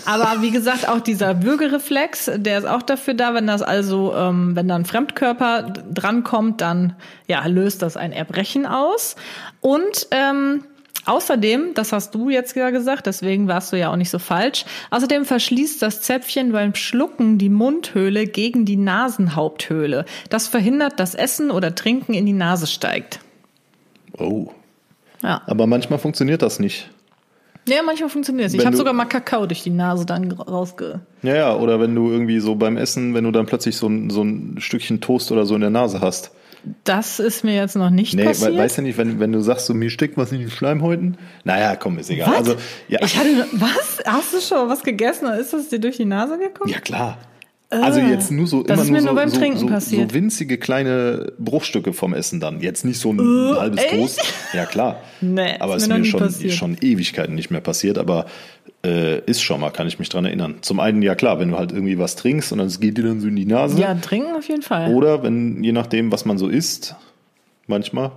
Aber 0.06 0.42
wie 0.42 0.52
gesagt, 0.52 0.88
auch 0.90 1.02
dieser 1.02 1.44
Würgereflex, 1.44 2.32
der 2.38 2.58
ist 2.60 2.66
auch 2.66 2.82
dafür 2.82 3.14
da, 3.14 3.34
wenn 3.34 3.46
das 3.46 3.62
also, 3.62 4.14
ähm, 4.16 4.56
wenn 4.56 4.68
da 4.68 4.76
ein 4.76 4.86
Fremdkörper 4.86 5.74
drankommt, 5.94 6.62
dann 6.62 6.96
ja, 7.28 7.46
löst 7.46 7.82
das 7.82 7.98
ein 7.98 8.12
Erbrechen 8.12 8.66
aus. 8.66 9.16
Und 9.62 10.08
ähm, 10.12 10.64
außerdem, 11.06 11.74
das 11.76 11.92
hast 11.92 12.16
du 12.16 12.30
jetzt 12.30 12.56
ja 12.56 12.70
gesagt, 12.72 13.06
deswegen 13.06 13.48
warst 13.48 13.72
du 13.72 13.78
ja 13.78 13.92
auch 13.92 13.96
nicht 13.98 14.10
so 14.10 14.18
falsch, 14.18 14.66
außerdem 14.90 15.26
verschließt 15.26 15.82
das 15.82 16.02
Zäpfchen 16.02 16.52
beim 16.54 16.74
Schlucken 16.74 17.38
die 17.38 17.50
Mundhöhle 17.50 18.26
gegen 18.26 18.66
die 18.66 18.78
Nasenhaupthöhle. 18.78 20.06
Das 20.30 20.48
verhindert, 20.48 21.00
dass 21.00 21.14
Essen 21.16 21.52
oder 21.52 21.76
Trinken 21.76 22.14
in 22.14 22.26
die 22.26 22.34
Nase 22.34 22.66
steigt. 22.66 23.20
Oh. 24.18 24.48
Ja, 25.24 25.42
Aber 25.48 25.68
manchmal 25.68 26.00
funktioniert 26.00 26.42
das 26.42 26.60
nicht. 26.60 26.90
ja 27.68 27.82
manchmal 27.84 28.10
funktioniert 28.10 28.48
es. 28.50 28.54
Ich 28.54 28.66
habe 28.66 28.76
sogar 28.78 28.94
mal 28.94 29.06
Kakao 29.06 29.46
durch 29.48 29.64
die 29.64 29.70
Nase 29.72 30.06
dann 30.06 30.32
rausge... 30.32 31.02
Ja, 31.24 31.36
ja, 31.36 31.56
oder 31.56 31.80
wenn 31.80 31.96
du 31.96 32.10
irgendwie 32.12 32.40
so 32.40 32.56
beim 32.56 32.78
Essen, 32.78 33.14
wenn 33.16 33.24
du 33.24 33.32
dann 33.32 33.46
plötzlich 33.48 33.78
so 33.78 33.88
ein, 33.88 34.10
so 34.10 34.24
ein 34.24 34.56
Stückchen 34.60 35.02
Toast 35.02 35.32
oder 35.32 35.46
so 35.46 35.56
in 35.56 35.62
der 35.62 35.70
Nase 35.72 36.02
hast. 36.02 36.32
Das 36.84 37.20
ist 37.20 37.44
mir 37.44 37.56
jetzt 37.56 37.76
noch 37.76 37.90
nicht 37.90 38.14
Nee, 38.16 38.26
passiert. 38.26 38.54
we 38.54 38.58
weißt 38.58 38.80
du 38.80 38.82
nicht, 38.82 38.98
wenn, 38.98 39.20
wenn 39.20 39.32
du 39.32 39.40
sagst, 39.42 39.68
so, 39.68 39.74
mir 39.74 39.90
steckt 39.90 40.18
was 40.18 40.32
in 40.32 40.40
den 40.40 40.50
Schleimhäuten? 40.50 41.18
Naja, 41.46 41.76
komm, 41.76 41.98
ist 41.98 42.10
egal. 42.10 42.28
Was? 42.30 42.38
Also, 42.38 42.56
ja, 42.90 43.00
Ich 43.02 43.18
hatte, 43.18 43.46
was? 43.54 44.00
Hast 44.06 44.34
du 44.34 44.42
schon 44.42 44.68
was 44.70 44.84
gegessen? 44.84 45.28
Ist 45.40 45.54
das 45.54 45.70
dir 45.70 45.80
durch 45.80 45.98
die 45.98 46.06
Nase 46.06 46.38
gekommen? 46.38 46.70
ja 46.72 46.80
klar. 46.80 47.18
Also 47.70 48.00
jetzt 48.00 48.32
nur 48.32 48.48
so 48.48 48.64
Das 48.64 48.88
immer 48.88 48.98
ist 48.98 49.04
nur, 49.04 49.14
nur 49.14 49.22
beim 49.22 49.30
so, 49.30 49.40
Trinken 49.40 49.60
so, 49.60 49.68
passiert. 49.68 50.12
so 50.12 50.16
winzige 50.16 50.58
kleine 50.58 51.34
Bruchstücke 51.38 51.92
vom 51.92 52.14
Essen 52.14 52.40
dann. 52.40 52.62
Jetzt 52.62 52.86
nicht 52.86 52.98
so 53.00 53.12
ein 53.12 53.20
halbes 53.58 53.84
echt? 53.84 53.92
Toast. 53.92 54.34
Ja 54.54 54.66
klar. 54.66 55.02
Nee, 55.20 55.56
aber 55.60 55.76
ist 55.76 55.84
ist 55.84 55.90
mir 55.90 56.06
schon, 56.06 56.20
passiert. 56.20 56.54
schon 56.54 56.78
Ewigkeiten 56.80 57.34
nicht 57.34 57.50
mehr 57.50 57.60
passiert, 57.60 57.98
aber 57.98 58.28
äh, 58.86 59.20
ist 59.22 59.42
schon 59.42 59.60
mal, 59.60 59.72
kann 59.72 59.88
ich 59.88 59.98
mich 59.98 60.10
dran 60.10 60.26
erinnern. 60.26 60.58
Zum 60.62 60.80
einen, 60.80 61.02
ja 61.02 61.16
klar, 61.16 61.40
wenn 61.40 61.50
du 61.50 61.58
halt 61.58 61.72
irgendwie 61.72 61.98
was 61.98 62.16
trinkst 62.16 62.52
und 62.52 62.60
dann 62.60 62.68
es 62.68 62.80
geht 62.80 63.00
dir 63.00 63.04
dann 63.04 63.20
so 63.20 63.28
in 63.28 63.36
die 63.36 63.48
Nase. 63.48 63.82
Ja, 63.82 63.96
trinken 63.96 64.36
auf 64.36 64.48
jeden 64.48 64.62
Fall. 64.62 64.94
Oder 64.94 65.24
wenn, 65.24 65.64
je 65.64 65.72
nachdem, 65.72 66.12
was 66.12 66.24
man 66.26 66.38
so 66.38 66.48
isst, 66.50 66.96
manchmal. 67.66 68.12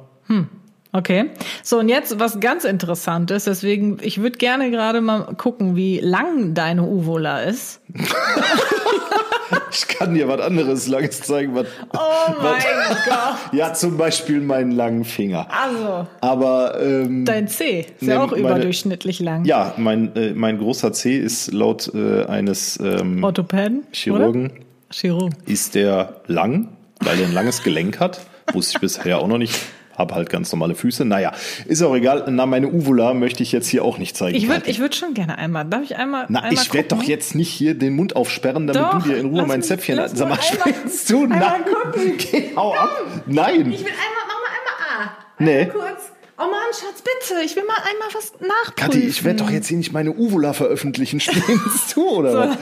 Okay. 0.93 1.31
So, 1.63 1.79
und 1.79 1.89
jetzt 1.89 2.19
was 2.19 2.41
ganz 2.41 2.65
Interessantes. 2.65 3.45
Deswegen, 3.45 3.99
ich 4.03 4.21
würde 4.21 4.39
gerne 4.39 4.71
gerade 4.71 5.01
mal 5.01 5.35
gucken, 5.37 5.77
wie 5.77 6.01
lang 6.01 6.55
deine 6.55 6.83
Uvula 6.83 7.43
ist. 7.43 7.81
Ich 9.73 9.87
kann 9.89 10.15
dir 10.15 10.27
was 10.29 10.41
anderes 10.41 10.87
Langes 10.89 11.21
zeigen. 11.23 11.55
Was, 11.55 11.67
Oh 11.93 12.33
mein 12.43 12.61
Gott. 13.07 13.37
ja, 13.53 13.73
zum 13.73 13.97
Beispiel 13.97 14.41
meinen 14.41 14.73
langen 14.73 15.05
Finger. 15.05 15.47
Also, 15.51 16.07
Aber 16.21 16.81
ähm, 16.81 17.25
dein 17.25 17.49
C 17.49 17.81
ist 17.81 18.03
Nee, 18.03 18.13
ja 18.13 18.23
auch 18.23 18.31
meine- 18.31 18.41
überdurchschnittlich 18.43 19.21
lang. 19.21 19.45
ja, 19.45 19.75
mein, 19.77 20.15
äh, 20.17 20.33
mein 20.35 20.59
großer 20.59 20.93
C 20.93 21.17
ist 21.19 21.53
laut 21.53 21.91
äh, 21.95 22.25
eines 22.27 22.79
ähm, 22.81 23.23
Orthopäden? 23.23 23.85
Chirurgen 23.93 24.47
Oder? 24.47 24.55
Chirurg. 24.91 25.33
ist 25.47 25.75
der 25.75 26.21
lang, 26.27 26.69
weil 27.01 27.21
er 27.21 27.27
ein 27.29 27.35
langes 27.35 27.63
Gelenk 27.63 28.01
hat. 28.01 28.21
Wusste 28.53 28.75
ich 28.77 28.81
bisher 28.81 29.19
auch 29.19 29.29
noch 29.29 29.39
nicht. 29.39 29.55
Habe 30.01 30.15
halt 30.15 30.31
ganz 30.31 30.51
normale 30.51 30.75
Füße. 30.75 31.05
Naja, 31.05 31.33
ist 31.67 31.83
auch 31.83 31.95
egal. 31.95 32.25
Na, 32.31 32.47
meine 32.47 32.69
Uvula 32.69 33.13
möchte 33.13 33.43
ich 33.43 33.53
jetzt 33.53 33.69
hier 33.69 33.85
auch 33.85 33.99
nicht 33.99 34.17
zeigen. 34.17 34.35
Ich 34.37 34.49
würde 34.49 34.69
ich 34.71 34.79
würd 34.81 34.95
schon 34.95 35.13
gerne 35.13 35.37
einmal. 35.37 35.67
Darf 35.67 35.83
ich 35.83 35.97
einmal? 35.97 36.25
Na, 36.31 36.41
einmal 36.41 36.55
ich 36.55 36.73
werde 36.73 36.89
doch 36.89 37.03
jetzt 37.03 37.35
nicht 37.35 37.51
hier 37.51 37.75
den 37.75 37.95
Mund 37.95 38.17
aufsperren, 38.17 38.67
damit 38.67 38.83
Doch, 38.83 39.03
du 39.03 39.11
dir 39.11 39.19
in 39.19 39.27
Ruhe 39.27 39.45
mein 39.47 39.59
mich- 39.61 39.69
Zäpfchen. 39.69 39.97
lass 39.97 40.13
Sag 40.13 40.29
mal, 40.31 40.39
spinnst 40.43 41.11
du? 41.11 41.27
Nein. 41.27 41.65
gucken. 41.65 42.15
Geh, 42.17 42.51
hau 42.57 42.73
ab. 42.75 42.89
Nein. 43.27 43.71
Ich 43.73 43.81
will 43.85 43.93
einmal, 43.93 44.25
mach 44.27 44.41
mal 44.41 44.51
einmal 44.57 45.07
A. 45.07 45.13
Nee. 45.39 45.67
Kurz. 45.67 46.13
Oh 46.39 46.45
Mann, 46.45 46.53
Schatz, 46.73 47.03
bitte. 47.03 47.43
Ich 47.45 47.55
will 47.55 47.65
mal 47.65 47.75
einmal 47.77 48.09
was 48.15 48.33
nachprüfen. 48.41 48.75
Kathi, 48.77 49.01
ich 49.01 49.23
werde 49.25 49.41
doch 49.45 49.51
jetzt 49.51 49.67
hier 49.69 49.77
nicht 49.77 49.93
meine 49.93 50.13
Uvula 50.13 50.55
veröffentlichen. 50.55 51.21
Spinnst 51.21 51.95
du 51.95 52.09
oder 52.09 52.35
was? 52.49 52.57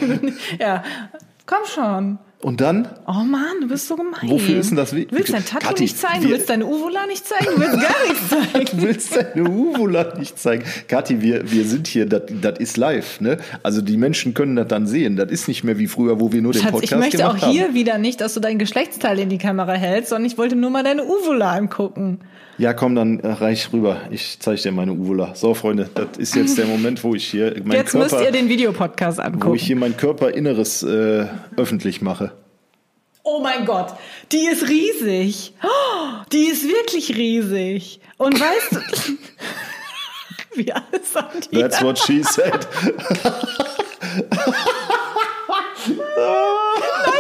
ja, 0.59 0.83
komm 1.47 1.61
schon. 1.73 2.19
Und 2.41 2.61
dann? 2.61 2.87
Oh 3.09 3.25
Mann, 3.25 3.61
du 3.63 3.67
bist 3.67 3.89
so 3.89 3.97
gemein. 3.97 4.21
Wofür 4.23 4.59
ist 4.59 4.71
denn 4.71 4.77
das? 4.77 4.91
Du 4.91 5.05
willst 5.11 5.33
dein 5.33 5.45
Tattoo 5.45 5.71
Kathi, 5.71 5.83
nicht 5.83 5.99
zeigen, 5.99 6.23
du 6.23 6.31
willst 6.31 6.49
deine 6.49 6.67
Uvola 6.67 7.07
nicht 7.07 7.27
zeigen, 7.27 7.47
du 7.57 7.61
willst 7.61 7.81
gar 7.81 8.07
nichts 8.09 8.29
zeigen. 8.29 8.77
Du 8.77 8.83
willst 8.83 9.17
deine 9.17 9.51
Uvula 9.51 10.15
nicht 10.17 10.39
zeigen. 10.39 10.63
Kathi, 10.87 11.21
wir, 11.21 11.51
wir 11.51 11.65
sind 11.65 11.89
hier, 11.89 12.07
das 12.07 12.59
ist 12.61 12.77
live. 12.77 13.21
Ne? 13.21 13.39
Also 13.65 13.81
die 13.83 13.97
Menschen 13.97 14.35
können 14.35 14.55
das 14.55 14.69
dann 14.69 14.87
sehen. 14.87 15.17
Das 15.17 15.33
ist 15.33 15.49
nicht 15.49 15.65
mehr 15.65 15.79
wie 15.79 15.89
früher, 15.89 16.21
wo 16.21 16.31
wir 16.31 16.41
nur 16.41 16.53
den 16.53 16.63
Schatz, 16.63 16.71
Podcast 16.71 16.93
ich 16.93 16.99
möchte 16.99 17.27
auch 17.29 17.35
gemacht 17.35 17.51
hier 17.51 17.65
haben. 17.65 17.75
wieder 17.75 17.99
nicht, 17.99 18.21
dass 18.21 18.35
du 18.35 18.41
dein 18.41 18.59
Geschlechtsteil 18.59 19.19
in 19.19 19.31
die 19.31 19.39
Kamera 19.39 19.73
hältst, 19.73 20.11
sondern 20.11 20.27
ich 20.27 20.39
wollte 20.39 20.55
nur 20.55 20.71
mal 20.71 20.85
deine 20.85 21.05
Uvola 21.05 21.53
angucken. 21.55 22.21
Ja, 22.59 22.73
komm, 22.73 22.97
dann 22.97 23.21
äh, 23.21 23.29
reich 23.29 23.73
rüber. 23.73 23.99
Ich 24.11 24.39
zeige 24.41 24.61
dir 24.61 24.73
meine 24.73 24.93
Uvula. 24.93 25.35
So, 25.37 25.55
Freunde, 25.55 25.89
das 25.95 26.19
ist 26.19 26.35
jetzt 26.35 26.59
der 26.59 26.67
Moment, 26.67 27.03
wo 27.05 27.15
ich 27.15 27.25
hier 27.25 27.55
mein 27.65 27.77
Jetzt 27.77 27.95
müsst 27.95 28.11
Körper, 28.11 28.25
ihr 28.25 28.33
den 28.33 28.49
Videopodcast 28.49 29.19
wo 29.19 29.23
angucken. 29.23 29.55
ich 29.55 29.63
hier 29.63 29.77
mein 29.77 29.97
Körperinneres 29.97 30.83
äh, 30.83 31.27
öffentlich 31.57 32.03
mache. 32.03 32.28
Oh 33.31 33.41
mein 33.41 33.67
Gott, 33.67 33.93
die 34.33 34.47
ist 34.47 34.67
riesig. 34.69 35.53
Oh, 35.63 36.23
die 36.33 36.45
ist 36.47 36.67
wirklich 36.67 37.15
riesig. 37.15 38.01
Und 38.17 38.41
weißt 38.41 38.73
du, 38.73 38.79
wie 40.55 40.73
alles 40.73 41.15
an 41.15 41.27
die 41.53 41.59
That's 41.61 41.83
what 41.83 41.99
she 41.99 42.23
said. 42.23 42.67
Nein, 45.87 45.99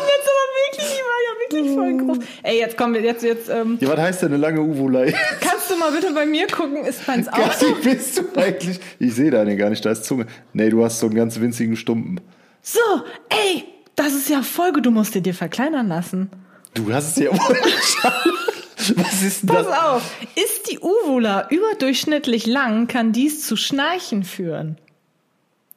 jetzt 0.06 0.28
aber 0.28 0.46
wirklich, 0.56 0.88
die 0.88 1.02
war 1.04 1.20
ja 1.26 1.32
wirklich 1.40 1.74
voll 1.74 1.96
groß. 1.98 2.18
Ey, 2.42 2.58
jetzt 2.58 2.76
kommen 2.78 2.94
wir, 2.94 3.02
jetzt, 3.02 3.22
jetzt, 3.22 3.50
ähm, 3.50 3.76
Ja, 3.80 3.88
was 3.88 3.98
heißt 3.98 4.22
denn 4.22 4.28
eine 4.32 4.38
lange 4.38 4.60
Uvula? 4.62 5.04
kannst 5.40 5.70
du 5.70 5.76
mal 5.76 5.92
bitte 5.92 6.12
bei 6.14 6.24
mir 6.24 6.46
gucken, 6.46 6.84
ist 6.86 7.06
meins 7.06 7.28
auch? 7.28 7.36
Kathi, 7.36 7.74
bist 7.82 8.18
du 8.18 8.22
eigentlich? 8.40 8.80
Ich 8.98 9.14
sehe 9.14 9.30
deine 9.30 9.56
gar 9.56 9.68
nicht, 9.70 9.84
da 9.84 9.90
ist 9.90 10.04
Zunge. 10.06 10.26
Nee, 10.54 10.70
du 10.70 10.82
hast 10.82 11.00
so 11.00 11.06
einen 11.06 11.14
ganz 11.16 11.38
winzigen 11.38 11.76
Stumpen. 11.76 12.18
So, 12.62 12.80
ey, 13.28 13.64
das 13.98 14.14
ist 14.14 14.28
ja 14.28 14.42
gut, 14.72 14.86
du 14.86 14.90
musst 14.90 15.14
dir 15.14 15.20
dir 15.20 15.34
verkleinern 15.34 15.88
lassen. 15.88 16.30
Du 16.74 16.92
hast 16.92 17.16
es 17.16 17.24
ja 17.24 17.30
wohl 17.32 17.56
Was 18.96 19.22
ist 19.22 19.42
denn 19.42 19.48
Pass 19.48 19.66
das? 19.66 19.78
auf, 19.78 20.16
ist 20.36 20.70
die 20.70 20.78
Uvula 20.78 21.48
überdurchschnittlich 21.50 22.46
lang, 22.46 22.86
kann 22.86 23.12
dies 23.12 23.46
zu 23.46 23.56
Schnarchen 23.56 24.22
führen. 24.22 24.78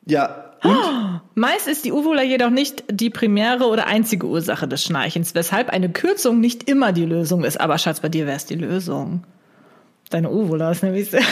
Ja, 0.06 0.52
Meist 1.34 1.68
ist 1.68 1.86
die 1.86 1.92
Uvula 1.92 2.22
jedoch 2.22 2.52
nicht 2.52 2.84
die 2.92 3.10
primäre 3.10 3.66
oder 3.66 3.88
einzige 3.88 4.28
Ursache 4.28 4.68
des 4.68 4.84
Schnarchens, 4.84 5.34
weshalb 5.34 5.70
eine 5.70 5.92
Kürzung 5.92 6.40
nicht 6.40 6.70
immer 6.70 6.92
die 6.92 7.06
Lösung 7.06 7.44
ist. 7.44 7.60
Aber 7.60 7.80
Schatz, 7.80 8.00
bei 8.00 8.10
dir 8.10 8.28
wäre 8.28 8.38
es 8.38 8.46
die 8.46 8.56
Lösung. 8.56 9.24
Deine 10.12 10.30
Uvula 10.30 10.72
ist 10.72 10.84
nämlich 10.84 11.10
sehr 11.10 11.24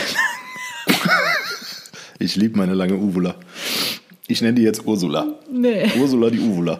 ich 2.20 2.36
liebe 2.36 2.58
meine 2.58 2.74
lange 2.74 2.96
Uvula. 2.96 3.36
Ich 4.30 4.42
nenne 4.42 4.54
die 4.54 4.62
jetzt 4.62 4.86
Ursula. 4.86 5.26
Nee. 5.52 5.92
Ursula 6.00 6.30
die 6.30 6.40
Uvula. 6.40 6.80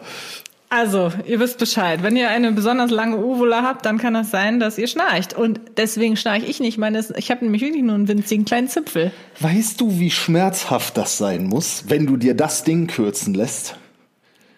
Also, 0.70 1.12
ihr 1.26 1.40
wisst 1.40 1.58
Bescheid. 1.58 2.04
Wenn 2.04 2.16
ihr 2.16 2.30
eine 2.30 2.52
besonders 2.52 2.92
lange 2.92 3.18
Uvula 3.18 3.64
habt, 3.64 3.88
dann 3.88 3.98
kann 3.98 4.14
das 4.14 4.30
sein, 4.30 4.60
dass 4.60 4.78
ihr 4.78 4.88
schnarcht. 4.88 5.34
Und 5.34 5.60
deswegen 5.78 6.16
schnarche 6.16 6.46
ich 6.46 6.60
nicht. 6.60 6.78
Meine, 6.78 7.04
ich 7.18 7.32
habe 7.32 7.44
nämlich 7.44 7.64
wirklich 7.64 7.82
nur 7.82 7.96
einen 7.96 8.08
winzigen 8.08 8.46
kleinen 8.46 8.68
Zipfel. 8.68 9.12
Weißt 9.40 9.82
du, 9.82 10.00
wie 10.00 10.12
schmerzhaft 10.12 10.96
das 10.96 11.18
sein 11.18 11.46
muss, 11.46 11.86
wenn 11.88 12.06
du 12.06 12.18
dir 12.18 12.36
das 12.36 12.64
Ding 12.64 12.86
kürzen 12.86 13.34
lässt? 13.34 13.78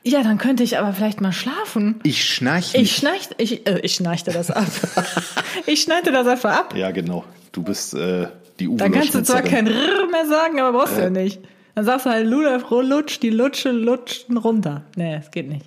Ja, 0.04 0.22
dann 0.22 0.38
könnte 0.38 0.64
ich 0.64 0.78
aber 0.78 0.92
vielleicht 0.92 1.22
mal 1.22 1.32
schlafen. 1.32 2.02
Ich 2.04 2.26
schnarch 2.26 2.74
Ich 2.74 2.94
schnarchte, 2.94 3.36
ich, 3.38 3.66
äh, 3.66 3.80
ich 3.84 3.94
schnarchte 3.94 4.32
das 4.32 4.52
ab. 4.52 4.68
ich 5.66 5.82
schneide 5.82 6.12
das 6.12 6.28
einfach 6.28 6.52
ab. 6.52 6.76
Ja, 6.76 6.92
genau. 6.92 7.24
Du 7.54 7.64
bist 7.64 7.94
äh, 7.94 8.28
die 8.60 8.68
Uvula. 8.68 8.84
Dann 8.84 8.92
kannst 8.92 9.16
du 9.16 9.24
zwar 9.24 9.44
kein 9.44 9.66
Rrr 9.66 10.08
mehr 10.12 10.28
sagen, 10.28 10.60
aber 10.60 10.78
brauchst 10.78 10.98
du 10.98 11.02
ja 11.02 11.10
nicht. 11.10 11.40
Dann 11.76 11.86
sagst 11.86 12.06
du 12.06 12.10
halt, 12.10 12.28
Ludolf 12.28 12.66
lutsch, 12.70 13.20
die 13.22 13.30
Lutsche 13.30 13.72
lutschen 13.72 14.38
runter. 14.38 14.84
Nee, 14.96 15.16
es 15.16 15.32
geht 15.32 15.48
nicht. 15.48 15.66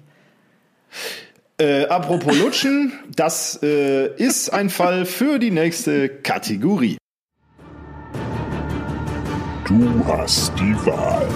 Äh, 1.57 1.87
apropos 1.87 2.37
Lutschen, 2.37 2.93
das 3.15 3.61
äh, 3.63 4.15
ist 4.17 4.53
ein 4.53 4.71
Fall 4.71 5.07
für 5.07 5.39
die 5.39 5.51
nächste 5.53 6.09
Kategorie. 6.09 6.97
Du 9.67 10.05
hast 10.07 10.53
die 10.59 10.75
Wahl. 10.85 11.29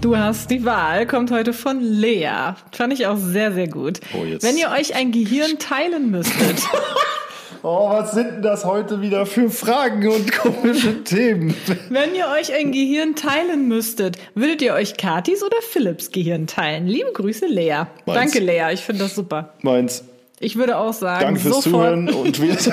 Du 0.00 0.16
hast 0.16 0.50
die 0.50 0.64
Wahl, 0.64 1.06
kommt 1.06 1.30
heute 1.30 1.52
von 1.52 1.80
Lea. 1.80 2.54
Fand 2.72 2.92
ich 2.92 3.06
auch 3.06 3.16
sehr, 3.16 3.52
sehr 3.52 3.68
gut. 3.68 4.00
Oh, 4.14 4.24
Wenn 4.40 4.56
ihr 4.56 4.70
euch 4.70 4.94
ein 4.94 5.12
Gehirn 5.12 5.58
teilen 5.58 6.10
müsstet, 6.10 6.62
Oh, 7.62 7.90
was 7.90 8.12
sind 8.12 8.30
denn 8.30 8.42
das 8.42 8.64
heute 8.64 9.02
wieder 9.02 9.26
für 9.26 9.50
Fragen 9.50 10.08
und 10.08 10.32
komische 10.32 11.02
Themen? 11.04 11.54
wenn 11.90 12.14
ihr 12.14 12.26
euch 12.28 12.52
ein 12.54 12.72
Gehirn 12.72 13.14
teilen 13.16 13.68
müsstet, 13.68 14.16
würdet 14.34 14.62
ihr 14.62 14.72
euch 14.74 14.96
Katis 14.96 15.42
oder 15.42 15.56
Philips 15.60 16.10
Gehirn 16.12 16.46
teilen? 16.46 16.86
Liebe 16.86 17.12
Grüße, 17.12 17.46
Lea. 17.46 17.82
Meins. 18.06 18.32
Danke, 18.32 18.38
Lea. 18.38 18.72
Ich 18.72 18.80
finde 18.82 19.04
das 19.04 19.14
super. 19.14 19.52
Meins. 19.62 20.04
Ich 20.40 20.54
würde 20.56 20.78
auch 20.78 20.92
sagen, 20.92 21.24
Danke 21.24 21.40
fürs 21.40 21.64
sofort. 21.64 21.88
Zuhören 21.88 22.08
und 22.10 22.40
wir. 22.40 22.56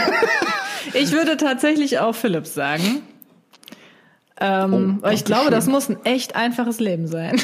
Ich 0.94 1.12
würde 1.12 1.36
tatsächlich 1.36 1.98
auch 1.98 2.14
Philips 2.14 2.54
sagen. 2.54 3.02
Ähm, 4.40 5.00
Oh, 5.00 5.04
weil 5.04 5.16
ich 5.16 5.26
glaube, 5.26 5.46
schön. 5.46 5.52
das 5.52 5.66
muss 5.66 5.90
ein 5.90 5.98
echt 6.06 6.36
einfaches 6.36 6.80
Leben 6.80 7.08
sein. 7.08 7.42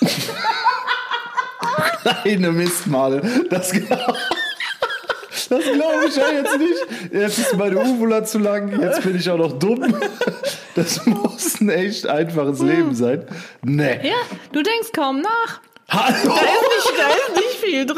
Eine 2.24 2.50
Mistmale. 2.50 3.22
Das, 3.48 3.70
glaub- 3.70 4.16
das 5.50 5.64
glaube 5.64 6.06
ich 6.08 6.16
ja 6.16 6.30
jetzt 6.32 6.58
nicht. 6.58 7.12
Jetzt 7.12 7.38
ist 7.38 7.56
meine 7.56 7.78
Uvula 7.78 8.24
zu 8.24 8.38
lang, 8.38 8.80
jetzt 8.80 9.02
bin 9.02 9.16
ich 9.16 9.28
auch 9.28 9.36
noch 9.38 9.58
dumm. 9.58 9.94
Das 10.74 11.04
muss 11.04 11.60
ein 11.60 11.68
echt 11.68 12.06
einfaches 12.06 12.60
Leben 12.60 12.94
sein. 12.94 13.24
Nee. 13.62 14.00
ja, 14.02 14.14
du 14.52 14.62
denkst 14.62 14.88
kaum 14.94 15.20
nach. 15.20 15.60
Hallo! 15.88 16.14
Da 16.34 16.40
ist 16.40 16.86
nicht, 16.86 16.92
da 16.98 17.08
ist 17.08 17.36
nicht 17.36 17.64
viel 17.64 17.84
drin. 17.86 17.96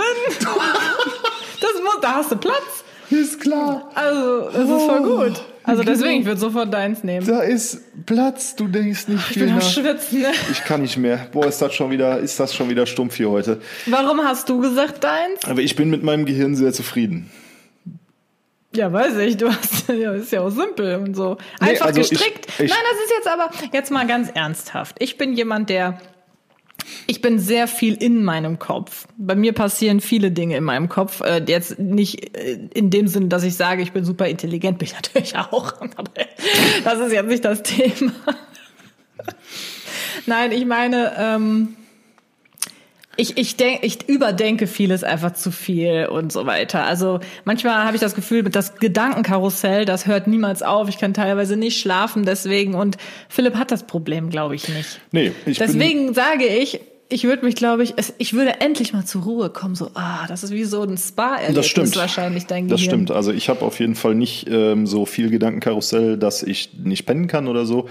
Das 1.60 1.70
muss, 1.84 2.00
da 2.00 2.14
hast 2.14 2.32
du 2.32 2.36
Platz. 2.36 2.84
Ist 3.10 3.40
klar. 3.40 3.90
Also, 3.94 4.48
das 4.50 4.62
ist 4.62 4.86
voll 4.86 5.00
Oh. 5.04 5.26
gut. 5.28 5.42
Also 5.64 5.84
deswegen, 5.84 6.20
ich 6.22 6.26
würde 6.26 6.40
sofort 6.40 6.74
deins 6.74 7.04
nehmen. 7.04 7.24
Da 7.24 7.40
ist 7.42 7.82
Platz, 8.06 8.56
du 8.56 8.66
denkst 8.66 9.06
nicht 9.06 9.20
Ich 9.20 9.34
viel 9.34 9.44
bin 9.44 9.52
am 9.52 9.58
nach. 9.60 9.70
Schwitzen. 9.70 10.22
Ne? 10.22 10.32
Ich 10.50 10.64
kann 10.64 10.80
nicht 10.82 10.96
mehr. 10.96 11.28
Boah, 11.30 11.46
ist 11.46 11.62
das 11.62 11.72
schon 11.74 11.90
wieder, 11.90 12.18
ist 12.18 12.40
das 12.40 12.52
schon 12.52 12.68
wieder 12.68 12.84
stumpf 12.86 13.14
hier 13.16 13.30
heute. 13.30 13.60
Warum 13.86 14.24
hast 14.24 14.48
du 14.48 14.58
gesagt 14.60 15.04
deins? 15.04 15.44
Aber 15.46 15.60
ich 15.60 15.76
bin 15.76 15.88
mit 15.90 16.02
meinem 16.02 16.24
Gehirn 16.24 16.56
sehr 16.56 16.72
zufrieden. 16.72 17.30
Ja, 18.74 18.92
weiß 18.92 19.16
ich. 19.18 19.36
Du 19.36 19.48
hast, 19.48 19.88
ja, 19.92 20.12
ist 20.14 20.32
ja 20.32 20.40
auch 20.40 20.50
simpel 20.50 20.96
und 20.96 21.14
so. 21.14 21.36
Nee, 21.60 21.70
Einfach 21.70 21.86
also 21.86 22.00
ich- 22.00 22.10
gestrickt. 22.10 22.46
ich- 22.58 22.70
Nein, 22.70 22.78
das 22.90 23.00
ist 23.04 23.12
jetzt 23.16 23.28
aber, 23.28 23.50
jetzt 23.72 23.90
mal 23.90 24.06
ganz 24.06 24.30
ernsthaft. 24.34 24.96
Ich 24.98 25.18
bin 25.18 25.34
jemand, 25.34 25.68
der, 25.70 26.00
ich 27.06 27.20
bin 27.20 27.38
sehr 27.38 27.68
viel 27.68 27.94
in 27.94 28.24
meinem 28.24 28.58
Kopf. 28.58 29.06
Bei 29.18 29.34
mir 29.34 29.52
passieren 29.52 30.00
viele 30.00 30.30
Dinge 30.30 30.56
in 30.56 30.64
meinem 30.64 30.88
Kopf. 30.88 31.20
Äh, 31.20 31.42
jetzt 31.46 31.78
nicht 31.78 32.36
äh, 32.36 32.58
in 32.74 32.90
dem 32.90 33.08
Sinne, 33.08 33.28
dass 33.28 33.44
ich 33.44 33.56
sage, 33.56 33.82
ich 33.82 33.92
bin 33.92 34.04
super 34.04 34.26
intelligent, 34.26 34.78
bin 34.78 34.86
ich 34.88 34.94
natürlich 34.94 35.36
auch. 35.36 35.74
Aber 35.80 36.10
das 36.84 36.98
ist 37.00 37.12
jetzt 37.12 37.28
nicht 37.28 37.44
das 37.44 37.62
Thema. 37.62 38.12
Nein, 40.26 40.52
ich 40.52 40.64
meine, 40.64 41.12
ähm, 41.18 41.76
ich, 43.16 43.36
ich, 43.36 43.56
denk, 43.56 43.80
ich 43.82 44.08
überdenke 44.08 44.66
vieles 44.66 45.04
einfach 45.04 45.34
zu 45.34 45.50
viel 45.50 46.06
und 46.06 46.32
so 46.32 46.46
weiter. 46.46 46.84
Also 46.84 47.20
manchmal 47.44 47.84
habe 47.84 47.94
ich 47.94 48.00
das 48.00 48.14
Gefühl, 48.14 48.42
das 48.44 48.76
Gedankenkarussell, 48.76 49.84
das 49.84 50.06
hört 50.06 50.26
niemals 50.26 50.62
auf. 50.62 50.88
Ich 50.88 50.98
kann 50.98 51.12
teilweise 51.12 51.56
nicht 51.56 51.78
schlafen 51.78 52.24
deswegen. 52.24 52.74
Und 52.74 52.96
Philipp 53.28 53.56
hat 53.56 53.70
das 53.70 53.86
Problem, 53.86 54.30
glaube 54.30 54.54
ich, 54.54 54.68
nicht. 54.68 55.00
Nee, 55.10 55.32
ich 55.44 55.58
Deswegen 55.58 56.14
sage 56.14 56.46
ich, 56.46 56.80
ich 57.10 57.24
würde 57.24 57.44
mich, 57.44 57.54
glaube 57.54 57.82
ich, 57.82 57.94
es, 57.96 58.14
ich 58.16 58.32
würde 58.32 58.60
endlich 58.60 58.94
mal 58.94 59.04
zur 59.04 59.24
Ruhe 59.24 59.50
kommen. 59.50 59.74
So, 59.74 59.90
ah, 59.92 60.26
das 60.26 60.42
ist 60.42 60.52
wie 60.52 60.64
so 60.64 60.82
ein 60.82 60.96
Spa-Erlebnis 60.96 61.56
das 61.56 61.66
stimmt. 61.66 61.96
wahrscheinlich 61.96 62.46
dein 62.46 62.64
Gehirn. 62.64 62.70
Das 62.70 62.80
stimmt. 62.80 63.10
Also 63.10 63.32
ich 63.32 63.50
habe 63.50 63.62
auf 63.62 63.78
jeden 63.78 63.94
Fall 63.94 64.14
nicht 64.14 64.48
ähm, 64.48 64.86
so 64.86 65.04
viel 65.04 65.28
Gedankenkarussell, 65.28 66.16
dass 66.16 66.42
ich 66.42 66.70
nicht 66.82 67.04
pennen 67.04 67.26
kann 67.26 67.48
oder 67.48 67.66
so. 67.66 67.88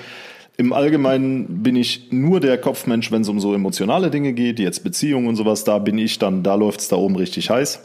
Im 0.62 0.74
Allgemeinen 0.74 1.64
bin 1.64 1.76
ich 1.76 2.12
nur 2.12 2.40
der 2.40 2.56
Kopfmensch, 2.56 3.12
wenn 3.12 3.24
es 3.24 3.30
um 3.30 3.40
so 3.40 3.56
emotionale 3.56 4.12
Dinge 4.12 4.32
geht, 4.34 4.60
jetzt 4.60 4.84
Beziehungen 4.84 5.26
und 5.26 5.36
sowas. 5.36 5.64
Da 5.64 5.80
bin 5.80 5.98
ich 5.98 6.20
dann, 6.20 6.44
da 6.44 6.54
läuft's 6.54 6.88
da 6.88 6.98
oben 6.98 7.16
richtig 7.16 7.50
heiß. 7.50 7.82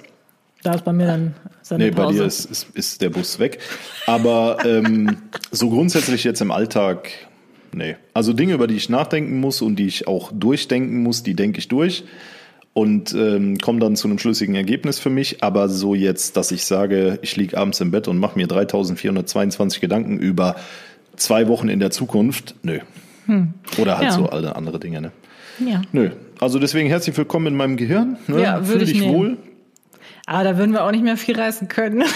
Da 0.62 0.74
ist 0.74 0.84
bei 0.84 0.92
mir 0.92 1.06
dann 1.06 1.34
seine 1.62 1.84
Nee, 1.84 1.90
bei 1.90 2.02
Pause. 2.02 2.18
dir 2.18 2.24
ist, 2.26 2.44
ist, 2.44 2.66
ist 2.74 3.00
der 3.00 3.08
Bus 3.08 3.38
weg. 3.38 3.60
Aber 4.06 4.58
ähm, 4.66 5.16
so 5.50 5.70
grundsätzlich 5.70 6.22
jetzt 6.22 6.42
im 6.42 6.50
Alltag, 6.50 7.08
nee. 7.72 7.96
Also 8.12 8.34
Dinge, 8.34 8.52
über 8.52 8.66
die 8.66 8.76
ich 8.76 8.90
nachdenken 8.90 9.40
muss 9.40 9.62
und 9.62 9.76
die 9.76 9.86
ich 9.86 10.06
auch 10.06 10.30
durchdenken 10.34 11.02
muss, 11.02 11.22
die 11.22 11.32
denke 11.32 11.60
ich 11.60 11.68
durch 11.68 12.04
und 12.74 13.14
ähm, 13.14 13.56
komme 13.56 13.80
dann 13.80 13.96
zu 13.96 14.06
einem 14.06 14.18
schlüssigen 14.18 14.54
Ergebnis 14.54 14.98
für 14.98 15.08
mich. 15.08 15.42
Aber 15.42 15.70
so 15.70 15.94
jetzt, 15.94 16.36
dass 16.36 16.50
ich 16.50 16.66
sage, 16.66 17.18
ich 17.22 17.36
liege 17.36 17.56
abends 17.56 17.80
im 17.80 17.90
Bett 17.90 18.06
und 18.06 18.18
mache 18.18 18.38
mir 18.38 18.46
3422 18.46 19.80
Gedanken 19.80 20.18
über 20.18 20.56
zwei 21.16 21.48
Wochen 21.48 21.68
in 21.68 21.80
der 21.80 21.90
Zukunft, 21.90 22.54
nö. 22.62 22.78
Oder 23.78 23.98
halt 23.98 24.08
Hm. 24.08 24.08
Ja. 24.08 24.12
so 24.12 24.28
alle 24.28 24.54
andere 24.56 24.78
Dinge, 24.78 25.00
ne? 25.00 25.12
ja. 25.58 25.82
Nö. 25.92 26.10
Also 26.38 26.58
deswegen 26.58 26.88
herzlich 26.88 27.16
willkommen 27.16 27.46
in 27.48 27.54
meinem 27.56 27.76
Gehirn. 27.76 28.18
Ne? 28.28 28.42
Ja, 28.42 28.66
würde 28.68 28.80
Fühl 28.80 28.82
ich 28.82 28.92
dich 28.92 29.00
nehmen. 29.02 29.14
wohl. 29.14 29.36
Aber 30.26 30.44
da 30.44 30.58
würden 30.58 30.72
wir 30.72 30.84
auch 30.84 30.90
nicht 30.90 31.02
mehr 31.04 31.16
viel 31.16 31.38
reißen 31.38 31.68
können. 31.68 32.04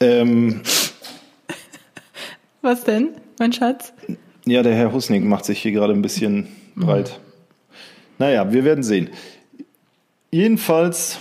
Ähm, 0.00 0.60
Was 2.62 2.84
denn, 2.84 3.08
mein 3.40 3.52
Schatz? 3.52 3.92
Ja, 4.46 4.62
der 4.62 4.74
Herr 4.74 4.92
Husnik 4.92 5.24
macht 5.24 5.44
sich 5.44 5.60
hier 5.60 5.72
gerade 5.72 5.92
ein 5.92 6.02
bisschen 6.02 6.46
breit. 6.76 7.18
Naja, 8.18 8.52
wir 8.52 8.64
werden 8.64 8.84
sehen. 8.84 9.10
Jedenfalls 10.30 11.18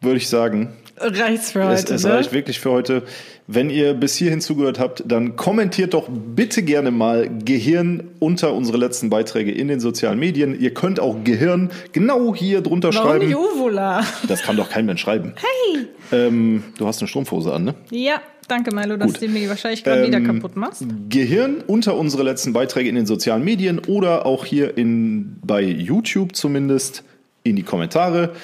würde 0.00 0.16
ich 0.16 0.28
sagen, 0.28 0.72
Reicht's 0.96 1.52
für 1.52 1.64
heute. 1.64 1.74
es, 1.74 1.90
es 1.90 2.04
ne? 2.04 2.14
reicht 2.14 2.32
wirklich 2.32 2.58
für 2.58 2.70
heute. 2.72 3.04
Wenn 3.50 3.70
ihr 3.70 3.94
bis 3.94 4.14
hierhin 4.14 4.42
zugehört 4.42 4.78
habt, 4.78 5.02
dann 5.06 5.34
kommentiert 5.36 5.94
doch 5.94 6.06
bitte 6.10 6.62
gerne 6.62 6.90
mal 6.90 7.30
Gehirn 7.46 8.10
unter 8.18 8.52
unsere 8.52 8.76
letzten 8.76 9.08
Beiträge 9.08 9.50
in 9.52 9.68
den 9.68 9.80
sozialen 9.80 10.18
Medien. 10.18 10.60
Ihr 10.60 10.74
könnt 10.74 11.00
auch 11.00 11.24
Gehirn 11.24 11.70
genau 11.92 12.34
hier 12.34 12.60
drunter 12.60 12.92
Warum 12.92 13.08
schreiben. 13.08 13.26
nicht 13.26 13.36
Uvola? 13.36 14.04
Das 14.28 14.42
kann 14.42 14.58
doch 14.58 14.68
kein 14.68 14.84
Mensch 14.84 15.00
schreiben. 15.00 15.32
Hey! 15.36 15.86
Ähm, 16.12 16.62
du 16.76 16.86
hast 16.86 17.00
eine 17.00 17.08
Strumpfhose 17.08 17.54
an, 17.54 17.64
ne? 17.64 17.74
Ja, 17.90 18.20
danke 18.48 18.74
Milo, 18.74 18.98
dass 18.98 19.14
Gut. 19.14 19.22
du 19.22 19.28
mir 19.28 19.48
wahrscheinlich 19.48 19.82
gerade 19.82 20.06
wieder 20.06 20.18
Ähm, 20.18 20.26
kaputt 20.26 20.54
machst. 20.54 20.84
Gehirn 21.08 21.64
unter 21.66 21.96
unsere 21.96 22.24
letzten 22.24 22.52
Beiträge 22.52 22.90
in 22.90 22.96
den 22.96 23.06
sozialen 23.06 23.42
Medien 23.44 23.78
oder 23.78 24.26
auch 24.26 24.44
hier 24.44 24.76
in, 24.76 25.36
bei 25.42 25.62
YouTube 25.62 26.36
zumindest 26.36 27.02
in 27.44 27.56
die 27.56 27.62
Kommentare. 27.62 28.34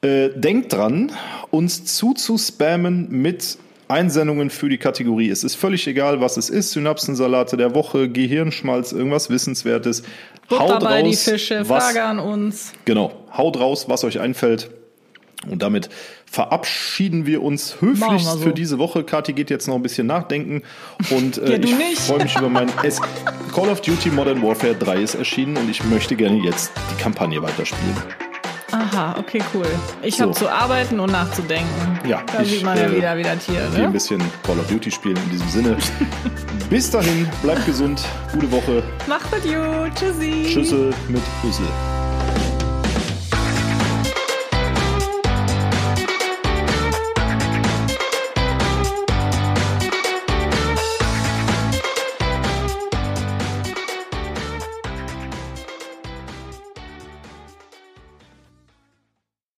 Äh, 0.00 0.30
denkt 0.30 0.72
dran, 0.72 1.12
uns 1.50 1.84
zuzuspammen 1.84 3.08
mit 3.10 3.58
Einsendungen 3.92 4.50
für 4.50 4.68
die 4.68 4.78
Kategorie. 4.78 5.28
Es 5.28 5.44
ist 5.44 5.54
völlig 5.54 5.86
egal, 5.86 6.20
was 6.20 6.36
es 6.36 6.50
ist. 6.50 6.72
Synapsensalate 6.72 7.56
der 7.56 7.74
Woche, 7.74 8.08
Gehirnschmalz, 8.08 8.92
irgendwas 8.92 9.30
Wissenswertes. 9.30 10.02
Butter 10.48 10.78
bei 10.80 11.02
die 11.02 11.10
raus, 11.10 11.22
Fische, 11.22 11.68
was, 11.68 11.84
Frage 11.84 12.02
an 12.02 12.18
uns. 12.18 12.72
Genau, 12.84 13.12
haut 13.36 13.58
raus, 13.60 13.88
was 13.88 14.04
euch 14.04 14.20
einfällt. 14.20 14.70
Und 15.50 15.62
damit 15.62 15.88
verabschieden 16.24 17.26
wir 17.26 17.42
uns 17.42 17.80
höflichst 17.80 18.26
wir 18.26 18.32
so. 18.32 18.38
für 18.38 18.52
diese 18.52 18.78
Woche. 18.78 19.02
Kathi 19.02 19.32
geht 19.32 19.50
jetzt 19.50 19.66
noch 19.66 19.74
ein 19.74 19.82
bisschen 19.82 20.06
nachdenken. 20.06 20.62
Und 21.10 21.38
äh, 21.38 21.58
Ja, 21.58 21.58
ich 21.58 21.98
freue 21.98 22.22
mich 22.22 22.36
über 22.36 22.48
mein 22.48 22.70
es 22.84 23.00
Call 23.52 23.68
of 23.68 23.80
Duty 23.80 24.10
Modern 24.10 24.40
Warfare 24.42 24.74
3 24.74 25.02
ist 25.02 25.14
erschienen 25.16 25.56
und 25.56 25.68
ich 25.68 25.82
möchte 25.84 26.14
gerne 26.14 26.38
jetzt 26.44 26.70
die 26.92 27.02
Kampagne 27.02 27.42
weiterspielen. 27.42 27.96
Aha, 28.92 29.16
okay, 29.18 29.40
cool. 29.54 29.64
Ich 30.02 30.16
So. 30.16 30.24
habe 30.24 30.32
zu 30.32 30.48
arbeiten 30.50 31.00
und 31.00 31.10
nachzudenken. 31.12 31.98
Ja, 32.06 32.22
da 32.32 32.42
ich, 32.42 32.50
sieht 32.50 32.64
man 32.64 32.76
ja 32.76 32.84
äh, 32.84 32.96
wieder, 32.96 33.16
wieder 33.16 33.38
Tier. 33.38 33.54
Gehe 33.70 33.76
ein 33.76 33.82
Ne? 33.86 33.88
bisschen 33.90 34.20
Call 34.42 34.58
of 34.58 34.66
Duty 34.66 34.90
spielen 34.90 35.16
in 35.16 35.30
diesem 35.30 35.48
Sinne. 35.48 35.76
Bis 36.70 36.90
dahin, 36.90 37.28
bleibt 37.42 37.64
gesund, 37.66 38.02
gute 38.32 38.50
Woche. 38.50 38.82
Macht 39.06 39.30
gut, 39.30 39.90
Tschüssi. 39.94 40.46
Schüssel 40.52 40.92
mit 41.08 41.22
Rüssel. 41.44 41.66